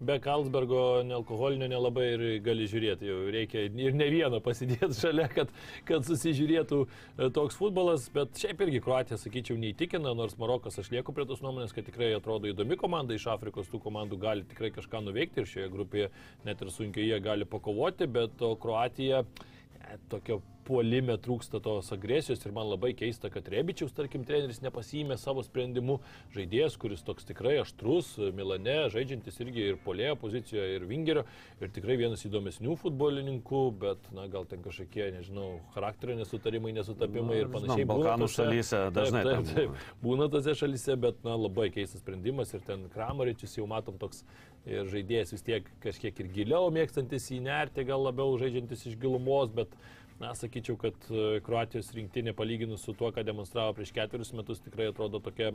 be 0.00 0.18
Kalsbergo 0.22 1.02
nealkoholinio 1.02 1.66
nelabai 1.70 2.06
ir 2.12 2.24
gali 2.44 2.68
žiūrėti. 2.70 3.08
Jau 3.08 3.18
reikia 3.34 3.64
ir 3.66 3.96
ne 3.98 4.06
vieną 4.12 4.38
pasidėti 4.44 4.94
šalia, 5.02 5.26
kad, 5.32 5.50
kad 5.88 6.06
susižiūrėtų 6.06 6.80
e, 6.84 7.30
toks 7.34 7.58
futbolas. 7.58 8.06
Bet 8.14 8.38
šiaip 8.38 8.47
irgi 8.56 8.80
Kroatija, 8.80 9.18
sakyčiau, 9.20 9.58
neįtikina, 9.60 10.14
nors 10.16 10.36
Marokas 10.40 10.78
aš 10.80 10.88
lieku 10.94 11.12
prie 11.12 11.26
tos 11.28 11.42
nuomonės, 11.44 11.74
kad 11.76 11.84
tikrai 11.84 12.10
atrodo 12.16 12.48
įdomi 12.48 12.78
komanda 12.80 13.16
iš 13.16 13.26
Afrikos, 13.32 13.68
tų 13.68 13.80
komandų 13.84 14.18
gali 14.22 14.46
tikrai 14.48 14.70
kažką 14.72 15.02
nuveikti 15.04 15.42
ir 15.42 15.50
šioje 15.50 15.68
grupėje 15.74 16.08
net 16.48 16.62
ir 16.64 16.72
sunkiai 16.72 17.10
jie 17.10 17.18
gali 17.24 17.48
pakovoti, 17.48 18.08
bet 18.08 18.40
Kroatija 18.62 19.20
e, 19.24 19.98
tokio 20.08 20.40
puolime 20.68 21.16
trūksta 21.24 21.60
tos 21.64 21.88
agresijos 21.94 22.44
ir 22.44 22.52
man 22.56 22.68
labai 22.68 22.92
keista, 22.96 23.30
kad 23.32 23.48
Rebičiaus, 23.52 23.94
tarkim, 23.96 24.24
treneris 24.28 24.60
nepasijėmė 24.64 25.16
savo 25.20 25.42
sprendimu 25.46 25.98
žaidėjas, 26.34 26.76
kuris 26.80 27.04
toks 27.06 27.26
tikrai 27.28 27.56
aštrus, 27.62 28.12
Milane, 28.36 28.76
žaidžiantis 28.92 29.40
irgi 29.44 29.64
ir 29.72 29.78
polėjo 29.84 30.18
pozicijoje, 30.20 30.76
ir 30.76 30.86
vingerio, 30.90 31.24
ir 31.62 31.72
tikrai 31.74 31.96
vienas 32.00 32.24
įdomesnių 32.28 32.76
futbolininkų, 32.82 33.62
bet, 33.84 34.10
na, 34.16 34.28
gal 34.32 34.44
ten 34.50 34.62
kažkokie, 34.64 35.06
nežinau, 35.16 35.48
charakterio 35.76 36.18
nesutarimai, 36.20 36.74
nesutapimai 36.76 37.40
ir 37.42 37.48
Na, 37.48 37.54
panašiai. 37.56 37.84
žinom, 37.84 37.94
Balkanų 37.94 38.30
šalyse 38.36 38.82
dažnai 38.98 39.24
Taip, 39.24 39.32
ten 39.32 39.48
taip, 39.48 39.72
taip, 39.72 39.96
būna 40.04 40.28
tose 40.32 40.54
šalyse, 40.58 40.98
bet, 41.00 41.24
na, 41.24 41.38
labai 41.48 41.70
keistas 41.74 42.04
sprendimas 42.04 42.52
ir 42.54 42.64
ten 42.66 42.84
Kramaričius 42.92 43.56
jau 43.58 43.66
matom 43.70 43.96
toks 44.00 44.24
ir 44.68 44.88
žaidėjas 44.92 45.32
vis 45.32 45.44
tiek 45.46 45.68
kažkiek 45.82 46.18
ir 46.22 46.28
giliau 46.34 46.68
mėgstantis 46.74 47.30
įnerti, 47.36 47.86
gal 47.88 48.04
labiau 48.04 48.36
žaidžiantis 48.40 48.84
iš 48.90 48.98
gilumos, 49.00 49.52
bet 49.54 49.72
Na, 50.18 50.32
sakyčiau, 50.34 50.74
kad 50.74 50.96
e, 51.14 51.38
Kroatijos 51.46 51.92
rinktinė 51.94 52.32
palyginus 52.34 52.82
su 52.82 52.90
tuo, 52.98 53.12
ką 53.14 53.22
demonstravo 53.22 53.70
prieš 53.76 53.92
ketverius 53.94 54.32
metus, 54.34 54.58
tikrai 54.64 54.88
atrodo 54.90 55.20
tokia 55.22 55.52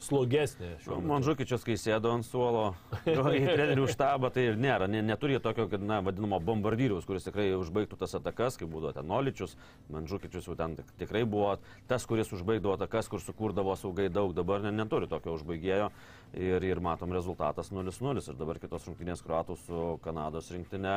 slogesnė 0.00 0.70
šiuo 0.80 0.96
metu. 0.96 1.08
Mandžukičius, 1.10 1.66
kai 1.66 1.76
sėdo 1.80 2.14
ant 2.16 2.24
suolo 2.24 2.70
į 3.04 3.42
trenerių 3.44 3.84
štabą, 3.92 4.30
tai 4.32 4.46
ir 4.48 4.56
nėra, 4.60 4.88
ne, 4.88 5.02
neturi 5.04 5.36
tokio, 5.44 5.66
kad, 5.68 5.84
na, 5.84 6.00
vadinamo 6.06 6.38
bombardyriaus, 6.48 7.04
kuris 7.08 7.28
tikrai 7.28 7.50
užbaigtų 7.58 7.98
tas 8.00 8.16
atakas, 8.16 8.56
kaip 8.56 8.72
būdavo 8.72 8.94
ten 8.96 9.08
Noličius, 9.12 9.52
Mandžukičius 9.92 10.48
jau 10.48 10.56
ten 10.56 10.78
tik- 10.80 10.96
tikrai 11.04 11.26
buvo 11.28 11.52
tas, 11.90 12.08
kuris 12.08 12.32
užbaigdavo 12.32 12.78
atakas, 12.78 13.12
kur 13.12 13.20
sukūrdavo 13.20 13.76
saugai 13.76 14.08
daug, 14.08 14.32
dabar 14.36 14.64
ne, 14.64 14.72
neturi 14.80 15.12
tokio 15.12 15.36
užbaigėjo 15.36 15.90
ir, 16.36 16.64
ir 16.64 16.80
matom 16.84 17.12
rezultatas 17.16 17.72
0-0 17.72 18.20
ir 18.20 18.38
dabar 18.38 18.60
kitos 18.62 18.86
rungtynės 18.88 19.24
kruatų 19.24 19.56
su 19.64 19.82
Kanados 20.04 20.52
rinktinė 20.54 20.96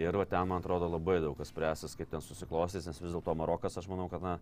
ir 0.00 0.18
va 0.18 0.26
ten, 0.28 0.48
man 0.48 0.62
atrodo, 0.62 0.88
labai 0.92 1.20
daug 1.24 1.36
kas 1.38 1.52
spręsis, 1.52 1.96
kaip 1.98 2.10
ten 2.12 2.24
susiklostys, 2.24 2.88
nes 2.88 3.00
vis 3.02 3.12
dėlto 3.14 3.36
Marokas, 3.36 3.76
aš 3.78 3.88
manau, 3.92 4.08
kad, 4.12 4.24
na, 4.24 4.38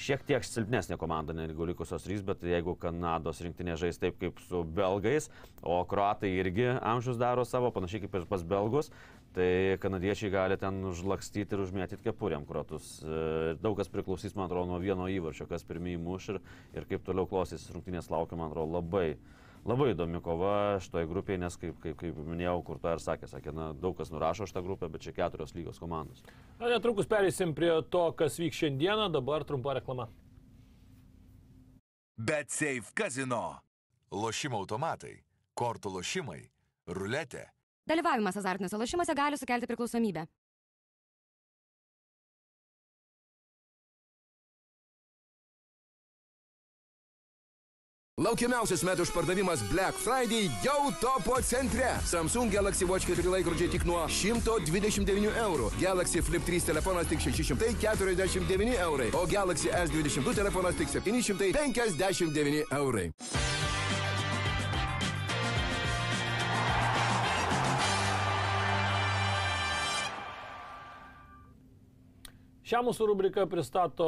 šiek 0.00 0.22
tiek 0.26 0.44
silpnesnė 0.46 0.96
komanda 1.00 1.34
negu 1.36 1.66
likusios 1.68 2.04
trys, 2.06 2.22
bet 2.26 2.42
jeigu 2.46 2.74
Kanados 2.80 3.42
rinktinė 3.44 3.76
žais 3.80 4.00
taip 4.00 4.18
kaip 4.20 4.40
su 4.46 4.62
belgais, 4.64 5.28
o 5.62 5.80
kruatai 5.88 6.30
irgi 6.40 6.70
amžius 6.78 7.20
daro 7.20 7.44
savo, 7.48 7.72
panašiai 7.74 8.06
kaip 8.06 8.20
ir 8.20 8.28
pas 8.30 8.44
belgus, 8.46 8.90
tai 9.34 9.78
kanadiečiai 9.82 10.32
gali 10.32 10.56
ten 10.58 10.80
užlakstyti 10.90 11.54
ir 11.54 11.64
užmėtyti 11.66 12.08
kepuriam 12.08 12.46
kruatus. 12.48 12.96
E, 13.04 13.52
Daug 13.62 13.76
kas 13.78 13.90
priklausys, 13.92 14.34
man 14.34 14.48
atrodo, 14.48 14.72
nuo 14.72 14.80
vieno 14.82 15.06
įvarčio, 15.10 15.46
kas 15.50 15.66
pirmieji 15.66 16.00
muš 16.02 16.32
ir, 16.34 16.40
ir 16.74 16.88
kaip 16.90 17.04
toliau 17.06 17.28
klostysis 17.30 17.70
rungtynės 17.74 18.10
laukia, 18.10 18.38
man 18.40 18.50
atrodo, 18.50 18.80
labai. 18.80 19.12
Labai 19.68 19.90
įdomi 19.92 20.22
kova 20.24 20.78
šitoje 20.80 21.08
grupėje, 21.10 21.38
nes 21.42 21.56
kaip, 21.60 21.76
kaip, 21.82 21.98
kaip 22.00 22.16
minėjau, 22.24 22.56
kur 22.64 22.78
ta 22.80 22.94
ir 22.96 23.02
sakė, 23.04 23.28
sakė, 23.28 23.52
na, 23.52 23.70
daug 23.76 23.92
kas 23.98 24.08
nurašo 24.12 24.48
šitą 24.48 24.62
grupę, 24.64 24.88
bet 24.88 25.04
čia 25.04 25.12
keturios 25.12 25.52
lygos 25.52 25.80
komandos. 25.82 26.24
Na, 26.56 26.70
netrukus 26.72 27.08
perėsim 27.10 27.52
prie 27.56 27.74
to, 27.92 28.06
kas 28.16 28.40
vyks 28.40 28.62
šiandieną, 28.62 29.10
dabar 29.12 29.44
trumpa 29.44 29.76
reklama. 29.76 30.08
Bet 32.16 32.52
Safe 32.52 32.88
Casino. 32.96 33.60
Lošimo 34.10 34.58
automatai, 34.58 35.12
kortų 35.54 35.92
lošimai, 35.98 36.40
ruletė. 36.96 37.44
Dalyvavimas 37.88 38.36
azartiniuose 38.40 38.80
lošimuose 38.80 39.14
gali 39.14 39.38
sukelti 39.38 39.68
priklausomybę. 39.70 40.24
Laukiamiausias 48.20 48.82
metų 48.84 49.06
išpardavimas 49.06 49.62
Black 49.70 49.96
Friday 49.96 50.50
jau 50.60 50.90
topo 51.00 51.38
centre. 51.40 51.94
Samsung 52.04 52.52
Galaxy 52.52 52.84
Watch 52.84 53.08
4 53.08 53.24
laikrodžiai 53.32 53.70
tik 53.72 53.86
nuo 53.88 54.02
129 54.12 55.30
eurų. 55.40 55.70
Galaxy 55.80 56.20
Flip 56.26 56.44
3 56.44 56.68
telefonas 56.68 57.08
tik 57.08 57.24
649 57.24 58.76
eurai. 58.76 59.08
O 59.16 59.24
Galaxy 59.24 59.72
S22 59.72 60.36
telefonas 60.36 60.76
tik 60.76 60.92
759 60.92 62.66
eurai. 62.76 63.08
Šią 72.70 72.84
mūsų 72.86 73.06
rubriką 73.08 73.48
pristato 73.50 74.06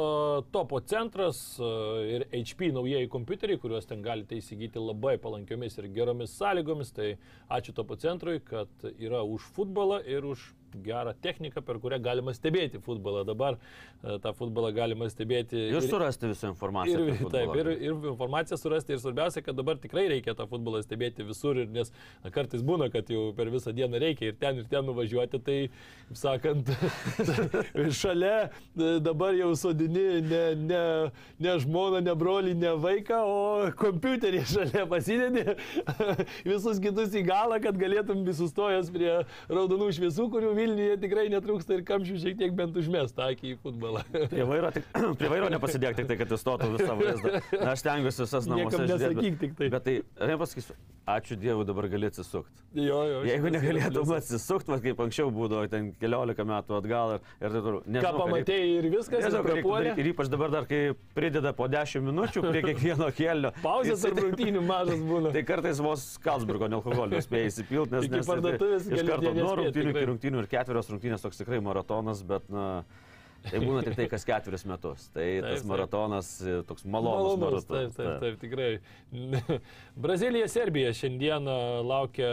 Topo 0.55 0.77
centras 0.87 1.39
e, 1.59 1.65
ir 2.13 2.23
HP 2.31 2.69
naujieji 2.71 3.09
kompiuteriai, 3.11 3.59
kuriuos 3.59 3.89
ten 3.89 3.99
galite 4.05 4.37
įsigyti 4.39 4.79
labai 4.79 5.17
palankiomis 5.19 5.75
ir 5.81 5.89
geromis 5.91 6.37
sąlygomis. 6.39 6.93
Tai 6.95 7.09
ačiū 7.57 7.75
Topo 7.75 7.97
centrui, 7.99 8.37
kad 8.39 8.85
yra 8.93 9.19
už 9.27 9.49
futbolą 9.57 9.99
ir 10.07 10.23
už 10.31 10.45
gerą 10.85 11.13
techniką, 11.21 11.61
per 11.65 11.79
kurią 11.83 11.99
galima 12.03 12.33
stebėti 12.35 12.81
futbolą. 12.83 13.23
Dabar 13.27 13.57
e, 13.57 14.17
tą 14.23 14.33
futbolą 14.37 14.73
galima 14.75 15.09
stebėti. 15.11 15.59
Ir 15.73 15.85
surasti 15.85 16.29
visą 16.31 16.53
informaciją. 16.53 16.99
Ir, 16.99 17.13
apie 17.13 17.29
taip, 17.29 17.51
futbolą. 17.51 17.59
ir, 17.61 17.71
ir 17.89 18.09
informaciją 18.13 18.59
surasti. 18.61 18.95
Ir 18.95 19.03
svarbiausia, 19.03 19.43
kad 19.45 19.57
dabar 19.59 19.79
tikrai 19.81 20.07
reikia 20.11 20.35
tą 20.37 20.47
futbolą 20.49 20.83
stebėti 20.85 21.25
visur. 21.27 21.59
Ir 21.63 21.71
nes 21.73 21.93
na, 22.23 22.33
kartais 22.33 22.63
būna, 22.65 22.89
kad 22.93 23.09
jau 23.13 23.29
per 23.37 23.51
visą 23.53 23.73
dieną 23.75 24.01
reikia 24.03 24.31
ir 24.31 24.39
ten, 24.39 24.61
ir 24.63 24.69
ten 24.71 24.87
nuvažiuoti. 24.89 25.41
Tai, 25.43 25.59
kaip 26.09 26.19
sakant, 26.19 26.71
šalia 28.01 28.35
e, 28.47 28.97
dabar 29.03 29.35
jau 29.37 29.51
sodini 29.59 30.21
ne, 30.21 30.43
ne, 30.55 30.83
ne 31.43 31.55
žmoną, 31.63 32.01
ne 32.05 32.15
brolį, 32.17 32.55
ne 32.59 32.73
vaiką, 32.83 33.19
o 33.23 33.71
kompiuterį 33.79 34.43
šalia 34.49 34.85
pasidedi 34.89 35.45
visus 36.51 36.81
kitus 36.83 37.15
į 37.17 37.25
galą, 37.27 37.59
kad 37.63 37.77
galėtum 37.79 38.23
sustojęs 38.33 38.91
prie 38.93 39.11
raudonų 39.51 39.91
šviesų, 39.97 40.27
kurių 40.33 40.53
Vilniuje 40.63 40.97
tikrai 41.03 41.25
netrūksta 41.33 41.75
ir 41.77 41.83
kamščių 41.87 42.19
šiek 42.23 42.37
tiek 42.39 42.53
bent 42.55 42.77
užmest 42.79 43.19
akį 43.19 43.53
į 43.53 43.59
futbolą. 43.63 44.03
Prie 44.33 44.45
vairo, 44.47 44.71
tik, 44.75 44.87
prie 45.19 45.31
vairo 45.31 45.49
nepasidėk 45.51 45.97
tik 45.99 46.07
tai, 46.09 46.17
kad 46.21 46.31
įstotų 46.37 46.71
visą 46.77 46.95
vaizdą. 47.01 47.33
Na, 47.59 47.73
aš 47.73 47.83
tengiuosi 47.85 48.23
visas 48.23 48.47
žiūrėt, 48.47 48.87
nesakyk 48.93 49.39
tik 49.43 49.55
tai. 49.59 49.69
Bet 49.73 49.87
tai, 49.87 49.95
reikia 50.21 50.39
pasakyti, 50.43 50.77
ačiū 51.13 51.37
Dievui 51.43 51.65
dabar 51.67 51.89
gali 51.91 52.07
atsisukti. 52.07 52.63
Jo, 52.79 53.01
jo, 53.09 53.17
Jeigu 53.27 53.51
negalėtum 53.53 54.13
atsisukti, 54.15 54.71
va, 54.71 54.77
kaip 54.81 55.01
anksčiau 55.03 55.29
būdavo, 55.35 55.67
ten 55.69 55.91
keliolika 55.99 56.45
metų 56.47 56.77
atgal 56.79 57.15
ir, 57.17 57.25
ir 57.43 57.53
taip 57.57 57.67
toliau. 57.67 57.81
Ką 58.05 58.13
pamatėjai 58.17 58.69
ir 58.79 58.87
viskas, 58.93 59.19
ir 59.19 59.27
Nežinau, 59.27 59.41
reiktų 59.43 59.59
prapuolė. 59.59 59.91
Ir 59.99 60.09
ypač 60.13 60.31
dabar 60.31 60.53
dar, 60.55 60.67
kai 60.69 60.79
prideda 61.17 61.51
po 61.57 61.67
10 61.69 62.07
minučių 62.07 62.45
prie 62.47 62.63
kiekvieno 62.69 63.09
kelio. 63.17 63.51
Pauzės 63.61 64.05
tai- 64.07 64.13
rungtynių 64.17 64.63
mažas 64.65 65.03
būna. 65.05 65.33
Tai 65.35 65.43
kartais 65.51 65.83
vos 65.83 66.07
Kalsburgo 66.23 66.71
nealkoholio 66.71 67.21
spėjai 67.27 67.51
įsipilti, 67.51 67.99
nes, 67.99 68.25
parduotuvės 68.31 68.89
iš 68.89 69.05
karto 69.11 69.35
nuo 69.37 69.53
rungtynių 69.59 69.93
iki 69.93 70.07
rungtynių 70.13 70.41
ir 70.45 70.49
ketverios 70.53 70.91
rungtynės 70.93 71.25
toks 71.25 71.41
tikrai 71.41 71.59
maratonas, 71.65 72.23
bet 72.27 72.47
na, 72.53 72.83
tai 73.49 73.61
būna 73.63 73.83
tik 73.85 73.97
tai 73.97 74.07
kas 74.11 74.25
ketveris 74.27 74.65
metus. 74.69 75.07
Tai 75.13 75.25
Taip, 75.25 75.45
tas 75.45 75.61
taip. 75.61 75.69
maratonas 75.71 76.31
e, 76.41 76.55
toks 76.69 76.85
malonus, 76.85 77.37
Malonus, 77.41 77.67
taip, 77.67 77.75
maratonas. 77.75 77.95
taip, 77.97 78.19
taip, 78.23 78.39
tikrai. 78.41 79.59
Brazilija, 80.07 80.49
Serbija 80.51 80.93
šiandieną 80.97 81.57
laukia 81.87 82.31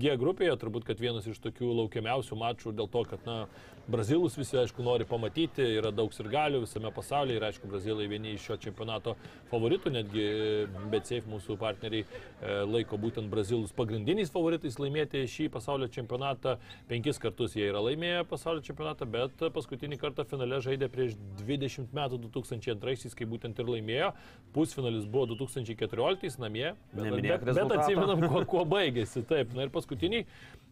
G 0.00 0.16
grupėje, 0.20 0.56
turbūt, 0.62 0.86
kad 0.88 1.02
vienas 1.02 1.28
iš 1.30 1.40
tokių 1.44 1.72
laukiamiausių 1.82 2.40
mačų 2.40 2.74
dėl 2.78 2.90
to, 2.90 3.04
kad, 3.10 3.24
na, 3.28 3.38
Brazilus 3.86 4.32
visi, 4.38 4.56
aišku, 4.56 4.80
nori 4.80 5.04
pamatyti, 5.04 5.60
yra 5.76 5.90
daug 5.92 6.12
ir 6.16 6.28
galių 6.32 6.62
visame 6.62 6.88
pasaulyje 6.94 7.36
ir, 7.36 7.44
aišku, 7.50 7.68
Brazilai 7.68 8.06
vieni 8.08 8.32
iš 8.32 8.46
šio 8.46 8.56
čempionato 8.62 9.12
favoritų, 9.50 9.92
netgi 9.92 10.24
BetSafe 10.92 11.28
mūsų 11.28 11.58
partneriai 11.60 12.06
e, 12.06 12.54
laiko 12.64 12.96
būtent 13.00 13.28
Brazilus 13.28 13.74
pagrindiniais 13.76 14.32
favoritais 14.32 14.78
laimėti 14.80 15.26
šį 15.28 15.50
pasaulio 15.52 15.90
čempionatą. 15.92 16.56
Penkis 16.88 17.20
kartus 17.20 17.58
jie 17.58 17.66
yra 17.68 17.82
laimėję 17.84 18.24
pasaulio 18.30 18.64
čempionatą, 18.64 19.08
bet 19.18 19.44
paskutinį 19.52 20.00
kartą 20.00 20.24
finale 20.44 20.60
žaidė 20.62 20.88
prieš 20.92 21.14
20 21.40 21.94
metų 21.94 22.18
2002, 22.28 23.14
kai 23.16 23.26
būtent 23.28 23.58
ir 23.58 23.70
laimėjo. 23.70 24.10
Pusfinalis 24.54 25.06
buvo 25.10 25.26
2014 25.32 26.38
namie, 26.42 26.74
bet, 26.92 27.16
bet, 27.22 27.44
bet 27.48 27.74
atsimenam, 27.78 28.20
kuo, 28.28 28.44
kuo 28.44 28.64
baigėsi. 28.68 29.24
Taip, 29.28 29.54
na 29.56 29.66
ir 29.66 29.72
paskutiniai. 29.74 30.26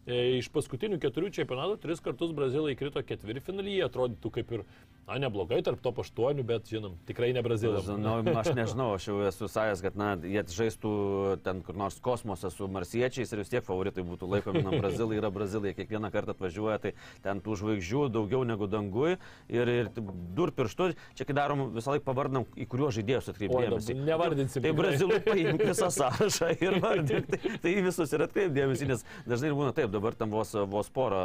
E, 0.07 0.37
Iš 0.39 0.49
paskutinių 0.53 0.99
keturių 1.03 1.31
čempionatų 1.35 1.77
tris 1.83 2.01
kartus 2.03 2.33
Brazilai 2.35 2.75
krito 2.79 3.01
ketvirtfinalyje, 3.05 3.83
atrodytų 3.87 4.31
kaip 4.37 4.53
ir, 4.57 4.63
na, 5.07 5.19
neblogai 5.23 5.61
tarp 5.65 5.81
top 5.83 6.01
aštuonių, 6.03 6.45
bet, 6.47 6.67
žinom, 6.71 6.97
tikrai 7.07 7.31
ne 7.35 7.43
Brazilai. 7.45 7.81
Nu, 7.99 8.15
aš 8.39 8.51
nežinau, 8.57 8.89
aš 8.97 9.07
jau 9.09 9.17
esu 9.27 9.49
sajęs, 9.51 9.83
kad 9.85 9.99
na, 9.99 10.13
jie 10.19 10.43
žaistų 10.53 10.93
ten 11.45 11.61
kur 11.65 11.77
nors 11.79 11.99
kosmose 12.03 12.51
su 12.53 12.67
marsiečiais 12.71 13.31
ir 13.31 13.43
vis 13.43 13.53
tiek 13.53 13.65
favoritai 13.65 14.05
būtų 14.07 14.29
laikomi. 14.35 14.63
Na, 14.63 14.75
Brazilai 14.83 15.19
yra 15.21 15.31
Brazilai, 15.33 15.75
kiekvieną 15.77 16.11
kartą 16.13 16.35
atvažiuoja, 16.35 16.79
tai 16.83 16.93
ten 17.23 17.41
tų 17.43 17.57
žvaigždžių 17.61 18.05
daugiau 18.13 18.43
negu 18.47 18.67
dangui 18.71 19.15
ir, 19.51 19.73
ir 19.79 19.91
dur 20.35 20.53
pirštų. 20.55 20.91
Čia 21.17 21.27
kai 21.27 21.37
darom 21.37 21.65
visą 21.75 21.95
laiką 21.95 22.05
pavardinam, 22.07 22.47
į 22.55 22.67
kuriuos 22.71 22.97
žaidėjus 22.97 23.31
atkreipdėmėsi. 23.33 23.95
dabar 23.95 24.07
nevardinsim 24.09 24.63
Tai. 24.63 24.73
Brazilai 24.77 25.19
paimk 25.23 25.63
visą 25.67 25.89
sąrašą 25.93 26.51
ir 26.59 26.77
vardink. 26.83 27.29
Tai, 27.33 27.53
tai 27.63 27.73
visus 27.85 28.13
ir 28.15 28.25
atkreipdėmėsi, 28.27 28.87
nes 28.89 29.03
dažnai 29.27 29.51
ir 29.51 29.57
būna 29.57 29.73
taip, 29.75 29.92
dabar 29.93 30.17
tam 30.17 30.33
vos, 30.33 30.53
vos 30.69 30.91
porą 30.93 31.23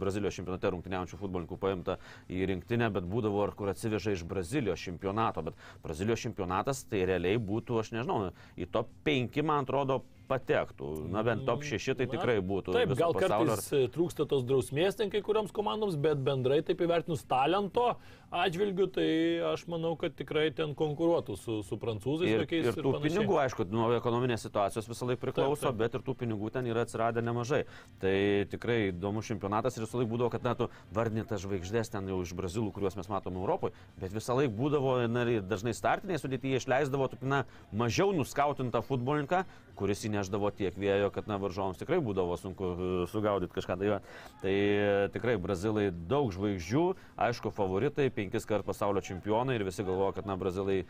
Brazilijos 0.00 0.36
čempionate 0.38 0.72
rungtyniaujančių 0.74 1.20
futbolininkų 1.20 1.58
paimta 1.62 1.98
į 2.30 2.44
rinktinę, 2.52 2.90
bet 2.94 3.08
būdavo 3.10 3.42
ar 3.46 3.54
kur 3.58 3.72
atsiveža 3.72 4.16
iš 4.16 4.24
Brazilijos 4.28 4.82
čempionato, 4.84 5.44
bet 5.50 5.66
Brazilijos 5.84 6.26
čempionatas 6.26 6.84
tai 6.90 7.04
realiai 7.10 7.40
būtų, 7.40 7.80
aš 7.82 7.94
nežinau, 7.96 8.32
į 8.58 8.70
top 8.74 8.90
5, 9.06 9.42
man 9.46 9.64
atrodo, 9.64 10.02
patektų. 10.30 10.90
Na 11.10 11.24
bent 11.26 11.44
top 11.48 11.64
6 11.66 11.96
tai 11.98 12.06
Na, 12.06 12.14
tikrai 12.14 12.38
būtų. 12.44 12.74
Taip, 12.76 12.94
gal 12.98 13.14
pasaulio. 13.16 13.56
kartais 13.56 13.72
e, 13.74 13.82
trūksta 13.94 14.26
tos 14.30 14.44
drausmės 14.46 14.98
ten 14.98 15.10
kai 15.12 15.22
kurioms 15.26 15.54
komandoms, 15.54 15.98
bet 16.00 16.22
bendrai 16.26 16.60
taip 16.66 16.82
įvertinus 16.86 17.24
talento 17.30 17.92
atžvilgių, 18.30 18.86
tai 18.94 19.06
aš 19.50 19.64
manau, 19.70 19.96
kad 19.98 20.14
tikrai 20.14 20.48
ten 20.54 20.74
konkuruotų 20.78 21.34
su, 21.38 21.56
su 21.66 21.78
prancūzais 21.82 22.30
Ir, 22.30 22.44
ir 22.46 22.68
tų 22.76 22.92
panašiai. 22.94 23.02
pinigų, 23.08 23.38
aišku, 23.42 23.66
nuo 23.74 23.88
ekonominės 23.96 24.44
situacijos 24.46 24.86
visą 24.90 25.08
laiką 25.08 25.20
priklauso, 25.24 25.64
Taip, 25.64 25.72
taip. 25.74 25.80
bet 25.82 25.96
ir 25.98 26.04
tų 26.06 26.14
pinigų 26.22 26.50
ten 26.54 26.68
yra 26.70 26.84
atsiradę 26.86 27.24
nemažai. 27.26 27.64
Tai 28.02 28.14
tikrai 28.52 28.78
įdomus 28.92 29.26
čempionatas 29.30 29.76
ir 29.76 29.84
visą 29.86 29.98
laiką 29.98 30.12
būdavo, 30.14 30.30
kad 30.36 30.46
na, 30.46 30.54
tu 30.58 30.68
vardinėtas 30.94 31.42
žvaigždės 31.42 31.90
ten 31.90 32.06
jau 32.12 32.20
iš 32.22 32.34
Brazilų, 32.38 32.70
kuriuos 32.76 32.98
mes 33.00 33.10
matome 33.10 33.42
Europoje, 33.42 33.74
bet 33.98 34.14
visą 34.14 34.38
laiką 34.38 34.54
būdavo, 34.60 34.94
na, 35.10 35.26
ir 35.26 35.42
dažnai 35.42 35.74
startiniai 35.74 36.20
sudėtyje 36.22 36.62
išleisdavo 36.62 37.10
tokį, 37.10 37.26
na, 37.34 37.42
mažiau 37.74 38.14
nuskautintą 38.14 38.84
futbolininką, 38.86 39.42
kuris 39.80 40.04
įneždavo 40.04 40.50
tiek 40.52 40.76
vėjo, 40.76 41.10
kad, 41.14 41.26
na, 41.26 41.38
varžovams 41.40 41.78
tikrai 41.80 41.98
būdavo 42.04 42.36
sunku 42.38 42.70
e, 42.70 42.88
sugaudyti 43.10 43.54
kažką. 43.56 43.78
Tai, 43.80 44.00
tai 44.42 44.52
e, 44.54 45.08
tikrai 45.14 45.38
Brazilai 45.40 45.88
daug 45.90 46.28
žvaigždžių, 46.36 46.82
aišku, 47.26 47.52
favoritai, 47.56 48.10
penkis 48.20 48.46
kart 48.48 48.66
pasaulio 48.68 49.02
čempionai 49.04 49.56
ir 49.58 49.64
visi 49.68 49.84
galvoja, 49.86 50.18
kad, 50.20 50.28
na, 50.28 50.36
Brazilai 50.40 50.82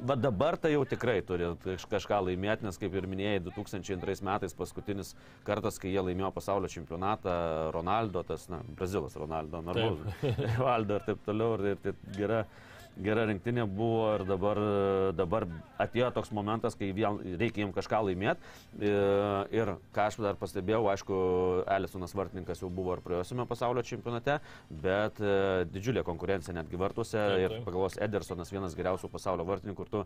Va 0.00 0.14
dabar 0.16 0.56
tai 0.56 0.70
jau 0.72 0.84
tikrai 0.88 1.18
turi 1.26 1.44
kaž- 1.60 1.84
kažką 1.90 2.16
laimėti, 2.24 2.64
nes 2.64 2.78
kaip 2.80 2.94
ir 2.96 3.04
minėjai, 3.10 3.42
2002 3.50 4.22
metais 4.24 4.54
paskutinis 4.56 5.10
kartas, 5.44 5.76
kai 5.82 5.90
jie 5.92 6.00
laimėjo 6.00 6.30
pasaulio 6.32 6.70
čempionatą, 6.72 7.34
Ronaldo, 7.74 8.22
tas, 8.24 8.46
na, 8.48 8.62
Brazilas 8.78 9.16
Ronaldo, 9.20 9.60
normalus, 9.66 10.22
Valdo 10.64 10.96
ir 10.96 11.04
taip 11.10 11.20
toliau, 11.26 11.58
ir, 11.58 11.74
ir 11.74 11.82
tai 11.84 11.92
gera, 12.16 12.38
gera 13.02 13.24
rinktinė 13.28 13.64
buvo 13.70 14.06
ir 14.14 14.24
dabar, 14.28 14.60
dabar 15.16 15.46
atėjo 15.82 16.10
toks 16.14 16.30
momentas, 16.34 16.76
kai 16.78 16.92
vėl 16.94 17.18
reikia 17.40 17.64
jiems 17.64 17.74
kažką 17.76 18.00
laimėti. 18.08 18.52
Ir 19.54 19.74
ką 19.94 20.06
aš 20.08 20.18
dar 20.22 20.38
pastebėjau, 20.40 20.84
aišku, 20.92 21.18
Elisonas 21.74 22.14
Vartininkas 22.16 22.62
jau 22.62 22.70
buvo 22.72 22.96
ir 22.96 23.04
praėjusiame 23.04 23.46
pasaulio 23.50 23.84
čempionate, 23.86 24.38
bet 24.70 25.20
e, 25.22 25.64
didžiulė 25.74 26.04
konkurencija 26.06 26.54
netgi 26.56 26.80
vartuose 26.80 27.18
Taip, 27.18 27.42
ir 27.42 27.56
taip. 27.56 27.66
pagalvos 27.68 27.98
Edersonas 28.06 28.52
vienas 28.54 28.76
geriausių 28.78 29.10
pasaulio 29.12 29.46
vartininkų 29.48 29.86
ir 29.86 29.92
tu 29.92 30.04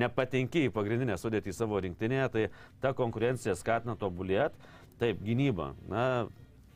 nepatenki 0.00 0.66
į 0.68 0.74
pagrindinę 0.74 1.18
sudėtį 1.20 1.54
savo 1.54 1.82
rinktinėje, 1.84 2.30
tai 2.34 2.46
ta 2.82 2.94
konkurencija 2.96 3.56
skatina 3.58 3.96
tobulėti. 4.00 4.72
Taip, 5.00 5.18
gynyba. 5.26 5.72
Na, 5.90 6.26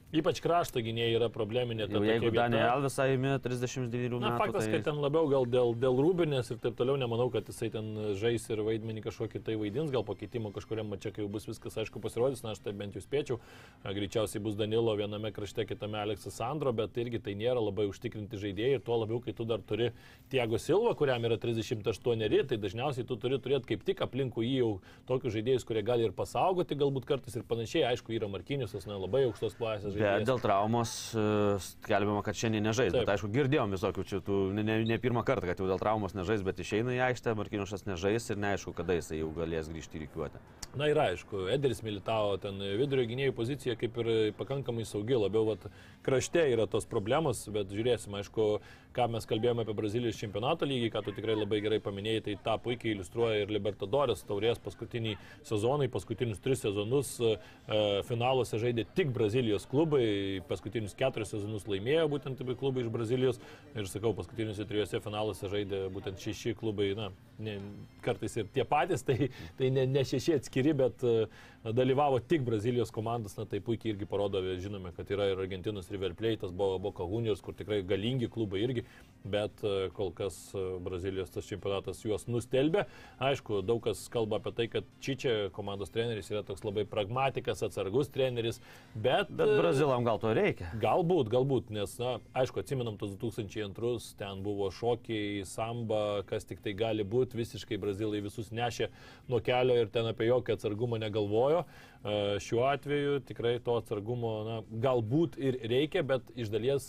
Ypač 0.09 0.39
krašto 0.41 0.81
gynėjai 0.81 1.19
yra 1.19 1.27
probleminė. 1.29 1.85
jau 1.93 2.01
jeigu. 2.01 2.31
Daniel 2.33 2.71
Alvisą 2.79 3.05
įmė 3.13 3.35
39 3.45 4.15
Na, 4.17 4.31
metų. 4.31 4.39
faktas, 4.41 4.65
tai... 4.65 4.79
kad 4.79 4.87
ten 4.87 5.01
labiau 5.03 5.29
gal 5.29 5.45
dėl, 5.45 5.75
dėl 5.77 5.99
rūbinės 6.01 6.49
ir 6.55 6.61
taip 6.63 6.79
toliau, 6.79 6.97
nemanau, 6.97 7.27
kad 7.35 7.45
jisai 7.45 7.69
ten 7.75 7.91
žais 8.17 8.47
ir 8.49 8.63
vaidmenį 8.65 9.03
kažkokį 9.05 9.43
tai 9.45 9.59
vaidins, 9.61 9.93
gal 9.93 10.07
pakeitimo 10.09 10.49
kažkuriam 10.55 10.89
mačiai, 10.89 11.13
kai 11.13 11.27
jau 11.27 11.29
bus 11.35 11.45
viskas 11.45 11.77
aišku 11.83 12.01
pasirodys, 12.01 12.41
na 12.41 12.55
aš 12.55 12.63
tai 12.65 12.73
bent 12.79 12.97
jau 12.97 13.03
spėčiau, 13.05 13.37
greičiausiai 13.85 14.41
bus 14.47 14.57
Danilo 14.57 14.95
viename 14.97 15.29
krašte, 15.37 15.67
kitame 15.69 16.01
Aleksas 16.01 16.41
Sandro, 16.41 16.73
bet 16.73 16.97
irgi 16.97 17.21
tai 17.29 17.37
nėra 17.37 17.61
labai 17.61 17.91
užtikrinti 17.93 18.41
žaidėjai 18.41 18.81
ir 18.81 18.87
tuo 18.89 18.97
labiau, 19.03 19.21
kai 19.21 19.37
tu 19.37 19.45
dar 19.45 19.61
turi 19.61 19.91
Tiago 20.33 20.57
Silva, 20.57 20.97
kuriam 20.97 21.29
yra 21.29 21.37
38, 21.37 22.49
tai 22.49 22.61
dažniausiai 22.65 23.05
tu 23.05 23.21
turi 23.21 23.37
turėti 23.45 23.75
kaip 23.75 23.85
tik 23.85 24.01
aplinkui 24.09 24.49
jį 24.49 24.57
jau 24.63 24.73
tokius 25.13 25.37
žaidėjus, 25.37 25.69
kurie 25.69 25.85
gali 25.85 26.09
ir 26.09 26.17
pasaugoti 26.17 26.81
galbūt 26.81 27.05
kartais 27.13 27.37
ir 27.37 27.45
panašiai, 27.45 27.85
aišku, 27.93 28.17
yra 28.17 28.33
Markiniusas, 28.33 28.89
na 28.89 28.97
labai 28.97 29.27
aukštos 29.29 29.61
klasės 29.61 29.98
Bet 30.01 30.27
dėl 30.29 30.41
traumos 30.43 30.93
e, 31.13 31.25
skelbiama, 31.65 32.23
kad 32.27 32.39
šiandien 32.39 32.69
nežais. 32.69 32.93
Taip. 32.95 33.03
Bet 33.05 33.13
aišku, 33.15 33.31
girdėjom 33.35 33.75
visokių 33.77 34.05
čia, 34.09 34.21
tų, 34.25 34.39
ne, 34.57 34.65
ne, 34.65 34.99
pirmą 35.03 35.25
kartą, 35.27 35.49
kad 35.51 35.63
jau 35.63 35.69
dėl 35.71 35.81
traumos 35.83 36.17
nežais, 36.17 36.45
bet 36.47 36.61
išeina 36.63 36.95
į 36.97 37.03
aikštę, 37.11 37.35
Markiniušas 37.39 37.87
nežais 37.89 38.31
ir 38.33 38.41
neaišku, 38.41 38.75
kada 38.79 38.97
jisai 38.99 39.23
jau 39.23 39.31
galės 39.37 39.71
grįžti 39.73 40.01
į 40.01 40.05
rykiuotę. 40.07 40.43
Na 40.79 40.91
ir 40.91 41.01
aišku, 41.01 41.47
Ederis 41.55 41.81
Militao 41.83 42.37
ten 42.43 42.61
vidurio 42.79 43.07
gynėjų 43.09 43.35
pozicija 43.37 43.77
kaip 43.81 43.97
ir 44.03 44.11
pakankamai 44.39 44.85
saugi, 44.89 45.17
labiau 45.17 45.47
vat, 45.49 45.65
krašte 46.07 46.45
yra 46.53 46.69
tos 46.71 46.87
problemos, 46.89 47.47
bet 47.53 47.73
žiūrėsim, 47.73 48.15
aišku, 48.21 48.51
ką 48.97 49.07
mes 49.13 49.27
kalbėjome 49.31 49.65
apie 49.65 49.75
Brazilijos 49.79 50.19
čempionato 50.21 50.67
lygį, 50.69 50.91
ką 50.93 51.03
tu 51.07 51.15
tikrai 51.17 51.37
labai 51.39 51.61
gerai 51.65 51.79
paminėjai, 51.83 52.25
tai 52.27 52.37
tą 52.45 52.57
puikiai 52.63 52.95
iliustruoja 52.97 53.45
ir 53.45 53.53
Libertadores 53.55 54.25
taurės 54.29 54.61
paskutiniai 54.63 55.17
sezonai, 55.47 55.89
paskutinius 55.93 56.43
tris 56.45 56.65
sezonus 56.65 57.15
e, 57.23 57.35
finaluose 58.09 58.61
žaidė 58.61 58.87
tik 58.99 59.13
Brazilijos 59.15 59.69
klubai. 59.71 59.88
Klubai, 59.89 60.41
paskutinius 60.49 60.95
keturis 60.97 61.30
sezonus 61.32 61.66
laimėjo 61.68 62.09
būtent 62.12 62.41
abi 62.43 62.55
klubai 62.59 62.84
iš 62.84 62.91
Brazilijos. 62.93 63.41
Ir 63.74 63.89
sakau, 63.89 64.12
paskutiniuose 64.16 64.66
trijose 64.68 65.01
finaluose 65.01 65.49
žaidė 65.49 65.89
būtent 65.93 66.20
šeši 66.20 66.55
klubai, 66.59 66.91
na, 66.97 67.11
ne, 67.39 67.59
kartais 68.05 68.36
ir 68.36 68.49
tie 68.53 68.64
patys, 68.68 69.03
tai, 69.03 69.30
tai 69.59 69.70
ne, 69.70 69.86
ne 69.86 70.05
šeši 70.05 70.36
atskiri, 70.39 70.74
bet 70.76 71.05
uh, 71.07 71.28
dalyvavo 71.73 72.19
tik 72.19 72.43
Brazilijos 72.43 72.91
komandos, 72.91 73.37
na 73.37 73.45
tai 73.45 73.61
puikiai 73.61 73.93
irgi 73.93 74.07
parodo, 74.07 74.41
žinome, 74.61 74.93
kad 74.97 75.11
yra 75.11 75.29
ir 75.31 75.41
Argentinos 75.41 75.91
River 75.91 76.14
Plate, 76.14 76.51
Boca 76.57 77.05
Juniors, 77.05 77.41
kur 77.45 77.55
tikrai 77.55 77.81
galingi 77.87 78.29
klubai 78.31 78.62
irgi, 78.64 78.85
bet 79.25 79.62
uh, 79.64 79.89
kol 79.97 80.12
kas 80.16 80.37
uh, 80.55 80.77
Brazilijos 80.85 81.33
tas 81.35 81.49
čempionatas 81.49 82.03
juos 82.05 82.27
nustelbė. 82.31 82.85
Aišku, 83.23 83.61
daug 83.66 83.83
kas 83.85 84.05
kalba 84.12 84.39
apie 84.39 84.53
tai, 84.57 84.69
kad 84.73 84.89
Čičia 85.05 85.49
komandos 85.55 85.93
treneris 85.95 86.31
yra 86.33 86.45
toks 86.47 86.64
labai 86.66 86.87
pragmatikas, 86.89 87.62
atsargus 87.66 88.12
treneris, 88.14 88.61
bet... 88.95 89.31
Bet 89.31 89.55
Brazilam 89.59 90.07
gal 90.07 90.21
to 90.23 90.33
reikia. 90.37 90.71
Galbūt, 90.83 91.31
galbūt, 91.33 91.73
nes, 91.75 91.97
na, 92.01 92.16
aišku, 92.39 92.62
atsimenam 92.62 92.99
tos 93.01 93.16
2002, 93.19 93.95
ten 94.19 94.43
buvo 94.47 94.71
šokiai, 94.75 95.45
samba, 95.49 96.23
kas 96.29 96.49
tik 96.49 96.62
tai 96.64 96.77
gali 96.79 97.07
būti, 97.07 97.39
visiškai 97.39 97.81
Brazilai 97.81 98.23
visus 98.25 98.53
nešė 98.55 98.91
nuo 99.29 99.43
kelio 99.45 99.77
ir 99.79 99.91
ten 99.93 100.09
apie 100.11 100.29
jokį 100.31 100.55
atsargumą 100.57 101.01
negalvojo. 101.03 101.58
Šiuo 102.45 102.63
atveju 102.69 103.19
tikrai 103.27 103.57
to 103.65 103.75
atsargumo, 103.81 104.31
na, 104.47 104.59
galbūt 104.85 105.35
ir 105.43 105.59
reikia, 105.67 106.05
bet 106.07 106.31
iš 106.39 106.53
dalies 106.53 106.87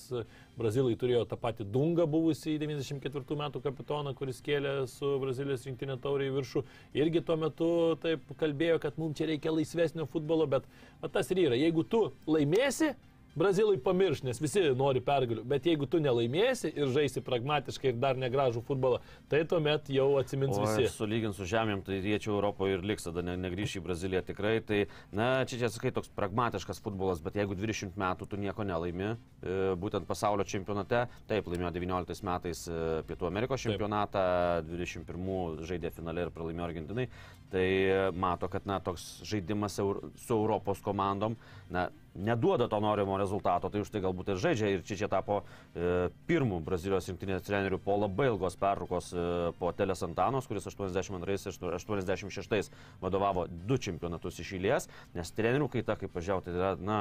Brazilai 0.59 0.93
turėjo 0.99 1.24
tą 1.32 1.39
patį 1.41 1.65
Dungą 1.74 2.05
buvusį 2.11 2.59
94 2.61 3.39
metų 3.39 3.63
kapitoną, 3.65 4.13
kuris 4.17 4.43
kėlė 4.45 4.76
su 4.91 5.15
Brazilijos 5.24 5.65
rinktinė 5.65 5.97
taurė 6.03 6.30
į 6.30 6.36
viršų. 6.38 6.63
Irgi 7.01 7.26
tuo 7.26 7.39
metu 7.41 7.70
taip 8.03 8.30
kalbėjo, 8.38 8.78
kad 8.86 9.01
mums 9.01 9.17
čia 9.17 9.32
reikia 9.32 9.55
laisvesnio 9.55 10.05
futbolo, 10.11 10.45
bet 10.51 10.70
tas 11.15 11.34
ir 11.34 11.47
yra. 11.47 11.57
Jeigu 11.57 11.88
tu 11.89 12.05
laimėsi, 12.30 12.93
Brazilai 13.38 13.77
pamirš, 13.77 14.23
nes 14.25 14.39
visi 14.41 14.63
nori 14.77 15.01
pergalių, 15.05 15.43
bet 15.47 15.67
jeigu 15.69 15.86
tu 15.89 15.99
nelaimėsi 16.01 16.71
ir 16.73 16.89
žaisi 16.93 17.21
pragmatiškai 17.25 17.91
ir 17.91 17.99
dar 18.01 18.17
negražų 18.19 18.63
futbolą, 18.65 18.99
tai 19.30 19.43
tuomet 19.49 19.91
jau 19.93 20.07
atsimins 20.19 20.57
O, 20.57 20.65
visi. 20.65 20.89
Sulygint 20.91 21.38
su 21.38 21.45
žemėm, 21.49 21.84
tai 21.86 21.99
jie 22.01 22.17
čia 22.19 22.32
Europoje 22.34 22.80
ir 22.80 22.86
liks, 22.89 23.05
tada 23.05 23.23
ne, 23.25 23.38
negrįš 23.39 23.77
į 23.80 23.84
Braziliją 23.86 24.23
tikrai. 24.32 24.55
Tai, 24.65 24.82
na, 25.15 25.30
čia 25.49 25.61
čia 25.61 25.69
sakai 25.73 25.93
toks 25.95 26.09
pragmatiškas 26.17 26.82
futbolas, 26.84 27.21
bet 27.23 27.38
jeigu 27.39 27.57
20 27.59 27.99
metų 27.99 28.30
tu 28.30 28.39
nieko 28.41 28.65
nelaimi, 28.67 29.13
e, 29.13 29.57
būtent 29.80 30.09
pasaulio 30.09 30.47
čempionate, 30.49 31.05
taip, 31.30 31.47
laimėjo 31.53 31.73
19 31.77 32.25
metais 32.27 32.65
e, 32.65 32.80
Pietų 33.09 33.30
Amerikos 33.30 33.61
Taip. 33.61 33.75
čempionatą, 33.75 34.25
21 34.67 35.63
žaidė 35.69 35.93
finale 35.93 36.25
ir 36.25 36.34
pralaimėjo 36.34 36.69
Argentinai, 36.71 37.07
tai 37.51 37.65
e, 37.65 38.11
mato, 38.11 38.49
kad, 38.51 38.67
na, 38.69 38.79
toks 38.83 39.21
žaidimas 39.27 39.79
su 39.79 40.35
Europos 40.35 40.81
komandom, 40.85 41.35
na, 41.69 41.89
neduoda 42.15 42.67
to 42.67 42.79
norimo 42.79 43.17
rezultato, 43.17 43.69
tai 43.69 43.81
už 43.81 43.91
tai 43.93 44.01
galbūt 44.03 44.33
ir 44.33 44.41
žaidžia. 44.41 44.71
Ir 44.73 44.83
čia 44.85 44.97
čia 45.03 45.09
tapo 45.11 45.41
e, 45.41 46.09
pirmų 46.29 46.61
Brazilijos 46.65 47.09
rinktinės 47.09 47.45
trenerių 47.47 47.79
po 47.83 47.97
labai 48.01 48.29
ilgos 48.31 48.57
pertraukos 48.59 49.11
e, 49.13 49.25
po 49.59 49.71
Telės 49.77 50.03
Antanos, 50.05 50.49
kuris 50.49 50.67
82 50.69 51.37
ir 51.49 51.77
86 51.79 52.73
vadovavo 53.01 53.47
du 53.49 53.77
čempionatus 53.77 54.41
iš 54.43 54.55
eilės, 54.57 54.89
nes 55.15 55.35
trenerių 55.37 55.69
kaita, 55.77 55.97
kaip 55.99 56.13
pažiūrėjau, 56.15 56.45
tai 56.45 56.57
yra, 56.57 56.73
na, 56.81 56.99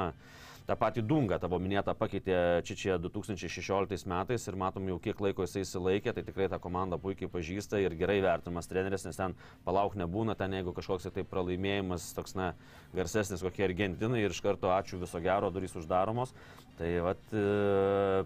tą 0.67 0.75
patį 0.79 1.03
Dungą, 1.07 1.39
tavo 1.41 1.59
minėtą, 1.61 1.93
pakeitė 1.97 2.39
Čičia 2.67 2.97
2016 3.01 4.07
metais 4.09 4.47
ir 4.47 4.57
matom 4.59 4.87
jau 4.91 4.97
kiek 5.03 5.21
laiko 5.23 5.45
jisai 5.45 5.63
įsilaikė, 5.65 6.13
tai 6.15 6.23
tikrai 6.27 6.49
tą 6.51 6.59
komandą 6.61 6.99
puikiai 7.01 7.31
pažįsta 7.31 7.81
ir 7.83 7.95
gerai 7.99 8.19
vertinamas 8.25 8.69
treneris, 8.71 9.05
nes 9.07 9.19
ten 9.19 9.35
palauk 9.67 9.97
nebūna, 9.99 10.35
ten 10.39 10.57
jeigu 10.57 10.73
kažkoks 10.77 11.09
tai 11.13 11.25
pralaimėjimas 11.27 12.11
toks, 12.17 12.35
na, 12.39 12.51
garsesnis 12.95 13.43
kokie 13.45 13.65
Argentinai 13.67 14.23
ir 14.25 14.35
iš 14.35 14.43
karto 14.45 14.71
ačiū 14.73 14.99
viso 15.01 15.21
gero, 15.23 15.51
durys 15.53 15.75
uždaromos. 15.79 16.33
Tai 16.79 16.89
vat, 17.03 17.23
e, 17.35 18.23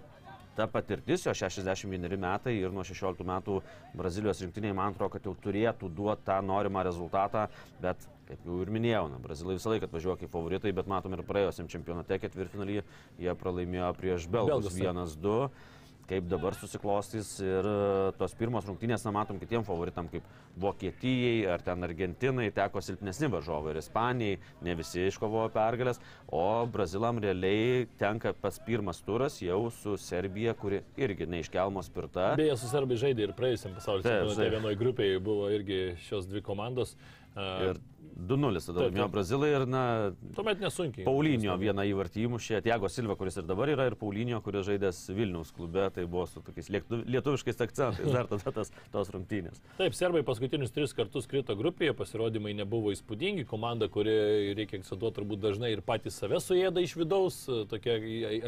ta 0.55 0.67
patirtis, 0.69 1.25
jo 1.25 1.33
61 1.33 2.17
metai 2.21 2.55
ir 2.59 2.73
nuo 2.73 2.85
16 2.85 3.25
metų 3.25 3.59
Brazilijos 3.97 4.41
rinktiniai, 4.43 4.75
man 4.77 4.93
atrodo, 4.93 5.15
kad 5.15 5.25
jau 5.25 5.33
turėtų 5.45 5.89
duoti 5.89 6.27
tą 6.27 6.39
norimą 6.45 6.83
rezultatą, 6.85 7.47
bet 7.81 8.05
kaip 8.29 8.47
jau 8.47 8.61
ir 8.63 8.71
minėjau, 8.73 9.05
na, 9.11 9.19
Brazilai 9.23 9.57
visą 9.59 9.73
laiką 9.73 9.89
atvažiuoja 9.89 10.21
kaip 10.23 10.33
favoritai, 10.33 10.73
bet 10.75 10.89
matom 10.89 11.15
ir 11.15 11.23
praėjusiam 11.27 11.69
čempionate 11.71 12.19
ketvirtfinalį 12.23 12.81
jie 13.21 13.37
pralaimėjo 13.39 13.93
prieš 13.99 14.27
Belgus 14.31 14.69
Belgus, 14.69 14.79
taip. 14.79 15.23
1-2. 15.23 15.71
Kaip 16.03 16.25
dabar 16.27 16.51
susiklostys 16.59 17.29
ir 17.39 17.63
e, 17.63 17.75
tos 18.19 18.33
pirmos 18.35 18.65
rungtynės, 18.67 19.05
na 19.07 19.13
matom, 19.15 19.37
kitiem 19.39 19.63
favoritam 19.63 20.09
kaip 20.11 20.25
Vokietijai 20.59 21.45
ar 21.53 21.63
ten 21.63 21.87
Argentinai 21.87 22.49
teko 22.53 22.81
silpnesni 22.83 23.29
varžovai 23.31 23.71
ir 23.71 23.79
Ispanijai, 23.79 24.41
ne 24.67 24.75
visi 24.75 25.05
iškovojo 25.07 25.47
pergalės, 25.55 26.01
o 26.27 26.43
Brazilam 26.73 27.23
realiai 27.23 27.87
tenka 28.01 28.35
pats 28.35 28.59
pirmas 28.67 28.99
turas 29.07 29.39
jau 29.41 29.61
su 29.71 29.95
Serbija, 29.95 30.57
kuri 30.59 30.83
irgi 30.99 31.29
neiškelmo 31.37 31.81
spirta. 31.87 32.33
Beje, 32.39 32.59
su 32.59 32.67
serbai 32.67 32.99
žaidė 32.99 33.29
ir 33.29 33.35
praėjusiam 33.39 33.79
pasaulio 33.79 34.03
čempionate 34.03 34.51
vienoje 34.57 34.81
grupėje 34.83 35.23
buvo 35.23 35.47
irgi 35.55 35.81
šios 36.03 36.27
dvi 36.27 36.43
komandos. 36.43 36.97
Ir 37.39 37.79
2-0 38.13 38.61
tada 38.67 38.85
laimėjo. 38.85 39.07
Brazilai 39.13 39.49
ir, 39.55 39.65
na, 39.69 39.83
Tuomet 40.37 40.61
nesunkiai. 40.61 41.05
Paulinio 41.07 41.55
vieną 41.59 41.85
įvartį 41.89 42.25
įmušė, 42.27 42.59
Tiago 42.65 42.89
Silva, 42.91 43.15
kuris 43.19 43.39
ir 43.41 43.47
dabar 43.49 43.71
yra, 43.73 43.87
ir 43.89 43.95
Paulinio, 43.99 44.39
kuris 44.45 44.67
žaidęs 44.67 44.99
Vilniaus 45.17 45.53
klube, 45.55 45.87
tai 45.95 46.05
buvo 46.05 46.25
su 46.29 46.43
tokiais 46.45 46.69
lietuviškais 46.69 47.63
akcentais, 47.65 48.11
dar 48.13 48.29
tada 48.29 48.53
tas, 48.59 48.73
tos 48.93 49.13
rungtynės. 49.13 49.61
Taip, 49.79 49.97
serbai 49.97 50.21
paskutinius 50.27 50.73
tris 50.75 50.93
kartus 50.97 51.29
krito 51.29 51.57
grupėje, 51.59 51.95
pasirodymai 51.97 52.53
nebuvo 52.59 52.93
įspūdingi, 52.93 53.47
komanda, 53.49 53.89
kuri, 53.91 54.13
reikia 54.59 54.81
akcentuoti, 54.81 55.17
turbūt 55.17 55.41
dažnai 55.43 55.73
ir 55.73 55.83
patys 55.85 56.21
save 56.21 56.41
suėda 56.43 56.83
iš 56.85 56.95
vidaus, 56.99 57.43
tokie 57.71 57.97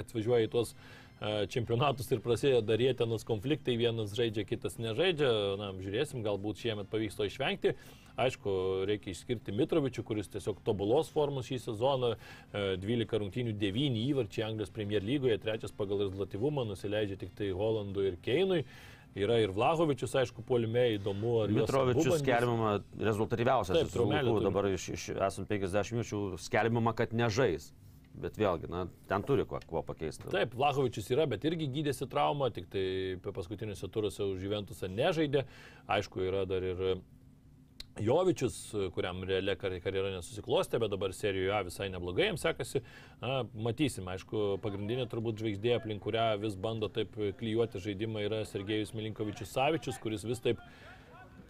atvažiuoja 0.01 0.45
į 0.45 0.53
tuos 0.53 0.75
e, 0.75 1.45
čempionatus 1.51 2.11
ir 2.13 2.21
prasideda 2.25 2.63
darėtenos 2.69 3.25
konfliktai, 3.27 3.79
vienas 3.81 4.13
žaidžia, 4.17 4.45
kitas 4.47 4.77
nežaidžia, 4.81 5.31
na, 5.61 5.73
žiūrėsim, 5.81 6.25
galbūt 6.25 6.61
šiemet 6.61 6.91
pavyks 6.91 7.17
to 7.17 7.29
išvengti. 7.29 7.77
Aišku, 8.15 8.51
reikia 8.87 9.11
išskirti 9.11 9.53
Mitrovičių, 9.55 10.03
kuris 10.07 10.29
tiesiog 10.31 10.61
tobulos 10.63 11.09
formos 11.11 11.49
šį 11.49 11.59
sezoną, 11.65 12.13
e, 12.15 12.65
12 12.79 13.19
rungtynių, 13.19 13.55
9 13.59 13.99
įvarčiai 14.05 14.45
Anglijos 14.47 14.71
Premier 14.71 15.03
lygoje, 15.03 15.37
trečias 15.43 15.75
pagal 15.75 16.05
rezultatyvumą, 16.05 16.63
nusileidžia 16.69 17.19
tik 17.19 17.35
tai 17.35 17.51
Holandui 17.51 18.11
ir 18.13 18.19
Keinui. 18.23 18.63
Yra 19.15 19.37
ir 19.39 19.51
Vlahovičius, 19.55 20.11
aišku, 20.19 20.43
polime 20.43 20.89
įdomu, 20.97 21.37
ar 21.45 21.51
Mitrovičius 21.55 22.19
skelbiama 22.19 22.81
rezultatyviausias. 22.99 23.77
Taip, 23.79 23.91
turi. 23.93 24.43
Dabar 24.43 24.67
iš, 24.67 24.89
iš 24.91 25.05
esant 25.15 25.47
50 25.47 25.95
minučių 25.95 26.21
skelbiama, 26.43 26.91
kad 26.95 27.15
nežais. 27.15 27.71
Bet 28.15 28.37
vėlgi, 28.39 28.67
na, 28.71 28.85
ten 29.09 29.23
turi 29.27 29.43
kuo, 29.47 29.59
kuo 29.67 29.81
pakeisti. 29.87 30.27
Taip, 30.31 30.53
Vlahovičius 30.55 31.07
yra, 31.11 31.27
bet 31.31 31.43
irgi 31.47 31.67
gydėsi 31.71 32.07
traumą, 32.11 32.47
tik 32.55 32.67
tai 32.71 32.85
paskutiniuose 33.23 33.89
turuose 33.91 34.23
už 34.23 34.43
Juventusą 34.47 34.91
nežaidė. 34.91 35.43
Aišku, 35.91 36.23
yra 36.23 36.45
dar 36.47 36.63
ir 36.63 36.83
Jovičius, 38.01 38.55
kuriam 38.95 39.21
realiai 39.23 39.55
kar- 39.55 39.77
karjera 39.79 40.09
nesusiklostė, 40.17 40.81
bet 40.83 40.91
dabar 40.91 41.13
serijoje 41.15 41.53
A 41.55 41.61
visai 41.63 41.87
neblogai 41.93 42.27
jam 42.27 42.39
sekasi. 42.39 42.81
Na, 43.21 43.45
matysim, 43.55 44.07
aišku, 44.11 44.57
pagrindinė 44.63 45.05
turbūt 45.11 45.39
žvaigždė, 45.39 45.77
aplink 45.77 46.03
kurią 46.03 46.33
vis 46.41 46.57
bando 46.59 46.89
taip 46.91 47.15
klyjuoti 47.39 47.79
žaidimą, 47.79 48.25
yra 48.27 48.43
Sergejus 48.49 48.91
Milinkovičius 48.97 49.55
Savičius, 49.55 50.01
kuris 50.03 50.27
vis 50.27 50.43
taip 50.43 50.59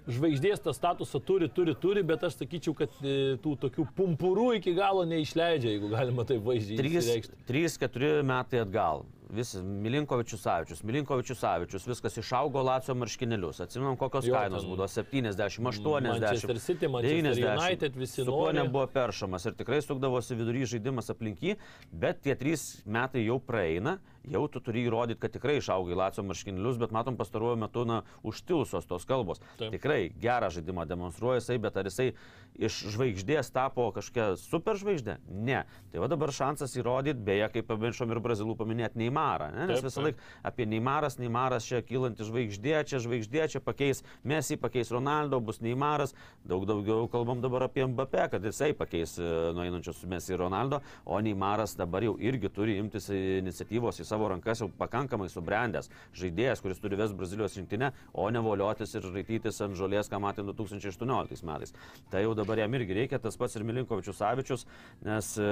žvaigždės 0.05 0.61
tą 0.61 0.73
statusą 0.75 1.19
turi, 1.25 1.49
turi, 1.49 1.73
turi, 1.81 2.03
bet 2.05 2.23
aš 2.27 2.37
sakyčiau, 2.37 2.75
kad 2.77 2.93
e, 3.01 3.35
tų 3.41 3.55
tokių 3.65 3.87
pumpurų 3.97 4.51
iki 4.59 4.75
galo 4.77 5.01
neišleidžia, 5.09 5.73
jeigu 5.73 5.89
galima 5.89 6.27
taip 6.29 6.45
vaizdžiai 6.45 6.77
išreikšti. 6.77 7.41
3-4 7.49 8.11
metai 8.27 8.61
atgal. 8.61 9.01
Visi, 9.29 9.61
Milinkovičius 9.63 10.41
Savičius, 10.41 10.83
Milinkovičius 10.83 11.39
Savičius, 11.39 11.87
viskas 11.89 12.17
išaugo 12.21 12.61
Lacio 12.61 12.93
marškinėlius. 12.95 13.61
Atsimenam, 13.65 13.97
kokios 13.97 14.27
Jo, 14.27 14.35
kainos 14.37 14.65
būdavo- 14.69 14.87
70, 14.97 15.59
80, 15.59 16.19
Manchester 16.21 16.59
City, 16.59 16.87
Manchester 16.87 17.33
90. 17.33 17.65
United, 17.65 17.95
visi 17.95 18.23
nori. 18.23 18.57
nebuvo 18.59 18.85
peršamas 18.87 19.45
ir 19.45 19.53
tikrai 19.53 19.81
sukdavosi 19.81 20.37
vidury 20.37 20.65
žaidimas 20.69 21.09
aplink 21.09 21.39
jį, 21.41 21.57
bet 21.91 22.21
tie 22.21 22.35
trys 22.35 22.83
metai 22.85 23.25
jau 23.25 23.39
praeina, 23.39 23.99
jau 24.31 24.45
tu 24.51 24.61
turi 24.63 24.85
įrodyti, 24.87 25.19
kad 25.21 25.33
tikrai 25.35 25.57
išaugai 25.59 25.97
Lacio 25.97 26.25
marškinėlius, 26.25 26.79
bet 26.81 26.95
matom 26.95 27.19
pastaruoju 27.19 27.59
metu, 27.61 27.85
na, 27.87 28.01
užtilsos 28.25 28.87
tos 28.89 29.05
kalbos. 29.09 29.41
Taip. 29.59 29.73
Tikrai 29.75 30.09
gerą 30.21 30.51
žaidimą 30.53 30.87
demonstruoja 30.89 31.41
jisai, 31.41 31.59
bet 31.61 31.77
ar 31.79 31.89
jisai 31.89 32.11
iš 32.55 32.77
žvaigždės 32.93 33.51
tapo 33.53 33.89
kažkokia 33.95 34.35
superžvaigždė? 34.39 35.17
Ne. 35.27 35.63
Tai 35.91 36.03
va 36.03 36.09
dabar 36.11 36.31
šansas 36.35 36.75
įrodyti, 36.79 37.21
beje, 37.25 37.47
kaip 37.57 37.67
pamiršom 37.69 38.13
ir 38.13 38.21
brazilų 38.23 38.55
paminėti 38.59 38.99
Neimarą, 39.01 39.49
ne? 39.55 39.67
nes 39.69 39.81
Taip, 39.81 39.89
visą 39.89 40.05
laiką 40.05 40.29
apie 40.47 40.67
Neimaras, 40.71 41.19
Neimaras 41.19 41.67
čia 41.67 41.81
kylanti 41.85 42.27
žvaigždė, 42.27 42.77
čia 42.87 43.01
žvaigždė, 43.03 43.47
čia 43.55 43.61
pakeis 43.63 44.03
Messi, 44.23 44.57
pakeis 44.61 44.91
Ronaldo, 44.95 45.41
bus 45.43 45.59
Neimaras, 45.63 46.15
daug 46.47 46.65
daugiau 46.69 47.09
kalbam 47.11 47.43
dabar 47.43 47.67
apie 47.67 47.85
Mbappé, 47.91 48.29
kad 48.31 48.47
jisai 48.47 48.71
pakeis 48.77 49.17
e, 49.19 49.29
nueinančius 49.55 50.05
Messi 50.09 50.35
ir 50.35 50.41
Ronaldo, 50.45 50.81
o 51.05 51.19
Neimaras 51.19 51.75
dabar 51.79 52.05
jau 52.07 52.15
irgi 52.23 52.51
turi 52.55 52.79
imtis 52.79 53.09
iniciatyvos 53.11 53.99
į 53.99 54.07
savo 54.15 54.27
rankas 54.31 54.61
jau 54.61 54.69
pakankamai 54.79 55.27
subrendęs 55.31 55.89
žaidėjas, 56.15 56.61
kuris 56.63 56.79
turi 56.79 56.95
ves 56.99 57.11
Brazilijos 57.15 57.57
rinktinę, 57.59 57.91
o 58.13 58.29
ne 58.31 58.39
voliotis 58.39 58.95
ir 58.95 59.03
raitytis 59.11 59.59
ant 59.65 59.75
žolės, 59.75 60.07
ką 60.11 60.21
matėme 60.23 60.55
2018 60.55 61.43
metais. 61.43 61.75
Tai 62.11 62.23
jau 62.23 62.31
dabar 62.37 62.61
jam 62.63 62.77
irgi 62.79 62.95
reikia, 62.95 63.19
tas 63.19 63.35
pats 63.35 63.57
ir 63.59 63.65
Milinkovičius 63.67 64.21
Savičius, 64.21 64.65
nes 65.03 65.33
e, 65.35 65.49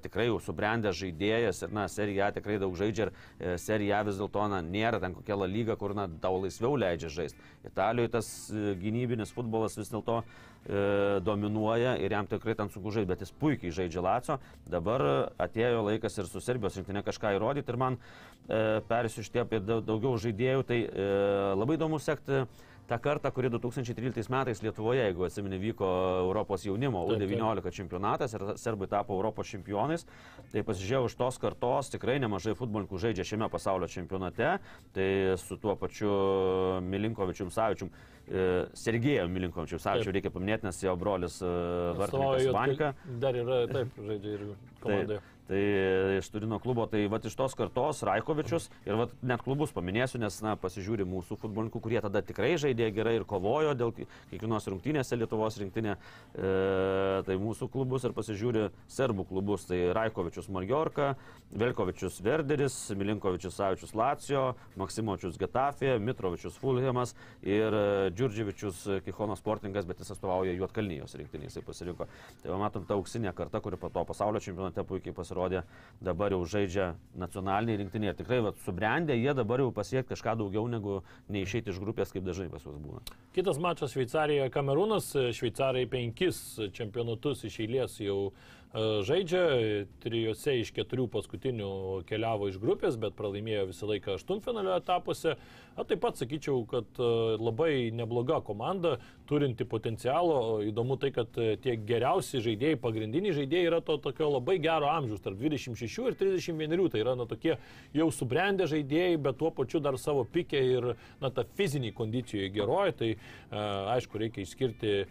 tikrai 0.00 0.30
jau 0.30 0.38
subrendęs 0.40 0.96
žaidėjas 0.96 1.64
ir, 1.66 1.74
na, 1.76 1.86
serija 1.92 2.30
tikrai 2.36 2.56
daug 2.62 2.76
žaidžia 2.78 3.08
ir 3.08 3.12
e, 3.12 3.56
serija 3.60 4.00
vis 4.08 4.20
dėlto, 4.20 4.46
na, 4.52 4.62
nėra 4.64 5.02
ten 5.02 5.16
kokia 5.18 5.36
lyga, 5.44 5.76
kur, 5.76 5.92
na, 5.98 6.08
tau 6.22 6.40
laisviau 6.40 6.78
leidžia 6.80 7.12
žaisti. 7.20 7.50
Italijoje 7.68 8.14
tas 8.16 8.30
e, 8.48 8.72
gynybinis 8.80 9.34
futbolas 9.36 9.76
vis 9.76 9.92
dėlto 9.92 10.22
dominuoja 11.24 11.94
ir 11.98 12.12
jam 12.12 12.26
tikrai 12.28 12.54
ten 12.54 12.68
sunku 12.68 12.92
žaisti, 12.92 13.08
bet 13.08 13.22
jis 13.24 13.32
puikiai 13.40 13.72
žaidžia 13.72 14.02
Laco. 14.04 14.36
Dabar 14.70 15.04
atėjo 15.40 15.84
laikas 15.86 16.18
ir 16.20 16.28
su 16.28 16.42
Serbijos 16.44 16.76
rinktinė 16.78 17.02
kažką 17.06 17.32
įrodyti 17.38 17.72
ir 17.72 17.78
man 17.80 17.96
e, 17.96 18.80
tie 19.32 19.44
apie 19.44 19.62
daugiau 19.64 20.18
žaidėjų, 20.20 20.66
tai 20.68 20.82
e, 20.84 21.08
labai 21.56 21.78
įdomu 21.80 22.00
sekti 22.02 22.44
tą 22.90 22.98
kartą, 22.98 23.30
kuri 23.30 23.50
2013 23.50 24.30
metais 24.34 24.62
Lietuvoje, 24.62 25.04
jeigu 25.06 25.24
atsimeni, 25.28 25.58
vyko 25.62 25.88
Europos 26.24 26.64
jaunimo 26.66 27.04
U19 27.12 27.70
čempionatas 27.76 28.34
ir 28.34 28.46
serbai 28.58 28.88
tapo 28.90 29.14
Europos 29.14 29.50
čempionais, 29.50 30.06
tai 30.50 30.64
pasižiūrėjau 30.66 31.10
iš 31.10 31.18
tos 31.20 31.38
kartos, 31.42 31.92
tikrai 31.94 32.18
nemažai 32.22 32.56
futbolininkų 32.58 33.02
žaidžia 33.04 33.26
šiame 33.32 33.50
pasaulio 33.52 33.90
čempionate, 33.90 34.56
tai 34.96 35.10
su 35.38 35.58
tuo 35.62 35.76
pačiu 35.78 36.10
Milinkovičium 36.86 37.54
Savičium 37.54 37.94
E, 38.30 38.42
Sergėjo 38.78 39.24
Milinkovičiaus 39.26 39.82
Savičių 39.82 40.12
reikia 40.14 40.30
paminėti, 40.30 40.68
nes 40.68 40.78
jo 40.84 40.92
brolis 40.98 41.40
e, 41.42 41.50
Vartininkas 41.98 42.46
Vanka. 42.54 42.90
Dar 43.22 43.38
yra, 43.40 43.64
taip, 43.70 43.96
žaidžia 44.06 44.34
ir 44.36 44.44
komandoje. 44.84 45.18
Taip. 45.18 45.29
Tai 45.50 46.18
iš 46.18 46.28
Turino 46.30 46.60
klubo, 46.62 46.84
tai 46.86 47.08
va 47.10 47.18
iš 47.26 47.34
tos 47.34 47.56
kartos 47.58 48.04
Raikovičius 48.06 48.68
ir 48.86 48.94
va 48.94 49.08
net 49.26 49.42
klubus 49.42 49.72
paminėsiu, 49.74 50.20
nes 50.22 50.36
na, 50.46 50.52
pasižiūri 50.54 51.02
mūsų 51.10 51.40
futbolininkų, 51.42 51.80
kurie 51.82 51.98
tada 52.04 52.20
tikrai 52.22 52.52
žaidė 52.54 52.86
gerai 52.94 53.16
ir 53.18 53.24
kovojo 53.26 53.72
dėl 53.74 53.90
kiekvienos 53.96 54.68
rungtynėse 54.70 55.18
Lietuvos 55.18 55.58
rinktinė, 55.58 55.96
e, 55.96 56.52
tai 57.26 57.34
mūsų 57.42 57.66
klubus 57.74 58.06
ir 58.06 58.14
pasižiūri 58.14 58.68
serbų 58.94 59.24
klubus, 59.32 59.64
tai 59.66 59.80
Raikovičius 59.96 60.46
Margiorka, 60.54 61.16
Velkovičius 61.50 62.20
Verderis, 62.22 62.78
Milinkovičius 62.94 63.58
Savičius 63.58 63.96
Lacijo, 63.98 64.44
Maksimovičius 64.78 65.40
Getafė, 65.42 65.96
Mitrovičius 65.98 66.60
Fulhamas 66.62 67.16
ir 67.42 67.74
Džurdževičius 68.14 69.02
Kichono 69.02 69.34
sportingas, 69.34 69.90
bet 69.90 69.98
jis 69.98 70.14
atstovauja 70.14 70.54
Juotkalnyjos 70.54 71.18
rinktinį, 71.18 71.50
jisai 71.50 71.66
pasirinko. 71.66 72.06
Tai 72.44 72.54
va, 72.54 72.62
matom 72.68 72.86
tą 72.86 73.00
auksinę 73.00 73.34
kartą, 73.34 73.58
kuri 73.66 73.82
po 73.82 73.90
to 73.90 74.06
pasaulio 74.06 74.38
čempionate 74.46 74.86
puikiai 74.86 75.16
pasirodė 75.16 75.39
pasirodė, 75.40 75.62
dabar 76.00 76.32
jau 76.32 76.44
žaidžia 76.48 76.94
nacionaliniai 77.16 77.78
rinktiniai. 77.80 78.12
Ir 78.12 78.18
tikrai 78.18 78.40
vat, 78.44 78.56
subrendę 78.64 79.16
jie 79.16 79.34
dabar 79.34 79.60
jau 79.60 79.70
pasiekti 79.72 80.14
kažką 80.14 80.36
daugiau 80.40 80.68
negu 80.68 81.02
neišeiti 81.28 81.70
iš 81.70 81.80
grupės, 81.80 82.12
kaip 82.12 82.24
dažnai 82.24 82.50
pas 82.50 82.64
juos 82.64 82.78
būna. 82.80 83.00
Kitas 83.34 83.58
mačas 83.60 83.92
Šveicarijoje 83.92 84.50
Kamerūnas. 84.50 85.12
Šveicarai 85.36 85.86
penkis 85.90 86.58
čempionatus 86.72 87.44
iš 87.44 87.60
eilės 87.60 88.00
jau 88.00 88.32
E, 88.32 88.59
žaidžia, 88.72 89.86
trijose 90.02 90.60
iš 90.60 90.70
keturių 90.74 91.08
paskutinių 91.10 91.70
keliavo 92.06 92.46
iš 92.50 92.60
grupės, 92.62 92.94
bet 93.00 93.16
pralaimėjo 93.18 93.66
visą 93.72 93.88
laiką 93.90 94.14
aštuntfinalio 94.14 94.76
etapuose. 94.78 95.34
O 95.78 95.84
taip 95.86 96.02
pat 96.02 96.18
sakyčiau, 96.20 96.60
kad 96.70 96.98
e, 97.00 97.08
labai 97.40 97.90
nebloga 97.94 98.40
komanda, 98.46 98.96
turinti 99.26 99.64
potencialo. 99.66 100.60
Įdomu 100.66 100.98
tai, 101.02 101.10
kad 101.14 101.34
e, 101.40 101.56
tie 101.62 101.74
geriausi 101.88 102.42
žaidėjai, 102.44 102.78
pagrindiniai 102.82 103.34
žaidėjai 103.40 103.70
yra 103.70 103.80
to 103.86 103.96
tokio 104.02 104.28
labai 104.36 104.58
gero 104.62 104.90
amžiaus, 104.90 105.22
tarp 105.24 105.40
26 105.40 106.06
ir 106.10 106.18
31. 106.20 106.86
Tai 106.92 107.02
yra 107.02 107.16
na, 107.18 107.26
tokie 107.30 107.56
jau 107.96 108.10
subrendę 108.14 108.68
žaidėjai, 108.70 109.16
bet 109.24 109.40
tuo 109.40 109.50
pačiu 109.54 109.82
dar 109.82 109.98
savo 109.98 110.26
pikė 110.26 110.62
ir 110.76 110.92
na, 111.22 111.32
ta 111.34 111.46
fiziniai 111.58 111.96
kondicijoje 111.96 112.52
geroji. 112.54 112.98
Tai 113.00 113.10
aišku, 113.96 114.18
reikia 114.20 114.44
išskirti 114.44 114.94
E, 114.94 115.06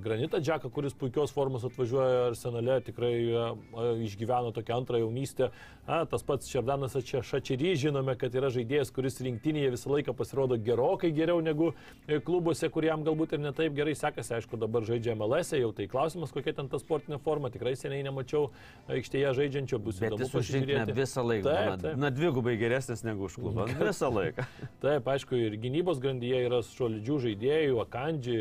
Granitą 0.00 0.38
Džeką, 0.40 0.68
kuris 0.70 0.92
puikios 0.94 1.32
formos 1.32 1.64
atvažiuoja 1.64 2.26
arsenale, 2.28 2.74
tikrai 2.84 3.14
e, 3.24 3.44
išgyveno 4.04 4.52
tokią 4.52 4.76
antrą 4.76 4.98
jaunystę. 5.00 5.48
A, 5.86 6.02
tas 6.06 6.22
pats 6.22 6.50
Šerdanas 6.52 6.92
Šačerį, 7.00 7.70
žinome, 7.80 8.12
kad 8.20 8.34
yra 8.36 8.50
žaidėjas, 8.52 8.92
kuris 8.92 9.16
rinktinėje 9.24 9.72
visą 9.72 9.90
laiką 9.94 10.12
pasirodo 10.16 10.58
gerokai 10.60 11.10
geriau 11.16 11.40
negu 11.44 11.70
e, 12.06 12.20
klubuose, 12.20 12.68
kuriam 12.68 13.06
galbūt 13.06 13.34
ir 13.34 13.40
netaip 13.40 13.72
gerai 13.76 13.94
sekasi. 13.96 14.34
Aišku, 14.36 14.60
dabar 14.60 14.84
žaidžia 14.84 15.16
MLS, 15.16 15.54
jau 15.56 15.72
tai 15.76 15.88
klausimas, 15.88 16.34
kokia 16.36 16.54
ten 16.60 16.68
ta 16.68 16.80
sportinė 16.82 17.18
forma. 17.24 17.48
Tikrai 17.54 17.72
seniai 17.80 18.04
nemačiau 18.04 18.50
aikštėje 18.92 19.32
žaidžiančio, 19.40 19.80
bus 19.80 20.02
įdomu 20.02 20.28
pasižiūrėti. 20.28 20.98
Visą 21.00 21.24
laiką. 21.24 21.48
Taip, 21.48 21.80
taip. 21.86 21.98
Na, 22.04 22.12
dvigubai 22.12 22.58
geresnis 22.60 23.00
negu 23.06 23.30
už 23.30 23.40
klubą. 23.40 23.66
Visą 23.80 24.12
laiką. 24.12 24.44
taip, 24.84 25.10
aišku, 25.16 25.40
ir 25.48 25.58
gynybos 25.64 26.04
grandyje 26.04 26.44
yra 26.50 26.60
šolidžių 26.68 27.20
žaidėjų, 27.28 27.82
Akandži. 27.88 28.38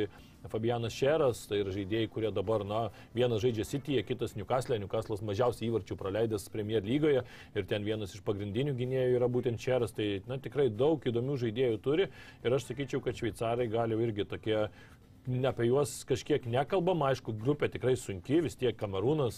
Fabianas 0.52 0.96
Šeras, 0.96 1.46
tai 1.50 1.62
yra 1.62 1.74
žaidėjai, 1.76 2.10
kurie 2.12 2.32
dabar, 2.36 2.66
na, 2.68 2.82
vienas 3.16 3.44
žaidžia 3.44 3.66
Cityje, 3.68 4.04
kitas 4.08 4.36
Newcastle, 4.38 4.80
Newcastle'as 4.82 5.24
mažiausiai 5.26 5.70
įvarčių 5.70 5.98
praleidęs 6.00 6.50
Premier 6.54 6.84
lygoje 6.86 7.24
ir 7.56 7.70
ten 7.70 7.86
vienas 7.88 8.16
iš 8.16 8.24
pagrindinių 8.28 8.76
gynėjų 8.80 9.20
yra 9.20 9.30
būtent 9.32 9.62
Šeras, 9.64 9.96
tai, 9.96 10.10
na, 10.30 10.40
tikrai 10.42 10.70
daug 10.70 11.04
įdomių 11.04 11.40
žaidėjų 11.46 11.80
turi 11.84 12.10
ir 12.10 12.58
aš 12.58 12.68
sakyčiau, 12.72 13.04
kad 13.04 13.20
šveicarai 13.20 13.70
gali 13.72 14.00
irgi 14.04 14.28
tokie 14.28 14.68
apie 15.48 15.70
juos 15.70 16.04
kažkiek 16.04 16.44
nekalbam, 16.52 17.04
aišku, 17.08 17.32
grupė 17.40 17.70
tikrai 17.72 17.96
sunki, 17.96 18.42
vis 18.44 18.58
tiek 18.60 18.76
Kamerūnas, 18.76 19.38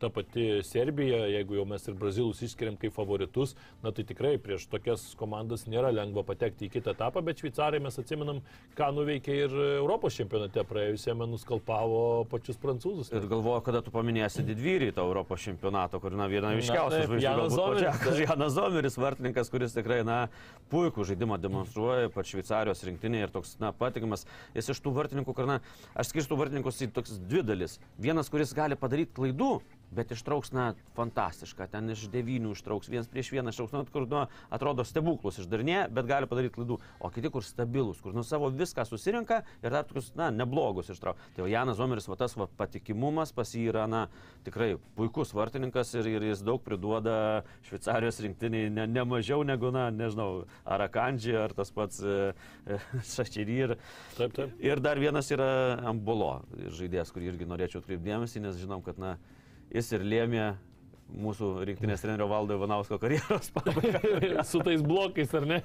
ta 0.00 0.10
pati 0.12 0.60
Serbija, 0.66 1.24
jeigu 1.30 1.56
jau 1.58 1.64
mes 1.68 1.86
ir 1.88 1.96
Brazilus 1.98 2.42
išskiriam 2.44 2.76
kaip 2.80 2.94
favoritus, 2.94 3.54
na 3.82 3.92
tai 3.94 4.04
tikrai 4.08 4.36
prieš 4.42 4.66
tokias 4.72 5.08
komandas 5.18 5.66
nėra 5.70 5.92
lengva 5.94 6.24
patekti 6.26 6.68
į 6.68 6.72
kitą 6.76 6.92
etapą, 6.96 7.22
bet 7.24 7.40
šveicarai 7.40 7.80
mes 7.82 7.96
atsimenam, 8.00 8.42
ką 8.76 8.90
nuveikė 8.96 9.36
ir 9.46 9.56
Europos 9.78 10.16
čempionate 10.18 10.64
praėjusiame 10.68 11.28
nuskalpavo 11.30 12.26
pačius 12.30 12.60
prancūzus. 12.62 13.12
Ir 13.14 13.28
galvoju, 13.30 13.62
kada 13.66 13.82
tu 13.84 13.94
paminėsi 13.94 14.44
didvyrį 14.46 14.92
to 14.96 15.04
Europos 15.06 15.44
čempionato, 15.44 16.00
kur 16.02 16.16
na, 16.18 16.28
viena 16.30 16.52
iškiausių 16.58 17.02
žvaigždžių. 17.06 17.24
Janas 17.26 17.56
Zomeris. 17.56 18.20
Janas 18.26 18.56
Zomeris, 18.56 18.98
vartininkas, 19.00 19.52
kuris 19.52 19.76
tikrai, 19.76 20.02
na, 20.06 20.18
puikų 20.72 21.06
žaidimą 21.08 21.40
demonstruoja, 21.42 22.12
pat 22.14 22.28
Šveicarijos 22.28 22.84
rinktinė 22.88 23.24
ir 23.24 23.34
toks, 23.34 23.56
na, 23.62 23.72
patikimas. 23.76 24.26
Jis 24.56 24.72
iš 24.74 24.82
tų 24.84 24.92
vartininkų, 24.96 25.36
kur, 25.36 25.48
na, 25.48 25.60
aš 25.96 26.12
skirstu 26.12 26.38
vartininkus 26.38 26.82
į 26.84 26.92
toks 26.96 27.18
dvi 27.22 27.44
dalis. 27.46 27.78
Vienas, 28.02 28.30
kuris 28.32 28.54
gali 28.56 28.78
padaryti 28.78 29.14
klaidų, 29.16 29.56
bet 29.94 30.12
ištrauks, 30.14 30.52
na, 30.54 30.66
fantastišką, 30.96 31.68
ten 31.70 31.90
iš 31.94 32.06
devynių 32.12 32.54
ištrauks, 32.56 32.90
vienas 32.90 33.08
prieš 33.10 33.30
vieną 33.34 33.52
ištrauks, 33.52 33.74
nu, 33.76 33.84
kur, 33.92 34.06
nu, 34.10 34.24
atrodo 34.52 34.84
stebuklus 34.86 35.40
išdarinė, 35.42 35.86
bet 35.94 36.08
gali 36.08 36.28
padaryti 36.30 36.56
klaidų, 36.56 36.78
o 37.00 37.10
kiti, 37.14 37.30
kur 37.32 37.44
stabilus, 37.46 38.00
kur, 38.02 38.14
nu, 38.16 38.24
savo 38.26 38.50
viską 38.54 38.86
susirinka 38.88 39.42
ir 39.62 39.70
dar 39.70 39.86
tokius, 39.86 40.12
na, 40.18 40.30
neblogus 40.34 40.90
ištrauks. 40.94 41.30
Tai 41.36 41.44
jau 41.44 41.50
Janas 41.50 41.78
Zomeris, 41.78 42.08
va 42.10 42.18
tas 42.20 42.36
va, 42.38 42.48
patikimumas 42.58 43.32
pas 43.36 43.52
jį 43.54 43.66
yra, 43.72 43.86
na, 43.90 44.06
tikrai 44.46 44.74
puikus 44.98 45.34
vartininkas 45.36 45.94
ir, 45.98 46.10
ir 46.16 46.28
jis 46.30 46.42
daug 46.46 46.62
priduoda 46.64 47.44
Šveicarijos 47.68 48.20
rinktiniai, 48.24 48.70
ne, 48.72 48.86
ne 48.90 49.06
mažiau 49.06 49.44
negu, 49.46 49.70
na, 49.74 49.88
nežinau, 49.94 50.46
ar 50.64 50.86
Akandži, 50.86 51.34
ar 51.38 51.54
tas 51.56 51.72
pats 51.74 52.02
e, 52.02 52.18
e, 52.66 52.80
Šačerį. 53.14 53.56
Ir, 53.56 53.74
taip, 54.18 54.34
taip. 54.36 54.52
ir 54.62 54.82
dar 54.84 55.00
vienas 55.00 55.30
yra 55.34 55.48
Ambolo 55.86 56.32
žaidėjas, 56.76 57.12
kurį 57.14 57.32
irgi 57.32 57.48
norėčiau 57.48 57.82
atkreipdėmėsi, 57.82 58.42
nes 58.44 58.58
žinom, 58.60 58.82
kad, 58.84 58.98
na, 59.00 59.16
jis 59.74 59.92
ir 59.96 60.04
lėmė 60.06 60.46
mūsų 61.06 61.48
rinktinės 61.68 62.02
trenerio 62.02 62.26
valdo 62.30 62.56
Ivanausko 62.58 62.98
karjeros 63.00 63.50
pabaigą. 63.56 64.42
Su 64.46 64.60
tais 64.64 64.82
blokais, 64.84 65.32
ar 65.38 65.46
ne? 65.48 65.60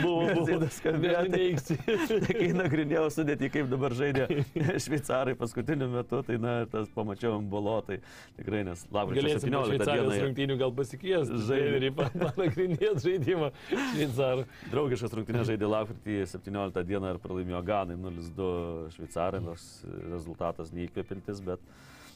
buvo, 0.00 0.32
buvo 0.38 0.68
skambėti. 0.72 1.76
Kai 2.40 2.48
nagrinėjau 2.56 3.06
sudėti, 3.14 3.50
kaip 3.52 3.68
dabar 3.72 3.94
žaidė 3.96 4.26
šveicarai 4.84 5.36
paskutiniu 5.38 5.88
metu, 5.92 6.22
tai 6.26 6.38
na, 6.42 6.56
tas 6.70 6.90
pamačiau 6.94 7.36
ant 7.38 7.48
bolo, 7.50 7.76
tai 7.86 8.00
tikrai 8.38 8.64
nes 8.66 8.86
lapkričio 8.94 9.36
17 9.44 9.84
dieną. 9.84 10.18
rungtynių 10.24 10.58
gal 10.64 10.74
pasikvies, 10.76 11.32
žaidė, 11.48 11.92
panagrinėt 11.94 13.02
žaidimą 13.04 13.52
šveicarų. 13.70 14.46
Draugiškas 14.72 15.18
rungtynės 15.20 15.50
žaidė 15.52 15.70
lapkritį 15.70 16.20
17 16.34 16.86
dieną 16.88 17.14
ir 17.14 17.22
pralaimėjo 17.22 17.64
Ganai 17.68 17.98
0-2 18.00 18.52
šveicarai, 18.96 19.42
nors 19.44 19.68
rezultatas 20.10 20.72
neįkvėpintis, 20.74 21.42
bet 21.44 21.62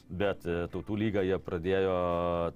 bet 0.09 0.45
e, 0.49 0.65
tautų 0.73 0.97
lygą 0.99 1.23
jie 1.27 1.37
pradėjo 1.43 1.95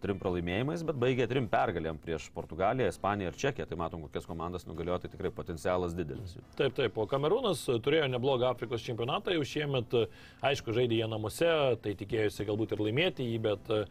trim 0.03 0.19
pralaimėjimais, 0.21 0.83
bet 0.87 0.99
baigė 0.99 1.27
trim 1.29 1.47
pergalėm 1.51 1.99
prieš 2.01 2.29
Portugaliją, 2.35 2.89
Ispaniją 2.89 3.31
ir 3.31 3.39
Čekiją. 3.39 3.67
Tai 3.69 3.77
matom, 3.79 4.05
kokias 4.07 4.27
komandas 4.29 4.67
nugalėjo, 4.69 4.99
tai 5.03 5.11
tikrai 5.13 5.31
potencialas 5.33 5.95
didelis. 5.97 6.35
Taip, 6.59 6.75
taip, 6.77 6.97
o 6.97 7.05
Kamerūnas 7.09 7.65
turėjo 7.85 8.09
neblogą 8.11 8.49
Afrikos 8.49 8.83
čempionatą, 8.85 9.35
jau 9.37 9.45
šiemet, 9.47 9.95
aišku, 10.45 10.73
žaidė 10.75 10.99
jie 11.03 11.09
namuose, 11.11 11.53
tai 11.83 11.95
tikėjusi 11.99 12.47
galbūt 12.49 12.75
ir 12.75 12.83
laimėti 12.87 13.29
jį, 13.29 13.39
bet 13.45 13.73
e, 13.77 13.83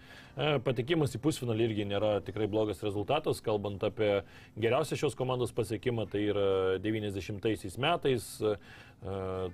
patikimas 0.67 1.15
į 1.17 1.23
pusfinalį 1.23 1.69
irgi 1.71 1.89
nėra 1.93 2.17
tikrai 2.27 2.51
blogas 2.51 2.83
rezultatas, 2.85 3.41
kalbant 3.45 3.87
apie 3.87 4.11
geriausią 4.61 4.99
šios 5.05 5.19
komandos 5.19 5.55
pasiekimą, 5.55 6.09
tai 6.11 6.27
yra 6.35 6.49
90 6.83 7.79
metais 7.83 8.33
E, 8.43 8.57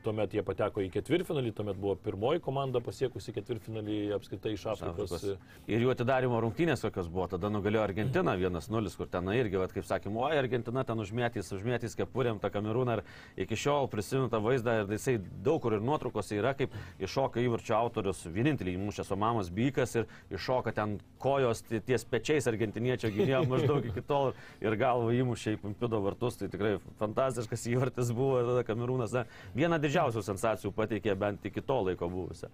Tuomet 0.04 0.34
jie 0.36 0.42
pateko 0.44 0.82
į 0.84 0.90
ketvirtfinalį, 0.92 1.54
tuomet 1.56 1.78
buvo 1.80 1.94
pirmoji 2.04 2.42
komanda 2.44 2.82
pasiekusi 2.84 3.32
ketvirtfinalį 3.32 3.94
apskritai 4.18 4.50
iš 4.52 4.66
Afrikos. 4.74 5.14
Afrikos. 5.16 5.38
Ir 5.72 5.84
jų 5.86 5.92
atidarimo 5.94 6.36
rungtynės 6.44 6.82
kokios 6.84 7.08
buvo, 7.08 7.30
tada 7.32 7.48
nugalėjo 7.48 7.80
Argentina 7.86 8.34
1-0, 8.36 8.92
kur 9.00 9.08
ten 9.08 9.30
irgi, 9.32 9.56
vat, 9.56 9.72
kaip 9.72 9.86
sakėm, 9.88 10.18
oi, 10.20 10.34
Argentina 10.36 10.84
ten 10.84 11.00
užmėtys, 11.00 11.48
užmėtys 11.56 11.96
kepurėm 11.96 12.42
tą 12.42 12.50
kamerūną 12.52 12.98
ir 12.98 13.02
iki 13.46 13.56
šiol 13.56 13.88
prisimenu 13.88 14.28
tą 14.28 14.42
vaizdą 14.44 14.82
ir 14.82 14.92
jisai 14.98 15.16
daug 15.16 15.62
kur 15.64 15.78
ir 15.78 15.86
nuotraukose 15.88 16.36
yra, 16.36 16.52
kaip 16.58 16.76
iššoka 17.00 17.40
įvarčio 17.40 17.78
autorius, 17.78 18.26
vienintelį 18.28 18.76
įmušęs 18.76 19.14
Omamas 19.16 19.48
Bykas 19.48 19.96
ir 20.02 20.06
iššoka 20.36 20.76
ten 20.76 20.98
kojos 21.24 21.64
tie- 21.70 21.80
ties 21.88 22.04
pečiais 22.04 22.50
argentiniečio 22.52 23.08
gynėjo 23.16 23.46
maždaug 23.54 23.88
iki 23.88 24.04
tol 24.04 24.34
ir 24.60 24.76
galva 24.76 25.16
įmušė 25.16 25.56
į 25.56 25.62
Pumpido 25.64 26.04
vartus, 26.04 26.36
tai 26.36 26.52
tikrai 26.52 26.76
fantastiškas 27.00 27.64
įvartis 27.72 28.12
buvo 28.12 28.44
tada 28.44 28.68
kamerūnas. 28.68 29.16
Na, 29.16 29.24
Vieną 29.56 29.78
didžiausių 29.82 30.22
sensacijų 30.26 30.72
pateikė 30.76 31.16
bent 31.18 31.46
iki 31.48 31.64
to 31.64 31.80
laiko 31.88 32.10
buvusią. 32.12 32.50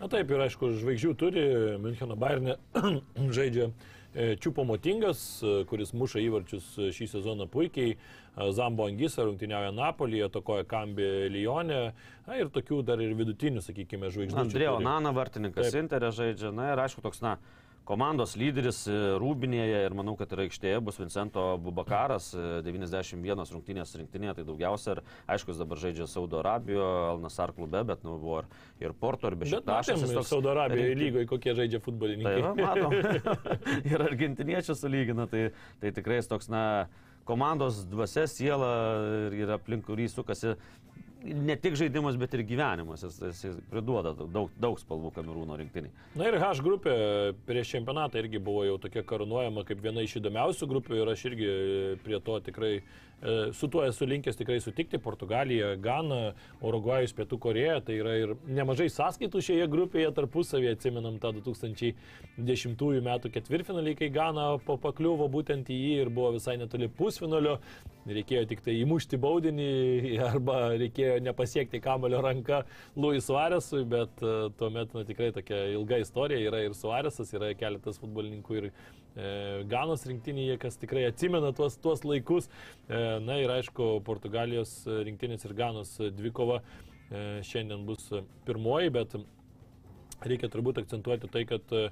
Na 0.00 0.08
taip, 0.10 0.30
ir 0.34 0.42
aišku, 0.42 0.72
žvaigždžių 0.80 1.12
turi, 1.18 1.42
Müncheno 1.82 2.16
Bayernė 2.18 2.56
žaidžia 3.36 3.68
e, 3.70 4.34
Čiupo 4.42 4.64
Motingas, 4.66 5.20
e, 5.38 5.60
kuris 5.70 5.94
muša 5.94 6.22
įvarčius 6.24 6.66
e, 6.78 6.88
šį 6.94 7.08
sezoną 7.12 7.46
puikiai, 7.50 7.94
Zambo 8.50 8.88
Angisa 8.90 9.22
rungtyniauja 9.22 9.70
Napolyje, 9.70 10.26
tokoja 10.34 10.66
Kambi 10.66 11.06
Lyonė, 11.30 11.82
na 12.26 12.38
ir 12.40 12.50
tokių 12.50 12.80
dar 12.82 12.98
ir 12.98 13.14
vidutinių, 13.14 13.62
sakykime, 13.62 14.10
žvaigždžių. 14.10 14.40
Andrėjo 14.42 14.80
Nana 14.82 15.14
vartininkas. 15.14 15.70
Interė 15.78 16.10
žaidžia, 16.16 16.50
na 16.50 16.72
ir 16.72 16.82
aišku 16.82 17.04
toks, 17.04 17.22
na, 17.22 17.36
komandos 17.88 18.34
lyderis 18.40 18.84
e, 18.88 18.94
Rūbinėje 19.20 19.82
ir 19.86 19.94
manau, 19.96 20.14
kad 20.18 20.32
ir 20.34 20.44
aikštėje 20.46 20.80
bus 20.84 20.98
Vincento 21.00 21.44
Bubakaras, 21.62 22.30
e, 22.36 22.62
91 22.66 23.44
rungtynės 23.52 23.94
rinktinėje, 24.00 24.38
tai 24.38 24.46
daugiausia 24.48 24.96
ir 24.96 25.02
aišku, 25.36 25.52
jis 25.52 25.60
dabar 25.60 25.80
žaidžia 25.82 26.08
Saudo 26.10 26.40
Arabijoje, 26.40 26.90
Alnasar 27.12 27.54
klube, 27.56 27.84
bet 27.86 28.04
nu, 28.06 28.16
buvo 28.22 28.42
ir, 28.42 28.50
ir 28.86 28.96
Porto, 28.98 29.28
ir 29.28 29.38
Bet 29.38 29.46
Bešiktašas. 29.46 30.04
matėm, 30.04 30.28
Saudo 30.28 30.52
Arabijoje 30.54 30.98
lygoje, 31.00 31.30
kokie 31.30 31.56
žaidžia 31.60 31.82
futbolininkai. 31.84 32.36
Tai 32.44 32.54
matom. 32.60 32.98
ir 33.92 34.06
argentiniečių 34.10 34.78
sulygina, 34.78 35.28
tai, 35.30 35.48
tai 35.82 35.92
tikrai 35.96 36.22
jis 36.22 36.32
toks, 36.32 36.52
na, 36.52 36.64
komandos 37.24 37.84
dvasia, 37.88 38.26
siela 38.28 38.70
ir, 39.26 39.38
ir 39.44 39.52
aplink 39.56 39.86
kurį 39.88 40.08
sukasi 40.12 40.54
ne 41.24 41.56
tik 41.56 41.76
žaidimas, 41.78 42.18
bet 42.20 42.34
ir 42.36 42.42
gyvenimas. 42.46 43.04
Jis, 43.06 43.20
jis 43.44 43.56
priduoda 43.70 44.12
daug, 44.18 44.52
daug 44.60 44.76
spalvų 44.80 45.12
kamerūno 45.16 45.56
rinktiniai. 45.60 45.92
Na 46.18 46.28
ir 46.28 46.38
H 46.42 46.50
grupė 46.64 46.96
prieš 47.48 47.74
čempionatą 47.76 48.20
irgi 48.20 48.42
buvo 48.42 48.64
jau 48.68 48.76
tokia 48.82 49.04
karūnuojama 49.08 49.64
kaip 49.68 49.82
viena 49.84 50.04
iš 50.04 50.18
įdomiausių 50.20 50.70
grupių 50.70 51.00
ir 51.00 51.12
aš 51.14 51.26
irgi 51.30 51.50
prie 52.04 52.20
to 52.24 52.38
tikrai 52.50 52.74
su 53.56 53.68
tuo 53.72 53.84
esu 53.86 54.06
linkęs 54.08 54.36
tikrai 54.36 54.60
sutikti. 54.60 54.98
Portugalija, 55.02 55.74
Gana, 55.80 56.34
Urugvajus, 56.64 57.14
Pietų 57.16 57.38
Koreja, 57.40 57.78
tai 57.84 57.98
yra 58.02 58.14
ir 58.20 58.34
nemažai 58.46 58.90
sąskaitų 58.92 59.40
šioje 59.44 59.68
grupėje 59.72 60.10
tarpusavėje, 60.16 60.74
atsimenam 60.76 61.16
tą 61.22 61.32
2010 61.38 63.00
metų 63.08 63.32
ketvirtfinalį, 63.34 63.96
kai 63.98 64.10
Gana 64.14 64.46
pa- 64.66 64.76
pakliuvo 64.80 65.28
būtent 65.32 65.70
į 65.72 65.78
jį 65.80 65.94
ir 66.04 66.12
buvo 66.14 66.34
visai 66.36 66.56
netoli 66.60 66.88
pusfinalio. 66.88 67.58
Reikėjo 68.04 68.44
tik 68.50 68.60
tai 68.64 68.74
įmušti 68.82 69.16
baudinį 69.20 69.68
arba 70.30 70.74
reikėjo 70.76 71.16
nepasiekti 71.24 71.80
kamulio 71.84 72.20
ranka 72.24 72.64
Luis 72.96 73.24
Suarezui, 73.28 73.84
bet 73.88 74.20
uh, 74.24 74.50
tuomet 74.58 74.92
na, 74.92 75.04
tikrai 75.08 75.30
tokia 75.32 75.62
ilga 75.72 76.02
istorija 76.02 76.50
yra 76.50 76.60
ir 76.66 76.76
Suarezas, 76.76 77.32
yra 77.32 77.54
keletas 77.56 77.96
futbolininkų 78.02 78.58
ir 78.60 78.68
e, 78.68 78.72
Ganos 79.70 80.06
rinktinėje, 80.08 80.58
kas 80.62 80.80
tikrai 80.80 81.04
atsimena 81.08 81.52
tuos, 81.54 81.76
tuos 81.78 82.02
laikus. 82.06 82.48
E, 82.88 82.98
na 83.22 83.38
ir 83.42 83.52
aišku, 83.54 84.00
Portugalijos 84.06 84.80
rinktinės 85.06 85.46
ir 85.46 85.54
Ganos 85.58 85.94
dvikova 86.16 86.60
e, 86.60 87.40
šiandien 87.46 87.86
bus 87.86 88.10
pirmoji, 88.48 88.90
bet 88.98 89.16
Reikia 90.24 90.48
turbūt 90.48 90.78
akcentuoti 90.80 91.28
tai, 91.32 91.42
kad 91.48 91.72
e, 91.76 91.88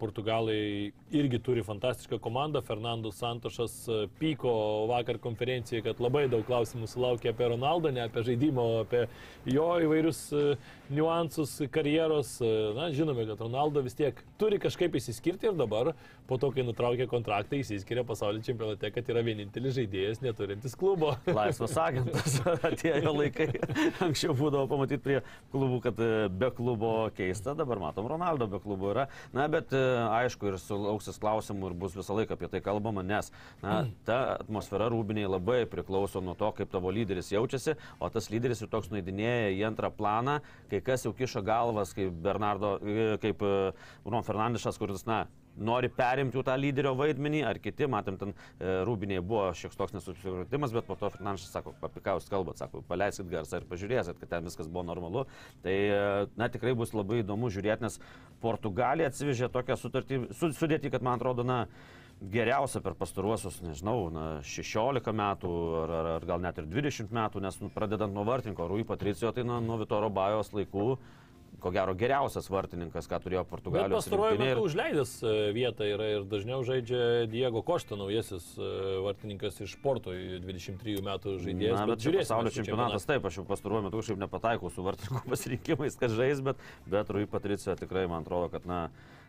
Portugalai 0.00 0.92
irgi 1.16 1.38
turi 1.44 1.62
fantastišką 1.64 2.18
komandą. 2.22 2.60
Fernando 2.64 3.12
Santošas 3.14 3.76
e, 3.88 3.98
pyko 4.20 4.52
vakar 4.90 5.20
konferencijoje, 5.22 5.84
kad 5.86 6.02
labai 6.04 6.26
daug 6.32 6.44
klausimų 6.48 6.88
sulaukė 6.90 7.32
apie 7.32 7.48
Ronaldą, 7.54 7.94
ne 7.96 8.04
apie 8.04 8.26
žaidimą, 8.26 8.66
o 8.74 8.82
apie 8.84 9.06
jo 9.52 9.68
įvairius 9.86 10.20
e, 10.36 10.44
niuansus 10.92 11.56
karjeros. 11.72 12.36
E, 12.44 12.54
Na, 12.76 12.90
žinome, 12.92 13.24
kad 13.30 13.40
Ronaldo 13.40 13.80
vis 13.86 13.96
tiek 13.96 14.18
turi 14.38 14.58
kažkaip 14.60 14.96
įsiskirti 14.98 15.48
ir 15.48 15.56
dabar, 15.56 15.92
po 16.28 16.38
to, 16.40 16.50
kai 16.54 16.64
nutraukė 16.66 17.06
kontraktą, 17.10 17.58
įsiskiria 17.60 18.04
pasaulio 18.06 18.42
čempionate, 18.44 18.90
kad 18.92 19.08
yra 19.12 19.22
vienintelis 19.26 19.76
žaidėjas 19.78 20.22
neturintis 20.24 20.76
klubo. 20.78 21.14
Laisvas 21.38 21.76
agentas, 21.80 22.38
atėjo 22.70 23.14
laikai. 23.16 23.48
Anksčiau 24.04 24.36
būdavo 24.36 24.68
pamatyti 24.70 25.02
prie 25.04 25.18
klubų, 25.54 25.80
kad 25.86 26.02
e, 26.02 26.10
be 26.28 26.50
klubo 26.56 26.92
keista, 27.16 27.56
dabar 27.58 27.80
matom, 27.82 28.08
Ronaldo 28.10 28.48
be 28.50 28.60
klubo 28.62 28.92
yra. 28.92 29.06
Na, 29.36 29.48
bet 29.52 29.72
e, 29.76 29.82
aišku, 30.20 30.50
ir 30.52 30.60
sulauksis 30.62 31.20
klausimų 31.22 31.72
ir 31.72 31.78
bus 31.84 31.96
visą 31.96 32.18
laiką 32.18 32.36
apie 32.36 32.50
tai 32.52 32.62
kalbama, 32.64 33.04
nes 33.06 33.32
na, 33.62 33.84
ta 34.08 34.20
atmosfera 34.36 34.90
rūbiniai 34.92 35.30
labai 35.30 35.62
priklauso 35.70 36.20
nuo 36.24 36.36
to, 36.38 36.50
kaip 36.58 36.72
tavo 36.72 36.92
lyderis 36.94 37.32
jaučiasi, 37.32 37.76
o 38.00 38.10
tas 38.12 38.28
lyderis 38.32 38.62
ir 38.64 38.72
toks 38.72 38.92
nuėdinėja 38.92 39.54
į 39.56 39.64
antrą 39.70 39.92
planą, 39.94 40.38
kai 40.70 40.82
kas 40.84 41.06
jau 41.06 41.14
kiša 41.16 41.42
galvas, 41.46 41.94
kaip 41.96 42.12
Bernardo, 42.24 42.76
e, 42.82 43.08
kaip 43.22 43.42
Bruno 44.04 44.25
Fernandešas, 44.26 44.78
kuris, 44.80 45.06
na, 45.08 45.24
nori 45.56 45.88
perimti 45.92 46.42
tą 46.44 46.56
lyderio 46.60 46.92
vaidmenį, 46.98 47.42
ar 47.48 47.60
kiti, 47.62 47.88
matėm, 47.90 48.18
ten 48.20 48.32
e, 48.34 48.76
rūbinėje 48.86 49.24
buvo 49.24 49.48
šiek 49.56 49.74
toks 49.78 49.96
nesusipratimas, 49.96 50.74
bet 50.76 50.88
po 50.88 50.96
to 51.00 51.10
Fernandas 51.14 51.48
sako, 51.52 51.74
papikaus 51.80 52.28
kalbat, 52.32 52.60
sako, 52.60 52.82
paleiskit 52.88 53.28
garsą 53.32 53.60
ir 53.60 53.68
pažiūrėsit, 53.70 54.20
kad 54.20 54.34
ten 54.34 54.48
viskas 54.48 54.68
buvo 54.68 54.84
normalu. 54.90 55.26
Tai, 55.64 55.74
e, 55.74 56.00
na, 56.36 56.50
tikrai 56.52 56.76
bus 56.78 56.94
labai 56.96 57.22
įdomu 57.22 57.50
žiūrėti, 57.52 57.86
nes 57.86 58.00
Portugalija 58.44 59.10
atsivežė 59.12 59.50
tokią 59.52 59.78
sutartį, 59.80 60.24
su, 60.36 60.52
sudėtį, 60.56 60.92
kad 60.92 61.06
man 61.06 61.20
atrodo, 61.20 61.46
na, 61.46 61.64
geriausia 62.32 62.80
per 62.80 62.96
pastaruosius, 62.96 63.60
nežinau, 63.64 64.08
na, 64.12 64.26
16 64.46 65.12
metų 65.12 65.52
ar, 65.82 65.92
ar, 66.00 66.10
ar 66.16 66.26
gal 66.28 66.40
net 66.42 66.60
ir 66.60 66.68
20 66.68 67.12
metų, 67.12 67.44
nes 67.44 67.60
nu, 67.60 67.72
pradedant 67.72 68.12
nuo 68.12 68.24
vartininko, 68.28 68.68
Rui 68.70 68.86
Patricijo, 68.88 69.32
tai 69.36 69.44
na, 69.44 69.60
nuo 69.64 69.76
Vitoro 69.82 70.08
Bajos 70.12 70.54
laikų, 70.56 70.96
ko 71.60 71.70
gero 71.72 71.94
geriausias 71.98 72.48
vartininkas, 72.52 73.08
ką 73.08 73.18
turėjo 73.24 73.42
Bet 73.44 73.50
Portugalijos 73.50 74.04
pastaruoju 74.04 74.38
metu 74.38 74.50
Ir- 74.50 74.60
užleidęs 74.64 75.12
e, 75.22 75.34
vietą 75.56 75.88
yra 75.88 76.08
ir 76.18 76.26
dažniau 76.28 76.60
žaidžia 76.66 77.26
Diego 77.32 77.62
Košta, 77.66 77.96
naujasis 77.98 78.46
e, 78.58 78.70
vartininkas 79.06 79.60
iš 79.64 79.76
Porto, 79.82 80.12
23 80.12 81.00
metų 81.06 81.36
žaidėjas. 81.42 81.80
Na, 81.80 81.88
bet 81.90 82.02
čia 82.04 82.10
žiūrėsime 82.10 82.28
pasaulio 82.28 82.54
čempionatas, 82.58 83.08
taip, 83.08 83.28
aš 83.30 83.40
jau 83.40 83.46
pastaruoju 83.48 83.88
metu 83.88 84.02
kažkaip 84.02 84.22
nepataikau 84.26 84.72
su 84.72 84.84
vartininkų 84.86 85.24
pasirinkimais, 85.32 85.98
kad 86.00 86.16
žais, 86.16 86.44
bet, 86.44 86.60
bet 86.92 87.12
Rui 87.16 87.28
Patricija 87.30 87.76
tikrai 87.80 88.06
man 88.10 88.26
atrodo, 88.26 88.52
kad, 88.52 88.68
na, 88.68 88.86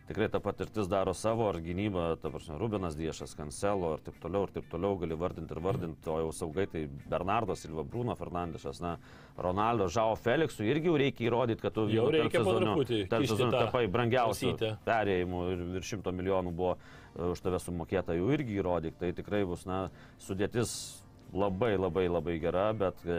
tikrai 0.08 0.28
ta 0.32 0.40
patirtis 0.40 0.88
daro 0.88 1.12
savo, 1.14 1.48
ar 1.52 1.60
gynyba, 1.62 2.16
ta 2.22 2.30
prasme, 2.32 2.56
Rubinas 2.60 2.96
Diešas, 2.96 3.34
Kancelo 3.36 3.94
ir 3.96 4.04
taip 4.06 4.18
toliau, 4.22 4.46
ir 4.48 4.54
taip 4.56 4.68
toliau 4.72 4.96
gali 5.00 5.16
vardinti 5.18 5.54
ir 5.54 5.60
vardinti, 5.64 6.08
o 6.08 6.18
jau 6.22 6.30
saugai 6.34 6.66
tai 6.72 6.86
Bernardo 7.10 7.56
Silva, 7.58 7.84
Bruno 7.84 8.16
Fernandešas, 8.18 8.80
na, 8.84 8.96
Ronaldo, 9.38 9.86
Žao 9.92 10.16
Felixui 10.18 10.66
irgi 10.72 10.90
jau 10.90 10.96
reikia 10.98 11.28
įrodyti, 11.28 11.62
kad 11.62 11.76
tu 11.76 11.86
Jau 11.92 12.08
reikia 12.10 12.42
tarp 12.42 13.22
kišti 13.22 13.34
sezonų 13.36 13.52
tapai 13.54 13.84
brangiausių 13.92 14.54
perėjimų 14.86 15.42
ir 15.52 15.66
virš 15.76 15.92
šimto 15.94 16.14
milijonų 16.14 16.54
buvo 16.58 16.72
e, 16.74 17.28
už 17.34 17.44
tave 17.44 17.60
sumokėta, 17.62 18.16
jau 18.18 18.32
irgi 18.34 18.58
įrodyk, 18.58 18.96
tai 18.98 19.12
tikrai 19.14 19.44
bus, 19.46 19.62
na, 19.68 19.84
sudėtis 20.24 20.72
labai 21.32 21.76
labai 21.76 22.06
labai 22.08 22.38
gera, 22.40 22.70
bet 22.76 23.02
e, 23.04 23.16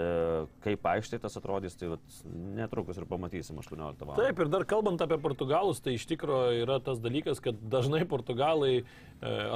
kaip 0.63 0.85
aikštė 0.91 1.19
tas 1.21 1.37
atrodys, 1.37 1.75
tai 1.77 1.91
vat, 1.91 2.15
netrukus 2.57 2.97
ir 2.97 3.05
pamatysim 3.09 3.59
18 3.61 4.07
val. 4.07 4.17
Taip, 4.17 4.41
ir 4.41 4.49
dar 4.49 4.65
kalbant 4.69 5.01
apie 5.05 5.19
portugalus, 5.21 5.81
tai 5.83 5.93
iš 5.97 6.07
tikrųjų 6.09 6.63
yra 6.63 6.79
tas 6.83 7.01
dalykas, 7.03 7.41
kad 7.43 7.59
dažnai 7.69 8.01
portugalai 8.09 8.73
e, 8.79 8.83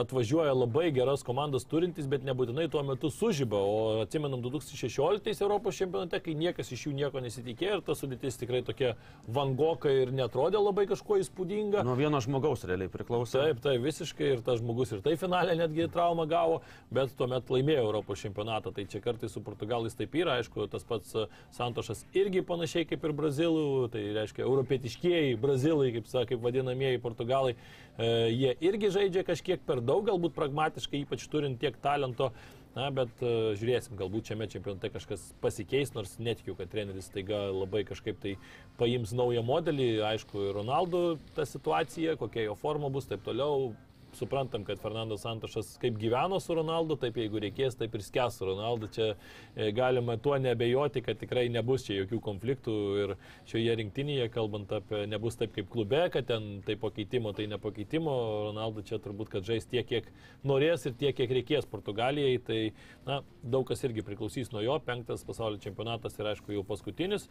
atvažiuoja 0.04 0.54
labai 0.54 0.92
geras 0.94 1.26
komandas 1.26 1.66
turintys, 1.70 2.08
bet 2.10 2.26
nebūtinai 2.28 2.68
tuo 2.72 2.84
metu 2.86 3.10
sužyba. 3.14 3.58
O 3.58 4.04
atsimenam 4.04 4.44
2016 4.46 5.42
Europos 5.42 5.80
čempionate, 5.82 6.22
kai 6.22 6.38
niekas 6.38 6.70
iš 6.76 6.88
jų 6.88 6.96
nieko 7.00 7.24
nesitikėjo 7.26 7.80
ir 7.80 7.86
ta 7.88 7.98
sudėtis 7.98 8.38
tikrai 8.42 8.62
tokia 8.66 8.94
vangoka 9.26 9.90
ir 9.90 10.14
netrodė 10.14 10.62
labai 10.62 10.86
kažkuo 10.92 11.18
įspūdinga. 11.24 11.82
Nuo 11.88 11.98
vieno 11.98 12.22
žmogaus 12.22 12.68
realiai 12.70 12.92
priklauso. 12.94 13.42
Taip, 13.42 13.64
tai 13.66 13.80
visiškai 13.82 14.36
ir 14.36 14.46
tas 14.46 14.62
žmogus 14.62 14.94
ir 14.94 15.02
tai 15.06 15.18
finalė 15.18 15.58
netgi 15.58 15.90
traumą 15.94 16.30
gavo, 16.30 16.62
bet 16.94 17.18
tuomet 17.18 17.50
laimėjo 17.50 17.88
Europos 17.88 18.22
čempionatą. 18.22 18.43
Tai 18.44 18.86
čia 18.90 19.02
kartais 19.04 19.32
su 19.34 19.42
portugalais 19.44 19.96
taip 19.96 20.16
yra, 20.20 20.38
aišku, 20.42 20.68
tas 20.72 20.84
pats 20.88 21.14
e, 21.16 21.28
Santošas 21.56 22.06
irgi 22.14 22.44
panašiai 22.46 22.88
kaip 22.90 23.04
ir 23.04 23.14
brazilų, 23.18 23.90
tai 23.94 24.04
reiškia 24.16 24.44
europietiškieji 24.48 25.38
brazilai, 25.42 25.92
kaip, 25.98 26.10
sa- 26.12 26.26
kaip 26.30 26.42
vadinamieji 26.44 27.02
portugalai, 27.04 27.56
e, 27.98 28.10
jie 28.34 28.56
irgi 28.62 28.92
žaidžia 28.98 29.24
kažkiek 29.28 29.64
per 29.66 29.82
daug, 29.82 30.06
galbūt 30.08 30.36
pragmatiškai, 30.36 31.06
ypač 31.06 31.28
turint 31.32 31.60
tiek 31.60 31.80
talento. 31.82 32.32
Na, 32.74 32.88
bet 32.90 33.20
uh, 33.22 33.52
žiūrėsim, 33.54 33.94
galbūt 34.00 34.32
šiame 34.32 34.48
čempionate 34.50 34.90
kažkas 34.90 35.28
pasikeis, 35.44 35.92
nors 35.94 36.16
netikiu, 36.18 36.56
kad 36.58 36.72
treneris 36.72 37.12
taiga 37.14 37.52
labai 37.54 37.84
kažkaip 37.86 38.18
tai 38.18 38.32
paims 38.80 39.14
naują 39.14 39.44
modelį. 39.46 40.02
Aišku, 40.10 40.48
Ronaldo 40.58 41.20
ta 41.36 41.46
situacija, 41.46 42.16
kokia 42.18 42.48
jo 42.48 42.56
forma 42.58 42.90
bus, 42.90 43.06
taip 43.06 43.22
toliau. 43.28 43.76
Suprantam, 44.18 44.64
kad 44.68 44.80
Fernandas 44.82 45.24
Santošas 45.26 45.74
kaip 45.82 45.98
gyveno 46.02 46.40
su 46.42 46.56
Ronaldu, 46.58 46.98
taip 47.02 47.18
jeigu 47.20 47.42
reikės, 47.44 47.78
taip 47.80 47.96
ir 47.98 48.04
skęs 48.06 48.38
su 48.40 48.48
Ronaldu. 48.48 48.90
Čia 48.94 49.08
e, 49.14 49.72
galima 49.76 50.16
tuo 50.22 50.38
nebejoti, 50.42 51.04
kad 51.06 51.20
tikrai 51.22 51.46
nebus 51.54 51.86
čia 51.88 52.00
jokių 52.02 52.20
konfliktų 52.24 52.78
ir 53.04 53.16
šioje 53.50 53.76
rinktinėje, 53.82 54.30
kalbant 54.34 54.72
apie, 54.78 55.04
nebus 55.12 55.40
taip 55.40 55.54
kaip 55.56 55.70
klube, 55.74 56.02
kad 56.14 56.28
ten 56.30 56.62
tai 56.68 56.78
pakeitimo, 56.80 57.34
tai 57.38 57.50
nepakeitimo. 57.52 58.16
Ronaldu 58.50 58.86
čia 58.88 59.02
turbūt, 59.04 59.32
kad 59.34 59.48
žais 59.48 59.68
tiek, 59.70 59.88
kiek 59.90 60.10
norės 60.48 60.88
ir 60.90 60.98
tiek, 61.00 61.16
kiek 61.18 61.36
reikės 61.40 61.70
Portugalijai. 61.70 62.40
Tai 62.44 62.62
na, 63.10 63.22
daug 63.44 63.68
kas 63.70 63.84
irgi 63.88 64.06
priklausys 64.06 64.54
nuo 64.56 64.64
jo. 64.64 64.80
Penktas 64.86 65.26
pasaulio 65.28 65.62
čempionatas 65.64 66.18
yra 66.20 66.34
aišku 66.34 66.56
jau 66.56 66.66
paskutinis. 66.68 67.30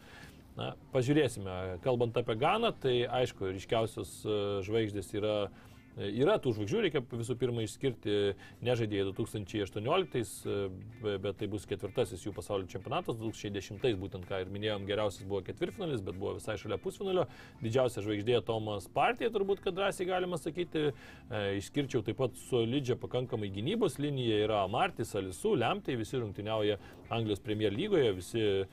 Na, 0.57 0.73
pažiūrėsime. 0.93 1.79
Kalbant 1.85 2.17
apie 2.19 2.35
Ganą, 2.37 2.73
tai 2.77 2.99
aišku, 3.21 3.49
ryškiausios 3.55 4.19
e, 4.21 4.39
žvaigždės 4.67 5.09
yra 5.17 5.37
Yra 5.93 6.39
tų 6.41 6.55
žvaigždžių, 6.57 6.79
reikia 6.87 7.01
visų 7.05 7.35
pirma 7.37 7.63
išskirti, 7.65 8.13
nežaidėjai 8.65 9.11
2018, 9.11 10.47
bet 11.21 11.37
tai 11.37 11.49
bus 11.51 11.67
ketvirtasis 11.69 12.23
jų 12.25 12.33
pasaulio 12.33 12.65
čempionatas, 12.71 13.19
2010 13.21 13.99
būtent, 14.01 14.25
ką 14.29 14.41
ir 14.41 14.53
minėjom, 14.53 14.87
geriausias 14.89 15.27
buvo 15.29 15.43
ketvirtfinalis, 15.45 16.01
bet 16.01 16.17
buvo 16.17 16.33
visai 16.39 16.57
šalia 16.57 16.79
pusfinalio. 16.81 17.27
Didžiausia 17.61 18.01
žvaigždė 18.05 18.41
Tomas 18.47 18.89
Partija, 18.93 19.29
turbūt, 19.33 19.61
kad 19.61 19.77
drąsiai 19.77 20.09
galima 20.09 20.39
sakyti. 20.41 20.89
E, 20.89 21.43
išskirčiau 21.59 22.01
taip 22.05 22.17
pat 22.23 22.41
solidžią 22.47 22.97
pakankamai 23.01 23.51
gynybos 23.53 23.99
liniją, 24.01 24.41
yra 24.47 24.63
Martis, 24.71 25.13
Alisu, 25.19 25.53
Lemtai, 25.61 25.99
visi 25.99 26.17
rungtyniauja 26.17 26.79
Anglijos 27.13 27.43
Premier 27.43 27.73
lygoje, 27.73 28.15
visi 28.17 28.43
E, 28.43 28.65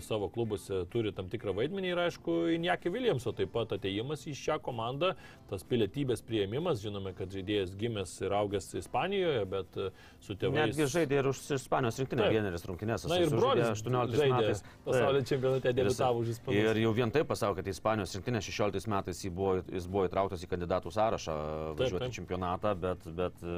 savo 0.00 0.28
klubuose 0.28 0.84
turi 0.92 1.10
tam 1.14 1.28
tikrą 1.30 1.52
vaidmenį 1.56 1.90
ir 1.90 2.00
aišku, 2.04 2.34
Injaki 2.54 2.92
Williamso 2.94 3.32
taip 3.36 3.50
pat 3.54 3.72
ateimas 3.74 4.22
į 4.30 4.34
šią 4.38 4.58
komandą, 4.62 5.14
tas 5.50 5.64
pilietybės 5.66 6.22
prieimimas, 6.26 6.82
žinome, 6.82 7.14
kad 7.18 7.32
žaidėjas 7.34 7.74
gimęs 7.78 8.14
ir 8.22 8.34
augęs 8.38 8.70
Ispanijoje, 8.78 9.44
bet 9.50 9.78
e, 9.80 9.88
su 10.24 10.36
tėvais. 10.38 10.68
Netgi 10.68 10.88
žaidė 10.94 11.20
ir 11.22 11.30
už 11.32 11.42
Ispanijos 11.58 11.98
rinktinę 12.02 12.30
vieneris 12.30 12.66
rungtynės. 12.68 13.08
Na 13.10 13.20
ir 13.24 13.34
brolis 13.34 13.66
18 13.72 14.30
metais 14.34 14.64
pasaulio 14.86 15.24
čempionate 15.32 15.74
debitavo 15.74 16.22
už 16.22 16.34
Ispaniją. 16.36 16.74
Ir 16.74 16.82
jau 16.84 16.94
vien 16.96 17.14
tai 17.14 17.24
pasako, 17.28 17.58
kad 17.58 17.72
Ispanijos 17.74 18.14
rinktinė 18.18 18.44
16 18.46 18.92
metais 18.94 19.24
jis 19.24 19.34
buvo, 19.34 19.58
jis 19.66 19.90
buvo 19.90 20.06
įtrauktas 20.08 20.44
į 20.46 20.52
kandidatų 20.54 20.94
sąrašą 20.94 21.38
važiuoti 21.78 21.98
taip, 21.98 22.04
taip. 22.06 22.18
čempionatą, 22.20 22.74
bet, 22.78 23.10
bet 23.18 23.48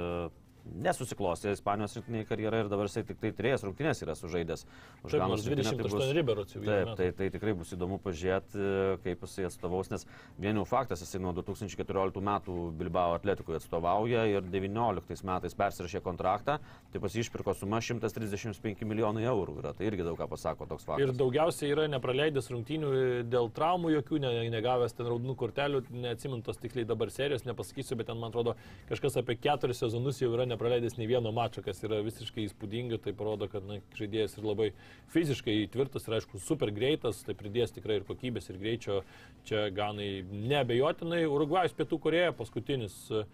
nesusiklostė 0.85 1.55
Ispanijos 1.55 1.97
rinktinėje 1.99 2.29
karjerą 2.29 2.63
ir 2.65 2.71
dabar 2.71 2.89
jisai 2.89 3.03
tik 3.09 3.19
tai 3.21 3.33
turėjęs 3.37 3.65
rungtynės 3.67 4.03
yra 4.05 4.15
sužaidęs. 4.19 4.65
Už 5.05 5.15
taip, 5.15 5.23
Ganos 5.23 5.45
rinktinę 5.47 5.75
tai 5.75 5.91
bus 5.91 6.13
Riberots 6.17 6.57
jau. 6.57 6.63
Taip, 6.67 6.93
tai, 6.99 7.09
tai 7.17 7.29
tikrai 7.35 7.55
bus 7.59 7.73
įdomu 7.75 7.99
pažiūrėti, 8.03 8.67
kaip 9.05 9.25
jisai 9.27 9.47
atstovaus, 9.49 9.91
nes 9.93 10.07
vien 10.41 10.59
jau 10.61 10.67
faktas, 10.69 11.03
jisai 11.05 11.23
nuo 11.23 11.33
2014 11.37 12.23
metų 12.31 12.57
Bilbao 12.81 13.17
atletikui 13.19 13.57
atstovauja 13.59 14.27
ir 14.31 14.47
2019 14.47 15.27
metais 15.31 15.57
persirašė 15.59 16.03
kontraktą, 16.05 16.59
tai 16.93 17.03
pas 17.03 17.19
išpirko 17.23 17.55
suma 17.59 17.83
135 17.85 18.87
milijonai 18.89 19.27
eurų 19.31 19.59
yra, 19.63 19.75
tai 19.77 19.91
irgi 19.91 20.07
daug 20.07 20.19
ką 20.21 20.29
pasako 20.31 20.69
toks 20.71 20.87
faktas. 20.89 21.07
Ir 21.07 21.15
daugiausiai 21.19 21.73
yra 21.75 21.89
nepraleidęs 21.91 22.51
rungtynių 22.53 22.93
dėl 23.31 23.51
traumų 23.57 23.95
jokių, 23.97 24.23
ne, 24.25 24.33
negavęs 24.53 24.97
ten 24.97 25.09
raudonų 25.11 25.37
kortelių, 25.41 25.85
neatsimintos 26.07 26.61
tikliai 26.61 26.87
dabar 26.89 27.13
serijos, 27.15 27.47
nepasakysiu, 27.49 27.99
bet 28.01 28.11
ten 28.11 28.21
man 28.21 28.33
atrodo 28.33 28.57
kažkas 28.91 29.19
apie 29.21 29.37
keturis 29.41 29.83
sezonus 29.83 30.21
jau 30.23 30.33
yra 30.35 30.47
nepraleidęs 30.49 30.60
nei 30.99 31.07
vieno 31.09 31.33
mačo, 31.33 31.63
kas 31.65 31.81
yra 31.87 32.01
visiškai 32.05 32.45
įspūdinga, 32.47 32.99
tai 33.01 33.15
parodo, 33.17 33.49
kad 33.49 33.65
na, 33.67 33.79
žaidėjas 33.97 34.37
ir 34.39 34.45
labai 34.45 34.71
fiziškai 35.15 35.57
tvirtas 35.73 36.07
ir 36.07 36.19
aišku 36.19 36.41
super 36.45 36.71
greitas, 36.71 37.23
tai 37.25 37.35
pridės 37.39 37.73
tikrai 37.73 38.01
ir 38.01 38.09
kokybės 38.09 38.51
ir 38.51 38.61
greičio 38.61 39.01
čia 39.49 39.69
ganai 39.75 40.25
nebejotinai. 40.31 41.25
Urugvajus 41.31 41.77
Pietų 41.79 42.01
Koreja 42.05 42.35
paskutinis 42.37 42.97
uh, 43.15 43.25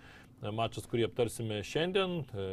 mačas, 0.42 0.84
kurį 0.88 1.06
aptarsime 1.06 1.62
šiandien. 1.64 2.18
E, 2.36 2.46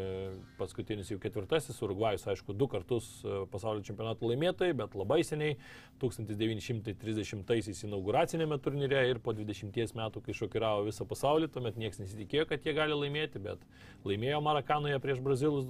paskutinis 0.60 1.12
jau 1.12 1.20
ketvirtasis, 1.22 1.82
Urugvajus, 1.84 2.24
aišku, 2.32 2.54
du 2.56 2.68
kartus 2.72 3.26
e, 3.26 3.46
pasaulio 3.52 3.84
čempionato 3.84 4.28
laimėtojai, 4.30 4.74
bet 4.80 4.96
labai 4.96 5.24
seniai, 5.28 5.58
1930-aisiais 6.04 7.84
inauguracinėme 7.88 8.58
turnyre 8.64 9.04
ir 9.10 9.20
po 9.24 9.34
20 9.36 9.96
metų, 10.00 10.22
kai 10.24 10.34
šokiravo 10.38 10.84
visą 10.88 11.04
pasaulį, 11.08 11.48
tuomet 11.54 11.76
niekas 11.80 12.00
nesitikėjo, 12.02 12.46
kad 12.50 12.60
jie 12.66 12.74
gali 12.76 12.96
laimėti, 12.98 13.38
bet 13.44 13.60
laimėjo 14.08 14.40
Marakanoje 14.44 15.00
prieš 15.04 15.20
Brazilus 15.24 15.66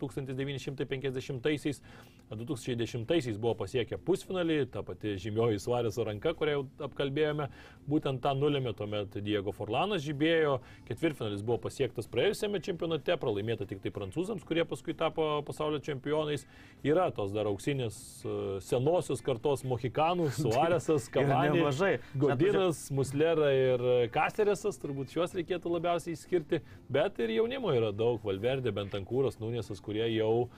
1950-aisiais. 0.00 1.80
2010-aisiais 2.26 3.38
buvo 3.38 3.54
pasiekę 3.60 4.00
pusfinalį, 4.02 4.66
ta 4.74 4.82
pati 4.82 5.12
žymioji 5.22 5.60
Svarėso 5.62 6.02
ranka, 6.08 6.32
kurią 6.34 6.52
jau 6.56 6.64
apkalbėjome, 6.88 7.46
būtent 7.86 8.18
tą 8.24 8.32
nulėmė 8.34 8.72
tuomet 8.74 9.14
Diego 9.22 9.52
Forlanas 9.54 10.02
žibėjo, 10.02 10.56
ketvirtfinalis 10.88 11.45
buvo 11.46 11.58
pasiektas 11.62 12.08
praėjusiame 12.10 12.60
čempionate, 12.64 13.16
pralaimėta 13.20 13.66
tik 13.68 13.80
tai 13.84 13.92
prancūzams, 13.94 14.44
kurie 14.46 14.64
paskui 14.68 14.96
tapo 14.98 15.28
pasaulio 15.46 15.80
čempionais. 15.84 16.46
Yra 16.86 17.08
tos 17.14 17.32
dar 17.34 17.48
auksinės 17.50 17.96
e, 18.26 18.36
senosios 18.66 19.22
kartos 19.24 19.64
mohikanų, 19.68 20.28
Suarėsas, 20.42 21.08
Kavanė, 21.12 21.62
Godinas, 22.18 22.86
Muslera 22.94 23.52
ir 23.54 23.86
Kaseresas, 24.14 24.80
turbūt 24.82 25.14
šiuos 25.14 25.36
reikėtų 25.38 25.76
labiausiai 25.76 26.16
išskirti, 26.16 26.62
bet 26.92 27.22
ir 27.22 27.36
jaunimo 27.38 27.74
yra 27.74 27.92
daug, 27.94 28.20
Valverdė, 28.26 28.74
Bentankūras, 28.76 29.40
Nūnėsas, 29.42 29.82
kurie 29.84 30.06
jau 30.10 30.48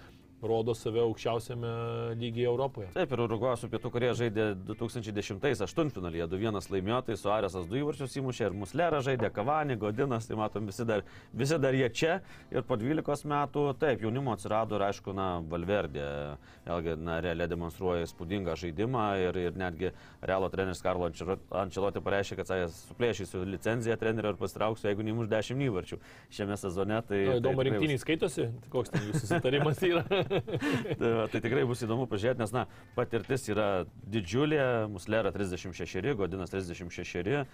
rodo 0.43 0.75
save 0.75 1.01
aukščiausiame 1.03 1.71
lygyje 2.19 2.47
Europoje. 2.47 2.89
Taip, 2.95 3.13
ir 3.13 3.23
Urugvajus 3.25 3.65
su 3.65 3.71
Pietų 3.73 3.91
Korėja 3.95 4.17
žaidė 4.23 4.47
2010 4.69 5.65
aštuntfinalyje, 5.67 6.29
2-1 6.31 6.71
laimėjo, 6.75 7.01
tai 7.09 7.17
su 7.19 7.33
Aresas 7.33 7.67
du 7.71 7.81
įvarčius 7.81 8.17
įmušė 8.21 8.49
ir 8.49 8.57
Muslera 8.59 9.01
žaidė, 9.05 9.33
Kavanį, 9.35 9.79
Godinas, 9.83 10.29
tai 10.29 10.39
matom 10.39 10.69
visi 10.71 10.87
dar, 10.89 11.03
visi 11.33 11.59
dar 11.59 11.75
jie 11.75 11.89
čia 11.91 12.21
ir 12.55 12.67
po 12.69 12.79
12 12.79 13.27
metų, 13.29 13.65
taip, 13.81 14.05
jaunimo 14.07 14.35
atsirado 14.37 14.79
ir 14.79 14.87
aišku, 14.89 15.15
na, 15.17 15.29
Valverdė, 15.51 16.07
vėlgi, 16.69 16.97
na, 17.03 17.19
realiai 17.25 17.51
demonstruoja 17.51 18.07
įspūdingą 18.07 18.55
žaidimą 18.59 19.09
ir, 19.25 19.41
ir 19.49 19.59
netgi 19.59 19.93
Realo 20.23 20.49
treneris 20.53 20.83
Karlo 20.83 21.09
Ančelotė 21.09 22.03
pareiškė, 22.05 22.39
kad 22.41 22.51
sakė, 22.51 22.69
suplėšysiu 22.75 23.45
licenciją 23.49 23.97
trenerio 24.01 24.35
ir 24.35 24.41
pasitrauksiu, 24.41 24.89
jeigu 24.91 25.07
neįmuš 25.07 25.31
10 25.31 25.63
įvarčių 25.69 25.99
šiame 26.35 26.59
sezone. 26.61 27.01
Tai, 27.09 27.21
tai 27.31 27.39
įdomu, 27.39 27.63
tai, 27.63 27.69
rinktiniai 27.69 28.03
skaitosi, 28.03 28.49
koks 28.73 28.93
ten 28.95 29.07
jūsų 29.09 29.23
susitarimas 29.25 29.83
yra. 29.87 30.05
tai, 31.01 31.11
va, 31.15 31.27
tai 31.33 31.41
tikrai 31.45 31.65
bus 31.69 31.83
įdomu 31.85 32.07
pažiūrėti, 32.11 32.43
nes, 32.43 32.53
na, 32.55 32.65
patirtis 32.97 33.49
yra 33.53 33.69
didžiulė, 34.11 34.61
Muslera 34.93 35.33
36, 35.35 36.15
Godinas 36.19 36.53
36, 36.55 37.35
e, 37.35 37.45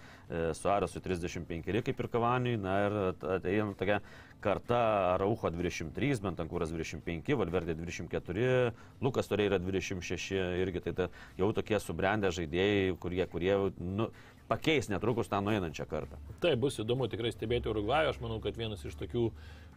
Suarasui 0.59 1.03
35, 1.05 1.83
kaip 1.87 2.05
ir 2.05 2.11
Kavaniui, 2.13 2.59
na 2.61 2.77
ir 2.87 2.99
ateina 3.39 3.73
tokia 3.79 4.01
karta 4.45 5.17
Raucho 5.21 5.51
23, 5.53 6.21
Bentankūras 6.25 6.73
25, 6.75 7.35
Valverdė 7.41 7.77
24, 7.79 8.75
Lukas 9.05 9.31
Torė 9.31 9.49
yra 9.51 9.61
26 9.63 10.35
irgi, 10.63 10.85
tai 10.85 10.95
ta, 10.99 11.09
jau 11.41 11.51
tokie 11.57 11.81
subrendę 11.83 12.33
žaidėjai, 12.35 12.95
kurie, 13.03 13.25
kurie 13.31 13.57
nu, 13.79 14.11
pakeis 14.49 14.89
netrukus 14.93 15.29
tą 15.29 15.41
nueinančią 15.45 15.87
kartą. 15.89 16.19
Tai 16.43 16.55
bus 16.61 16.79
įdomu 16.83 17.09
tikrai 17.13 17.33
stebėti 17.33 17.71
Urugvajų, 17.73 18.13
aš 18.13 18.21
manau, 18.21 18.41
kad 18.45 18.57
vienas 18.61 18.85
iš 18.85 18.97
tokių 19.01 19.29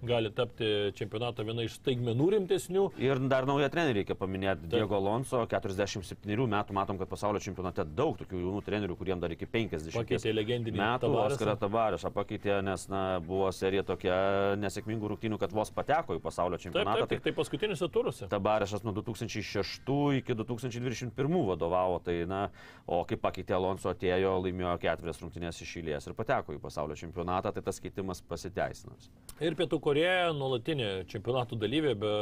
gali 0.05 0.29
tapti 0.35 0.91
čempionato 0.97 1.41
viena 1.47 1.63
iš 1.65 1.77
staigmenų 1.79 2.27
rimtesnių. 2.35 2.83
Ir 3.01 3.21
dar 3.31 3.47
naują 3.49 3.69
trenerį 3.73 4.03
reikia 4.03 4.17
paminėti. 4.19 4.67
Taip. 4.67 4.75
Diego 4.75 4.97
Alonso, 4.99 5.41
47 5.49 6.45
metų, 6.51 6.75
matom, 6.77 6.99
kad 6.99 7.09
pasaulio 7.09 7.41
čempionate 7.41 7.85
daug 7.97 8.19
tokių 8.19 8.41
jaunų 8.43 8.61
trenerių, 8.67 8.97
kuriems 8.99 9.23
dar 9.23 9.33
iki 9.33 9.49
50 9.49 9.95
pakeitė 9.97 10.35
legendinį 10.35 10.77
metų. 10.77 11.11
Oskarą 11.23 11.57
Tavarešą 11.63 12.11
pakeitė, 12.13 12.59
nes 12.65 12.85
na, 12.91 13.03
buvo 13.25 13.49
serija 13.55 13.85
tokia 13.87 14.19
nesėkmingų 14.59 15.11
rungtynių, 15.11 15.39
kad 15.41 15.53
vos 15.55 15.71
pateko 15.73 16.15
į 16.17 16.21
pasaulio 16.23 16.59
čempionatą. 16.61 17.03
Taip, 17.03 17.09
taip, 17.11 17.23
tai, 17.23 17.31
tai 17.31 17.37
paskutiniuose 17.37 17.89
turuose. 17.93 18.29
Tavarešas 18.31 18.85
nuo 18.87 18.93
2006 18.95 19.97
iki 20.21 20.37
2021 20.37 21.37
vadovavo, 21.49 21.99
tai 22.03 22.19
na, 22.29 22.47
o 22.87 23.01
kai 23.07 23.19
pakeitė 23.19 23.57
Alonso 23.57 23.91
atėjo, 23.91 24.35
laimėjo 24.45 24.75
ketverias 24.83 25.21
rungtynės 25.23 25.61
iš 25.65 25.75
eilės 25.81 26.07
ir 26.07 26.15
pateko 26.17 26.55
į 26.55 26.61
pasaulio 26.63 26.97
čempionatą, 26.99 27.51
tai 27.55 27.65
tas 27.65 27.81
keitimas 27.83 28.21
pasiteisinas. 28.23 29.09
Ir 29.43 29.57
Pietų 29.59 29.79
Koreja 29.83 30.31
nuolatinė 30.33 31.05
čempionatų 31.11 31.59
dalyvė, 31.61 31.93
be 32.01 32.13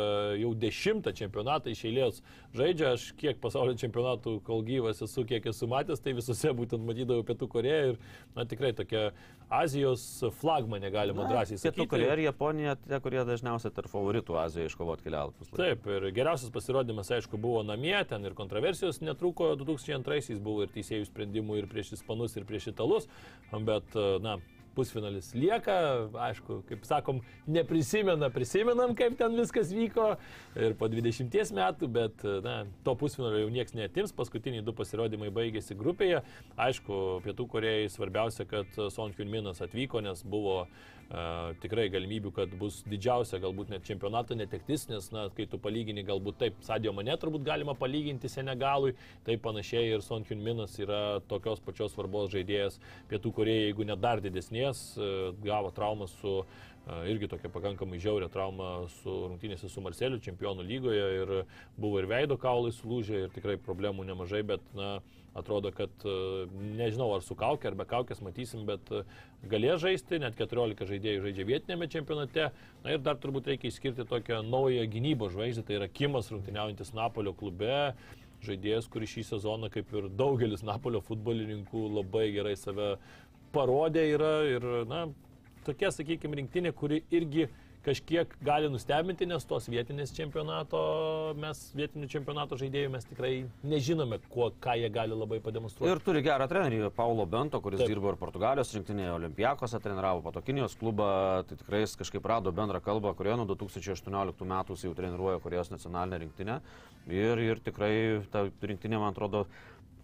jau 0.41 0.51
dešimtą 0.65 1.13
čempionatą 1.15 1.71
iš 1.71 1.85
eilės 1.89 2.21
žaidžia. 2.55 2.95
Aš 2.95 3.07
kiek 3.19 3.39
pasaulio 3.43 3.75
čempionatų, 3.79 4.37
kol 4.45 4.63
gyvas 4.67 5.01
esu, 5.05 5.23
kiek 5.27 5.47
esu 5.51 5.69
matęs, 5.71 6.03
tai 6.03 6.15
visose 6.17 6.51
būtent 6.55 6.83
matydavau 6.85 7.25
Pietų 7.27 7.49
Koreją 7.51 7.93
ir 7.93 7.99
na, 8.35 8.45
tikrai 8.49 8.73
tokia 8.75 9.09
Azijos 9.53 10.01
flagmanė 10.39 10.89
galima 10.93 11.25
na, 11.25 11.29
drąsiai 11.29 11.59
sakyti. 11.59 11.83
Pietų 11.83 11.89
Koreja 11.91 12.15
ir 12.17 12.23
Japonija, 12.25 12.75
tie, 12.81 12.99
kurie 13.03 13.21
dažniausiai 13.27 13.73
tarp 13.75 13.91
favoritų 13.91 14.39
Azijoje 14.41 14.71
iškovoti 14.71 15.05
kelialapius. 15.05 15.51
Taip, 15.53 15.85
ir 15.91 16.07
geriausias 16.15 16.53
pasirodymas, 16.53 17.11
aišku, 17.13 17.37
buvo 17.41 17.61
namie, 17.67 17.95
ten 18.09 18.25
ir 18.25 18.37
kontroversijos 18.37 19.01
netruko, 19.05 19.53
2002-aisiais 19.61 20.41
buvo 20.43 20.65
ir 20.65 20.73
teisėjų 20.73 21.09
sprendimų 21.11 21.61
ir 21.61 21.69
prieš 21.71 21.95
ispanus, 21.99 22.37
ir 22.39 22.47
prieš 22.49 22.71
italus, 22.73 23.09
bet, 23.53 23.97
na, 24.25 24.39
pusfinalis 24.75 25.31
lieka, 25.37 25.75
aišku, 26.27 26.61
kaip 26.69 26.87
sakom, 26.87 27.21
neprisimena, 27.47 28.29
prisimenam, 28.33 28.95
kaip 28.97 29.17
ten 29.19 29.37
viskas 29.39 29.71
vyko 29.75 30.13
ir 30.55 30.75
po 30.79 30.89
20 30.91 31.55
metų, 31.55 31.91
bet 31.95 32.25
na, 32.45 32.57
to 32.85 32.95
pusfinalio 32.99 33.45
jau 33.45 33.53
niekas 33.53 33.77
netims, 33.77 34.15
paskutiniai 34.15 34.65
du 34.65 34.75
pasirodymai 34.75 35.31
baigėsi 35.35 35.77
grupėje. 35.79 36.21
Aišku, 36.67 37.21
Pietų 37.25 37.47
Korejai 37.51 37.87
svarbiausia, 37.93 38.47
kad 38.49 38.83
Son 38.93 39.15
Hyunminas 39.15 39.63
atvyko, 39.65 40.03
nes 40.05 40.23
buvo 40.25 40.65
Uh, 40.65 40.94
tikrai 41.61 41.85
galimybių, 41.93 42.31
kad 42.33 42.53
bus 42.59 42.79
didžiausia 42.89 43.37
galbūt 43.43 43.69
net 43.69 43.85
čempionato 43.85 44.35
netektis, 44.37 44.87
nes, 44.89 45.11
na, 45.13 45.27
kai 45.35 45.45
tu 45.49 45.59
palygini, 45.61 46.03
galbūt 46.05 46.39
taip, 46.41 46.59
Sadio 46.65 46.93
mane 46.97 47.13
turbūt 47.21 47.45
galima 47.45 47.75
palyginti 47.77 48.31
Senegalui, 48.31 48.95
taip 49.27 49.43
panašiai 49.45 49.93
ir 49.93 50.05
Son 50.05 50.25
Hyunminas 50.25 50.79
yra 50.81 51.21
tokios 51.29 51.61
pačios 51.61 51.93
svarbos 51.93 52.31
žaidėjas 52.33 52.79
Pietų 53.11 53.33
Korejai, 53.37 53.67
jeigu 53.69 53.85
net 53.85 54.01
dar 54.01 54.23
didesnės, 54.23 54.85
uh, 54.97 55.27
gavo 55.45 55.69
traumą 55.75 56.09
su 56.09 56.39
uh, 56.41 57.03
irgi 57.09 57.29
tokia 57.29 57.49
pakankamai 57.53 58.01
žiauria 58.01 58.29
trauma 58.33 58.87
su 58.99 59.13
rungtynėse 59.27 59.69
su 59.69 59.81
Marseliu 59.85 60.21
čempionų 60.21 60.65
lygoje 60.65 61.05
ir 61.19 61.35
buvo 61.77 62.01
ir 62.01 62.09
veido 62.09 62.37
kaulai 62.41 62.73
sulūžę 62.73 63.25
ir 63.25 63.35
tikrai 63.35 63.57
problemų 63.61 64.05
nemažai, 64.09 64.41
bet, 64.45 64.65
na, 64.77 64.97
atrodo, 65.35 65.71
kad 65.75 66.05
nežinau 66.79 67.09
ar 67.15 67.23
su 67.25 67.35
kaukė 67.37 67.69
ar 67.69 67.77
be 67.79 67.85
kaukės 67.89 68.21
matysim, 68.23 68.63
bet 68.67 68.91
galės 69.51 69.81
žaisti, 69.83 70.19
net 70.23 70.37
14 70.39 70.87
žaidėjų 70.89 71.25
žaidžia 71.27 71.47
vietinėme 71.49 71.89
čempionate. 71.91 72.49
Na 72.85 72.95
ir 72.95 73.03
dar 73.03 73.19
turbūt 73.19 73.51
reikia 73.51 73.69
išskirti 73.71 74.07
tokią 74.07 74.41
naują 74.47 74.85
gynybos 74.91 75.35
žvaigždę, 75.35 75.65
tai 75.67 75.79
yra 75.79 75.89
Kimas 75.91 76.31
rungtyniaujantis 76.31 76.95
Napolio 76.95 77.35
klube. 77.35 77.75
Žaidėjas, 78.45 78.87
kuris 78.91 79.11
šį 79.11 79.25
sezoną, 79.33 79.71
kaip 79.73 79.91
ir 79.95 80.09
daugelis 80.13 80.63
Napolio 80.63 81.01
futbolininkų, 81.03 81.85
labai 81.99 82.29
gerai 82.35 82.55
save 82.59 82.95
parodė 83.55 84.03
yra 84.13 84.33
ir, 84.47 84.65
na, 84.87 85.05
tokia, 85.67 85.89
sakykime, 85.95 86.35
rinktinė, 86.41 86.73
kuri 86.75 86.99
irgi 87.15 87.47
uh, 87.47 87.61
kažkiek 87.85 88.31
gali 88.45 88.69
nustebinti, 88.71 89.27
nes 89.29 89.45
tos 89.47 89.67
vietinės 89.69 90.13
čempionato, 90.15 90.79
mes 91.39 91.61
vietinių 91.77 92.09
čempionato 92.11 92.57
žaidėjų 92.59 92.91
mes 92.95 93.05
tikrai 93.09 93.33
nežinome, 93.65 94.19
kuo, 94.31 94.49
ką 94.63 94.75
jie 94.81 94.89
gali 94.93 95.17
labai 95.17 95.39
pademonstruoti. 95.43 95.91
Ir 95.91 96.01
turi 96.05 96.23
gerą 96.25 96.47
trenerį, 96.51 96.81
Paulo 96.95 97.27
Bento, 97.29 97.61
kuris 97.63 97.83
Taip. 97.83 97.91
dirbo 97.93 98.11
ir 98.13 98.19
Portugalijos 98.21 98.73
rinktinėje, 98.75 99.13
Olimpijakose 99.19 99.81
treniravo 99.83 100.23
Patokinijos 100.25 100.77
klubą, 100.81 101.09
tai 101.49 101.59
tikrai 101.61 101.83
jis 101.83 101.95
kažkaip 102.01 102.25
rado 102.31 102.53
bendrą 102.55 102.81
kalbą, 102.83 103.13
kurioje 103.17 103.39
nuo 103.41 103.47
2018 103.53 104.49
metų 104.55 104.79
jau 104.81 104.95
treniruoja 104.97 105.43
Korejos 105.43 105.71
nacionalinę 105.73 106.23
rinktinę. 106.25 106.59
Ir, 107.11 107.37
ir 107.37 107.61
tikrai 107.61 107.93
ta 108.33 108.47
rinktinė, 108.65 108.97
man 108.97 109.13
atrodo, 109.13 109.45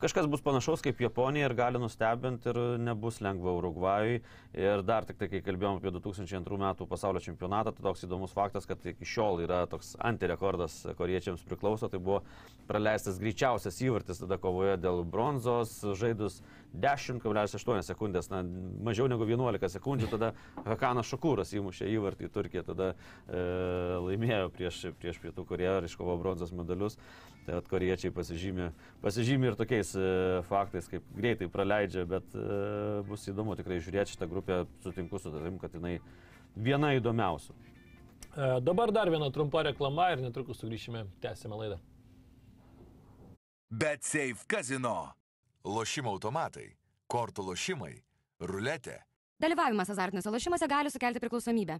kažkas 0.01 0.27
bus 0.31 0.41
panašaus 0.41 0.81
kaip 0.81 1.01
Japonija 1.01 1.47
ir 1.47 1.53
gali 1.57 1.79
nustebinti 1.81 2.49
ir 2.49 2.59
nebus 2.81 3.19
lengva 3.21 3.53
Urugvajui. 3.57 4.21
Ir 4.57 4.81
dar 4.83 5.05
tik 5.07 5.19
tai, 5.19 5.29
kai 5.31 5.43
kalbėjom 5.45 5.79
apie 5.79 5.93
2002 5.95 6.57
metų 6.59 6.87
pasaulio 6.89 7.21
čempionatą, 7.23 7.71
tai 7.75 7.85
toks 7.85 8.05
įdomus 8.07 8.33
faktas, 8.35 8.67
kad 8.69 8.81
iki 8.83 9.07
šiol 9.07 9.43
yra 9.45 9.61
toks 9.71 9.93
antirekordas 10.01 10.81
koriečiams 10.97 11.45
priklauso, 11.47 11.87
tai 11.91 12.01
buvo 12.01 12.21
praleistas 12.67 13.19
greičiausias 13.21 13.79
įvartis 13.85 14.23
tada 14.23 14.39
kovoje 14.41 14.75
dėl 14.81 15.05
bronzos, 15.07 15.77
žaidus 15.99 16.41
10,8 16.73 17.83
sekundės, 17.83 18.29
na, 18.31 18.41
mažiau 18.83 19.09
negu 19.11 19.27
11 19.27 19.73
sekundžių, 19.75 20.11
tada 20.13 20.31
Hakanas 20.65 21.09
Šakūras 21.11 21.51
įmušė 21.57 21.89
įvartį 21.97 22.29
į 22.29 22.31
Turkiją, 22.31 22.63
tada 22.67 22.93
e, 22.93 23.41
laimėjo 24.07 24.51
prieš, 24.55 24.85
prieš 25.01 25.19
Pietų 25.23 25.45
Koreją 25.49 25.81
ir 25.81 25.89
iškovo 25.89 26.15
bronzos 26.21 26.55
medalius. 26.55 26.97
Tai 27.45 27.57
at 27.57 27.69
koriečiai 27.69 28.13
pasižymė, 28.13 28.67
pasižymė 29.01 29.49
ir 29.49 29.55
tokiais 29.57 29.95
e, 29.97 30.09
faktais, 30.45 30.85
kaip 30.91 31.05
greitai 31.17 31.47
praleidžia, 31.49 32.03
bet 32.09 32.35
e, 32.37 32.43
bus 33.07 33.25
įdomu 33.31 33.55
tikrai 33.57 33.79
žiūrėti 33.81 34.13
šitą 34.13 34.27
grupę, 34.29 34.59
sutinku 34.85 35.17
su 35.17 35.33
tavim, 35.33 35.57
kad 35.61 35.73
jinai 35.73 35.95
viena 36.53 36.93
įdomiausių. 36.99 37.55
E, 37.57 38.51
dabar 38.61 38.93
dar 38.93 39.09
viena 39.09 39.31
trumpa 39.33 39.65
reklama 39.65 40.11
ir 40.13 40.21
netrukus 40.21 40.61
sugrįšime, 40.61 41.07
tęsime 41.23 41.57
laidą. 41.63 41.79
Bet 43.71 44.05
Safe 44.05 44.45
Casino. 44.47 45.15
Lošimo 45.65 46.09
automatai, 46.15 46.71
kortų 47.09 47.43
lošimai, 47.51 47.93
ruletė. 48.49 48.97
Dalyvavimas 49.41 49.89
azartiniuose 49.93 50.33
lošimuose 50.33 50.67
gali 50.69 50.89
sukelti 50.93 51.21
priklausomybę. 51.21 51.77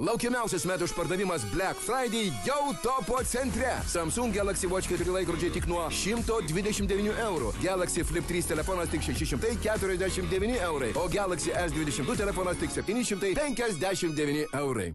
Laukiamiausias 0.00 0.62
metų 0.64 0.86
išpardavimas 0.88 1.42
Black 1.52 1.76
Friday 1.84 2.30
jau 2.46 2.70
topo 2.80 3.18
centre. 3.28 3.74
Samsung 3.84 4.32
Galaxy 4.32 4.70
Watch 4.70 4.88
4 4.88 5.12
laikrodžiai 5.12 5.52
tik 5.52 5.66
nuo 5.68 5.82
129 5.92 7.12
eurų. 7.26 7.52
Galaxy 7.60 8.06
Flip 8.08 8.24
3 8.24 8.48
telefonas 8.54 8.88
tik 8.88 9.04
649 9.04 10.56
eurai. 10.70 10.94
O 10.96 11.04
Galaxy 11.12 11.52
S22 11.52 12.16
telefonas 12.16 12.56
tik 12.64 12.72
759 12.72 14.48
eurai. 14.56 14.94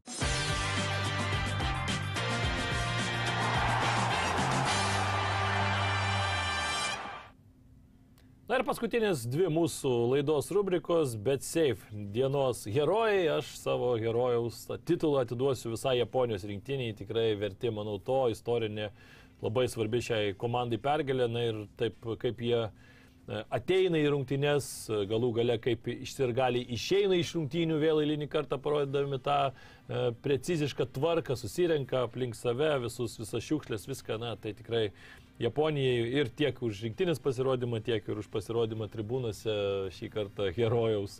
Na 8.45 8.59
ir 8.59 8.61
paskutinės 8.61 9.23
dvi 9.25 9.47
mūsų 9.49 9.91
laidos 10.11 10.51
rubrikos, 10.53 11.15
bet 11.17 11.41
safe 11.41 11.87
dienos 12.13 12.59
herojai. 12.69 13.23
Aš 13.39 13.55
savo 13.57 13.87
herojaus 13.97 14.59
titulą 14.85 15.23
atiduosiu 15.23 15.71
visai 15.71 15.95
Japonijos 15.97 16.45
rinktiniai, 16.45 16.93
tikrai 16.93 17.31
verti, 17.41 17.71
manau, 17.73 17.95
to 17.97 18.19
istorinė 18.29 18.91
labai 19.41 19.65
svarbi 19.65 20.03
šiai 20.05 20.37
komandai 20.37 20.77
pergalė. 20.77 21.25
Na 21.25 21.47
ir 21.47 21.63
taip, 21.81 21.97
kaip 22.21 22.45
jie 22.45 22.61
e, 22.61 22.69
ateina 23.49 23.97
į 23.97 24.13
rungtynes, 24.13 24.69
galų 25.09 25.33
gale 25.41 25.57
kaip 25.65 25.89
išsirgali 25.97 26.67
išeina 26.77 27.17
iš 27.17 27.33
rungtynių, 27.39 27.81
vėl 27.81 28.05
eilinį 28.05 28.29
kartą 28.29 28.61
parodydami 28.61 29.23
tą 29.25 29.41
e, 29.49 29.53
precizišką 30.21 30.91
tvarką, 30.93 31.33
susirenka 31.33 32.05
aplink 32.05 32.37
save 32.37 32.75
visus, 32.85 33.17
visas 33.25 33.49
šiukšlės, 33.49 33.89
viską, 33.89 34.21
na, 34.21 34.37
tai 34.37 34.53
tikrai 34.53 34.91
Japonijai 35.41 36.05
ir 36.21 36.29
tiek 36.31 36.59
už 36.63 36.85
rinktinės 36.85 37.19
pasirodymą, 37.19 37.81
tiek 37.83 38.05
ir 38.07 38.21
už 38.21 38.29
pasirodymą 38.31 38.87
tribūnose 38.93 39.55
šį 39.91 40.07
kartą 40.13 40.47
herojaus 40.55 41.19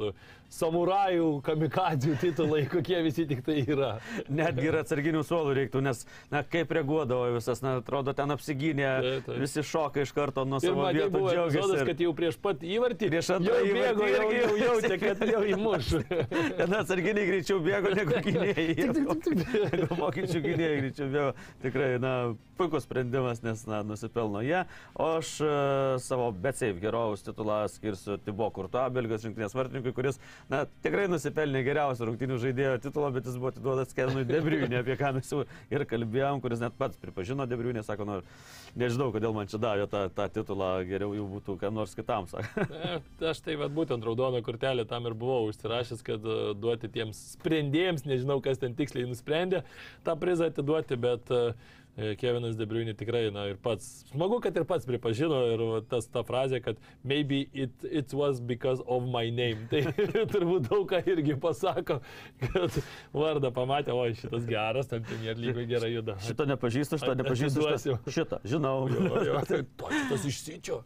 samurajų, 0.56 1.42
kamikadzių 1.44 2.16
titulai, 2.22 2.62
kokie 2.72 3.02
visi 3.04 3.26
tik 3.28 3.42
tai 3.44 3.58
yra. 3.66 3.96
Netgi 4.32 4.70
ir 4.70 4.78
atsarginių 4.80 5.24
suolų 5.28 5.56
reiktų, 5.60 5.82
nes, 5.84 6.06
na, 6.32 6.46
kaip 6.48 6.72
reaguodavo 6.78 7.34
visas, 7.36 7.60
na, 7.66 7.76
atrodo, 7.82 8.14
ten 8.16 8.32
apsigynė, 8.32 8.88
tai, 8.88 9.14
tai. 9.26 9.40
visi 9.42 9.66
šoka 9.68 10.06
iš 10.06 10.14
karto 10.16 10.46
nuo 10.48 10.62
savo 10.64 10.88
vietų. 10.88 11.12
Buvo 11.18 11.34
epizodas, 11.34 11.84
kad 11.90 12.06
jau 12.06 12.14
prieš 12.16 12.40
pat 12.40 12.64
įvartį, 12.64 13.12
prieš 13.12 13.34
antrą 13.36 13.60
įvartį, 13.68 14.10
jau, 14.14 14.30
jau, 14.32 14.32
jau 14.40 14.56
jautė, 14.66 15.00
kad 15.04 15.26
jau 15.34 15.44
įmuš. 15.52 15.92
Ten 16.62 16.80
atsarginiai 16.80 17.28
greičiau 17.34 17.60
bėgo 17.66 17.92
negu 18.00 18.22
gynėjai. 18.30 18.90
Vokiečių 19.92 20.44
gynėjai 20.46 20.82
greičiau 20.84 21.12
bėgo. 21.12 21.30
Tikrai, 21.66 21.92
na, 22.00 22.16
puikus 22.56 22.88
sprendimas, 22.88 23.44
nes, 23.44 23.66
na, 23.68 23.84
nusipirko 23.84 24.05
nusipelno 24.06 24.42
jie, 24.42 24.66
o 24.94 25.18
aš 25.18 25.42
uh, 25.42 25.50
savo 26.00 26.32
Betsafe 26.32 26.80
herojaus 26.82 27.24
titulą 27.24 27.68
skirsiu 27.68 28.18
Tibo 28.18 28.50
Kurto, 28.54 28.84
belgijos 28.94 29.26
rinktinės 29.26 29.56
vartininkui, 29.56 29.94
kuris, 29.96 30.20
na, 30.50 30.66
tikrai 30.84 31.08
nusipelnė 31.10 31.64
geriausio 31.66 32.08
rungtinių 32.10 32.38
žaidėjo 32.42 32.78
titulo, 32.86 33.10
bet 33.16 33.26
jis 33.26 33.38
buvo 33.40 33.52
atiduotas 33.54 33.96
Kenui 33.96 34.26
Debriūnė, 34.30 34.82
apie 34.82 34.98
ką 35.00 35.14
mes 35.18 35.32
jau 35.32 35.44
ir 35.74 35.86
kalbėjom, 35.90 36.42
kuris 36.44 36.62
net 36.62 36.76
pats 36.78 37.00
pripažino 37.02 37.48
Debriūnė, 37.50 37.84
sako, 37.86 38.08
nu, 38.08 38.20
nežinau, 38.78 39.12
kodėl 39.16 39.36
man 39.36 39.50
čia 39.52 39.62
davė 39.62 39.88
tą, 39.92 40.06
tą 40.16 40.28
titulą, 40.40 40.72
geriau 40.88 41.16
jau 41.18 41.28
būtų 41.36 41.58
kam 41.62 41.78
nors 41.80 41.96
kitam, 41.98 42.30
sako. 42.32 42.68
aš 43.32 43.42
tai 43.46 43.58
vad 43.60 43.74
būtent 43.76 44.06
raudoną 44.06 44.44
kortelę 44.46 44.86
tam 44.90 45.10
ir 45.10 45.18
buvau 45.18 45.50
užsirašęs, 45.50 46.04
kad 46.06 46.30
uh, 46.30 46.52
duoti 46.58 46.92
tiems 46.92 47.22
sprendėjams, 47.36 48.06
nežinau, 48.08 48.42
kas 48.44 48.62
ten 48.62 48.78
tiksliai 48.78 49.10
nusprendė 49.10 49.66
tą 50.06 50.18
prizą 50.20 50.52
atiduoti, 50.52 51.00
bet 51.00 51.34
uh, 51.34 51.56
E, 51.85 51.85
Kevinas 51.96 52.58
Debriuni 52.60 52.92
tikrai, 52.98 53.30
na 53.32 53.46
ir 53.48 53.56
pats, 53.64 54.04
smagu, 54.10 54.42
kad 54.44 54.58
ir 54.58 54.66
pats 54.68 54.84
pripažino 54.88 55.38
ir 55.54 55.62
tas 55.88 56.10
ta 56.12 56.26
frazė, 56.28 56.60
kad 56.64 56.80
maybe 57.08 57.46
it, 57.54 57.72
it 57.88 58.12
was 58.14 58.42
because 58.44 58.84
of 58.86 59.06
my 59.08 59.30
name. 59.32 59.64
Tai 59.72 59.80
turbūt 60.28 60.68
daug 60.68 60.84
ką 60.90 61.00
irgi 61.08 61.38
pasako, 61.40 62.02
kad 62.42 62.80
vardą 63.16 63.52
pamatė, 63.56 63.94
o 63.96 64.04
šitas 64.12 64.44
geras, 64.50 64.90
ten 64.92 65.06
Premier 65.08 65.40
lygoje 65.40 65.70
gerai 65.70 65.94
juda. 65.94 66.18
Šitą 66.26 66.50
nepažįstu, 66.50 67.00
šitą 67.00 67.16
nepažįstu. 67.22 67.64
Šitą, 67.64 67.96
šitą 68.18 68.42
žinau. 68.44 68.76
Jo, 68.92 69.24
jo, 69.30 69.40
tai 69.48 69.62
to 69.80 69.94
šitas 69.94 70.28
išsičio. 70.28 70.82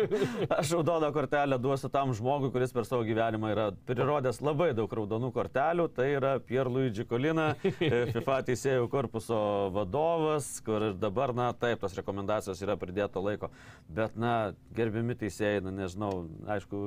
Aš 0.58 0.74
raudoną 0.76 1.08
kortelę 1.16 1.56
duosiu 1.62 1.88
tam 1.92 2.12
žmogui, 2.16 2.52
kuris 2.52 2.76
per 2.76 2.84
savo 2.88 3.08
gyvenimą 3.08 3.54
yra 3.54 3.66
prirodęs 3.88 4.42
labai 4.44 4.74
daug 4.76 4.92
raudonų 5.00 5.32
kortelių. 5.32 5.88
Tai 5.96 6.10
yra 6.18 6.36
Pierluigi 6.44 7.08
Kolina, 7.08 7.54
FIFA 8.12 8.42
teisėjų 8.52 8.92
korpuso 8.92 9.40
vadovas 9.72 10.49
kur 10.66 10.88
ir 10.90 10.98
dabar, 11.00 11.32
na, 11.36 11.50
taip, 11.56 11.80
tos 11.82 11.94
rekomendacijos 11.98 12.62
yra 12.64 12.76
pridėto 12.80 13.22
laiko, 13.24 13.50
bet, 13.88 14.16
na, 14.20 14.52
gerbiami 14.76 15.16
teisėjai, 15.20 15.62
na, 15.66 15.74
nežinau, 15.82 16.24
aišku, 16.56 16.82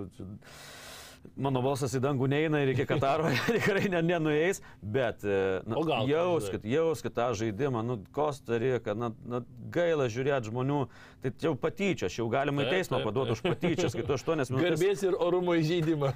mano 1.36 1.61
balsas 1.63 1.93
į 1.97 2.01
dangų 2.03 2.28
neina 2.32 2.61
ir 2.63 2.74
iki 2.74 2.86
Kataro 2.89 3.32
tikrai 3.47 3.88
ne, 3.91 4.01
nenueis, 4.05 4.61
bet 4.82 5.24
e, 5.26 5.61
na, 5.67 5.80
gal, 5.88 6.07
jauskit, 6.09 6.65
jauskit 6.67 7.15
tą 7.15 7.32
žaidimą, 7.38 7.84
nu, 7.86 7.97
Kostarika, 8.15 8.95
na, 8.97 9.11
na, 9.28 9.41
gaila 9.74 10.07
žiūrėti 10.11 10.51
žmonių, 10.51 10.84
tai 11.24 11.32
jau 11.41 11.53
patyčia, 11.59 12.09
aš 12.09 12.19
jau 12.19 12.28
galima 12.32 12.65
į 12.65 12.74
teismą 12.76 12.99
paduoti 13.05 13.36
už 13.38 13.43
patyčias, 13.45 13.95
kai 13.95 14.05
tu 14.05 14.15
8 14.15 14.43
minutės. 14.43 14.53
Garbės 14.53 15.03
ir 15.07 15.17
orumo 15.24 15.55
įžeidimą. 15.59 16.11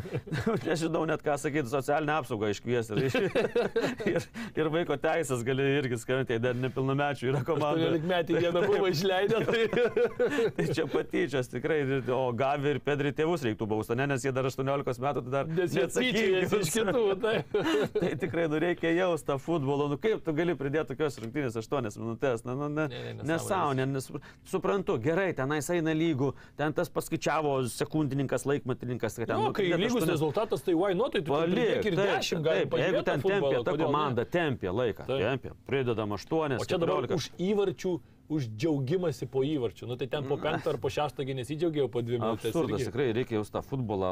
Nežinau 0.68 1.04
net 1.08 1.24
ką 1.24 1.36
sakyti, 1.40 1.70
socialinę 1.70 2.16
apsaugą 2.18 2.50
iškviesti. 2.52 2.98
Ir, 3.06 3.38
ir, 4.14 4.28
ir 4.58 4.72
vaiko 4.74 4.98
teisės 5.00 5.44
gali 5.46 5.68
irgi 5.78 6.00
skambinti, 6.02 6.36
jei 6.36 6.42
dar 6.42 6.58
nepilnamečių 6.58 7.30
yra 7.32 7.44
komanda. 7.46 7.92
18 7.94 8.10
metai 8.10 8.42
vieną 8.44 8.64
buvo 8.66 8.90
išleidę. 8.90 9.44
Tai... 9.46 10.50
Tai 10.56 10.66
čia 10.74 10.86
patyčias 10.90 11.50
tikrai, 11.50 11.80
o 12.14 12.20
Gavi 12.36 12.74
ir 12.74 12.80
Pedri 12.84 13.12
tėvus 13.16 13.44
reiktų 13.46 13.68
bausti, 13.70 13.96
ne, 13.98 14.08
nes 14.10 14.24
jie 14.24 14.32
dar 14.34 14.39
18 14.48 15.02
metų, 15.04 15.22
tai 15.26 15.32
dar 15.34 15.50
tyčiojasi 15.50 16.60
iš 16.60 16.72
kitų. 16.74 17.02
Tai. 17.20 17.34
tai 18.00 18.10
tikrai, 18.20 18.46
nu 18.52 18.60
reikia 18.62 18.92
jausti 18.96 19.28
tą 19.30 19.36
futbolą, 19.42 19.88
nu 19.92 19.98
kaip 20.00 20.22
tu 20.24 20.34
gali 20.36 20.54
pridėti 20.58 20.92
tokios 20.94 21.18
rungtynės 21.22 21.58
8 21.60 21.90
minutės, 22.00 22.44
na, 22.48 22.54
na, 22.56 22.68
na, 22.68 22.86
Ne, 22.90 23.00
ne, 23.18 23.26
nesąmonė, 23.28 23.84
ne, 23.86 23.98
nes, 23.98 24.08
suprantu, 24.50 24.96
gerai, 25.02 25.30
tenais 25.36 25.68
eina 25.70 25.92
lygų, 25.96 26.32
ten 26.58 26.74
tas 26.76 26.90
paskaičiavo 26.92 27.56
sekundininkas, 27.70 28.46
laikmatininkas, 28.48 29.18
kad 29.20 29.30
ten... 29.30 29.36
Nu, 29.40 29.50
nu, 29.50 29.56
kai 29.56 29.68
lygus 29.70 30.00
aštuoni- 30.00 30.10
rezultatas, 30.14 30.64
tai 30.66 30.74
why 30.78 30.94
not, 30.96 31.12
tai 31.14 31.22
tu 31.26 31.34
Palik, 31.34 31.84
ir 31.86 31.98
taip, 31.98 32.14
10 32.24 32.44
gali 32.46 32.64
taip, 32.64 32.78
jeigu 32.80 33.02
ten 33.06 33.24
tempė, 33.26 33.52
ta 33.66 33.76
komanda 33.78 34.24
tempė 34.26 34.72
laiką, 34.74 35.06
Taip. 35.10 35.20
tempė, 35.26 35.54
pridedam 35.68 36.16
8, 36.16 36.58
O 36.60 36.64
čia 36.64 36.80
dabar 36.80 37.06
14. 37.06 37.18
už 37.20 37.30
įvarčių, 37.50 37.94
už 38.30 38.46
džiaugimąsi 38.54 39.26
po 39.26 39.42
įvarčių. 39.42 39.88
Nu 39.90 39.96
tai 39.98 40.06
ten 40.10 40.26
po 40.30 40.38
penktą 40.38 40.70
ar 40.74 40.78
po 40.78 40.90
šeštą 40.92 41.26
nesidžiaugiau 41.34 41.90
po 41.90 42.02
dvi 42.06 42.20
minutės. 42.20 42.52
Absurdas, 42.52 42.78
irgi. 42.78 42.88
tikrai 42.90 43.06
reikia 43.16 43.38
jau 43.40 43.44
tą 43.56 43.62
futbolą, 43.66 44.10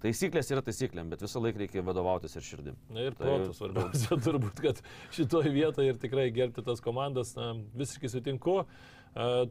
taisyklės 0.00 0.48
yra 0.54 0.62
taisyklėm, 0.64 1.10
bet 1.12 1.24
visą 1.24 1.42
laiką 1.44 1.60
reikia 1.62 1.84
vadovautis 1.84 2.36
ir 2.38 2.46
širdim. 2.46 2.78
Na 2.88 3.04
ir 3.04 3.16
Tai- 3.18 3.26
protų 3.28 3.56
svarbiausia 3.58 4.18
turbūt, 4.26 4.62
kad 4.64 4.80
šitoje 5.12 5.52
vietoje 5.52 5.92
ir 5.92 6.00
tikrai 6.00 6.30
gerbti 6.32 6.64
tas 6.64 6.80
komandas, 6.84 7.34
na, 7.36 7.52
visiškai 7.76 8.08
sutinku. 8.16 8.62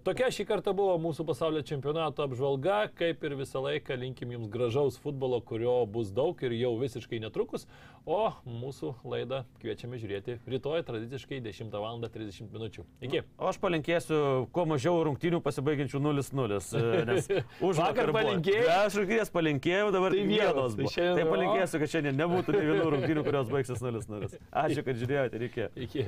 Tokia 0.08 0.30
šį 0.32 0.46
kartą 0.48 0.72
buvo 0.78 0.94
mūsų 1.02 1.26
pasaulio 1.28 1.60
čempionato 1.66 2.24
apžvalga, 2.24 2.88
kaip 2.96 3.24
ir 3.28 3.34
visą 3.40 3.60
laiką 3.66 3.98
linkim 4.00 4.32
jums 4.32 4.48
gražaus 4.54 4.96
futbolo, 5.02 5.42
kurio 5.44 5.82
bus 5.92 6.12
daug 6.16 6.40
ir 6.46 6.54
jau 6.56 6.72
visiškai 6.80 7.20
netrukus, 7.20 7.66
o 8.08 8.30
mūsų 8.48 8.94
laidą 9.04 9.42
kviečiame 9.60 10.00
žiūrėti 10.00 10.38
rytoj 10.48 10.86
tradiciškai 10.88 11.42
10 11.44 11.74
val. 11.74 11.98
30 12.08 12.48
min. 12.54 12.70
Iki. 13.02 13.22
O 13.42 13.50
aš 13.50 13.58
palinkėsiu 13.60 14.48
kuo 14.56 14.66
mažiau 14.70 15.02
rungtynių 15.08 15.42
pasibaigiančių 15.44 16.00
0-0, 16.06 16.62
e, 16.78 17.44
už 17.68 17.82
Vakar 17.82 18.12
palinkėjai? 18.16 18.66
Aš 18.86 19.00
rungtynės 19.02 19.34
palinkėjau, 19.34 19.92
dabar 19.96 20.16
Tai 20.16 20.24
vienos, 20.30 20.76
tai 20.78 20.88
šiandien- 20.94 21.18
Tai 21.18 21.28
palinkėsiu, 21.34 21.82
kad 21.84 21.94
šiandien 21.96 22.20
nebūtų 22.22 22.56
nei 22.56 22.66
vienų 22.72 22.90
rungtynių, 22.96 23.24
kurios 23.28 23.52
baigsis 23.52 23.84
0-0. 23.84 24.32
Ačiū, 24.64 24.86
kad 24.88 25.02
žiūrėjote, 25.04 25.42
reikia. 25.44 25.70
Iki. 25.76 26.08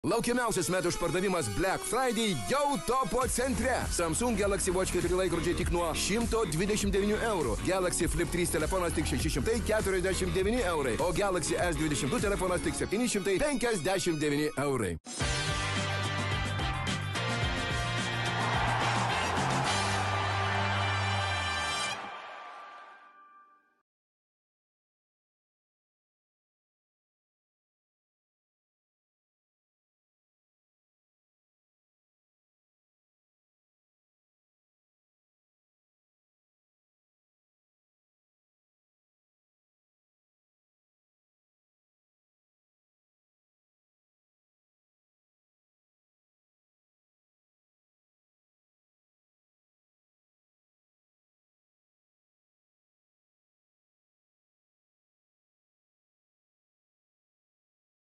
Laukiamiausias 0.00 0.70
metų 0.72 0.88
išpardavimas 0.94 1.50
Black 1.58 1.82
Friday 1.84 2.30
jau 2.48 2.78
topo 2.86 3.20
centre. 3.28 3.74
Samsung 3.92 4.38
Galaxy 4.40 4.72
Watch 4.72 4.94
4 4.96 5.12
laikrodžiai 5.18 5.58
tik 5.58 5.68
nuo 5.74 5.90
129 5.92 7.20
eurų. 7.28 7.58
Galaxy 7.66 8.08
Flip 8.08 8.32
3 8.32 8.48
telefonas 8.56 8.96
tik 8.96 9.04
649 9.12 10.64
eurai. 10.72 10.96
O 11.04 11.12
Galaxy 11.12 11.60
S22 11.60 12.24
telefonas 12.24 12.64
tik 12.64 12.80
759 12.80 14.48
eurai. 14.64 14.96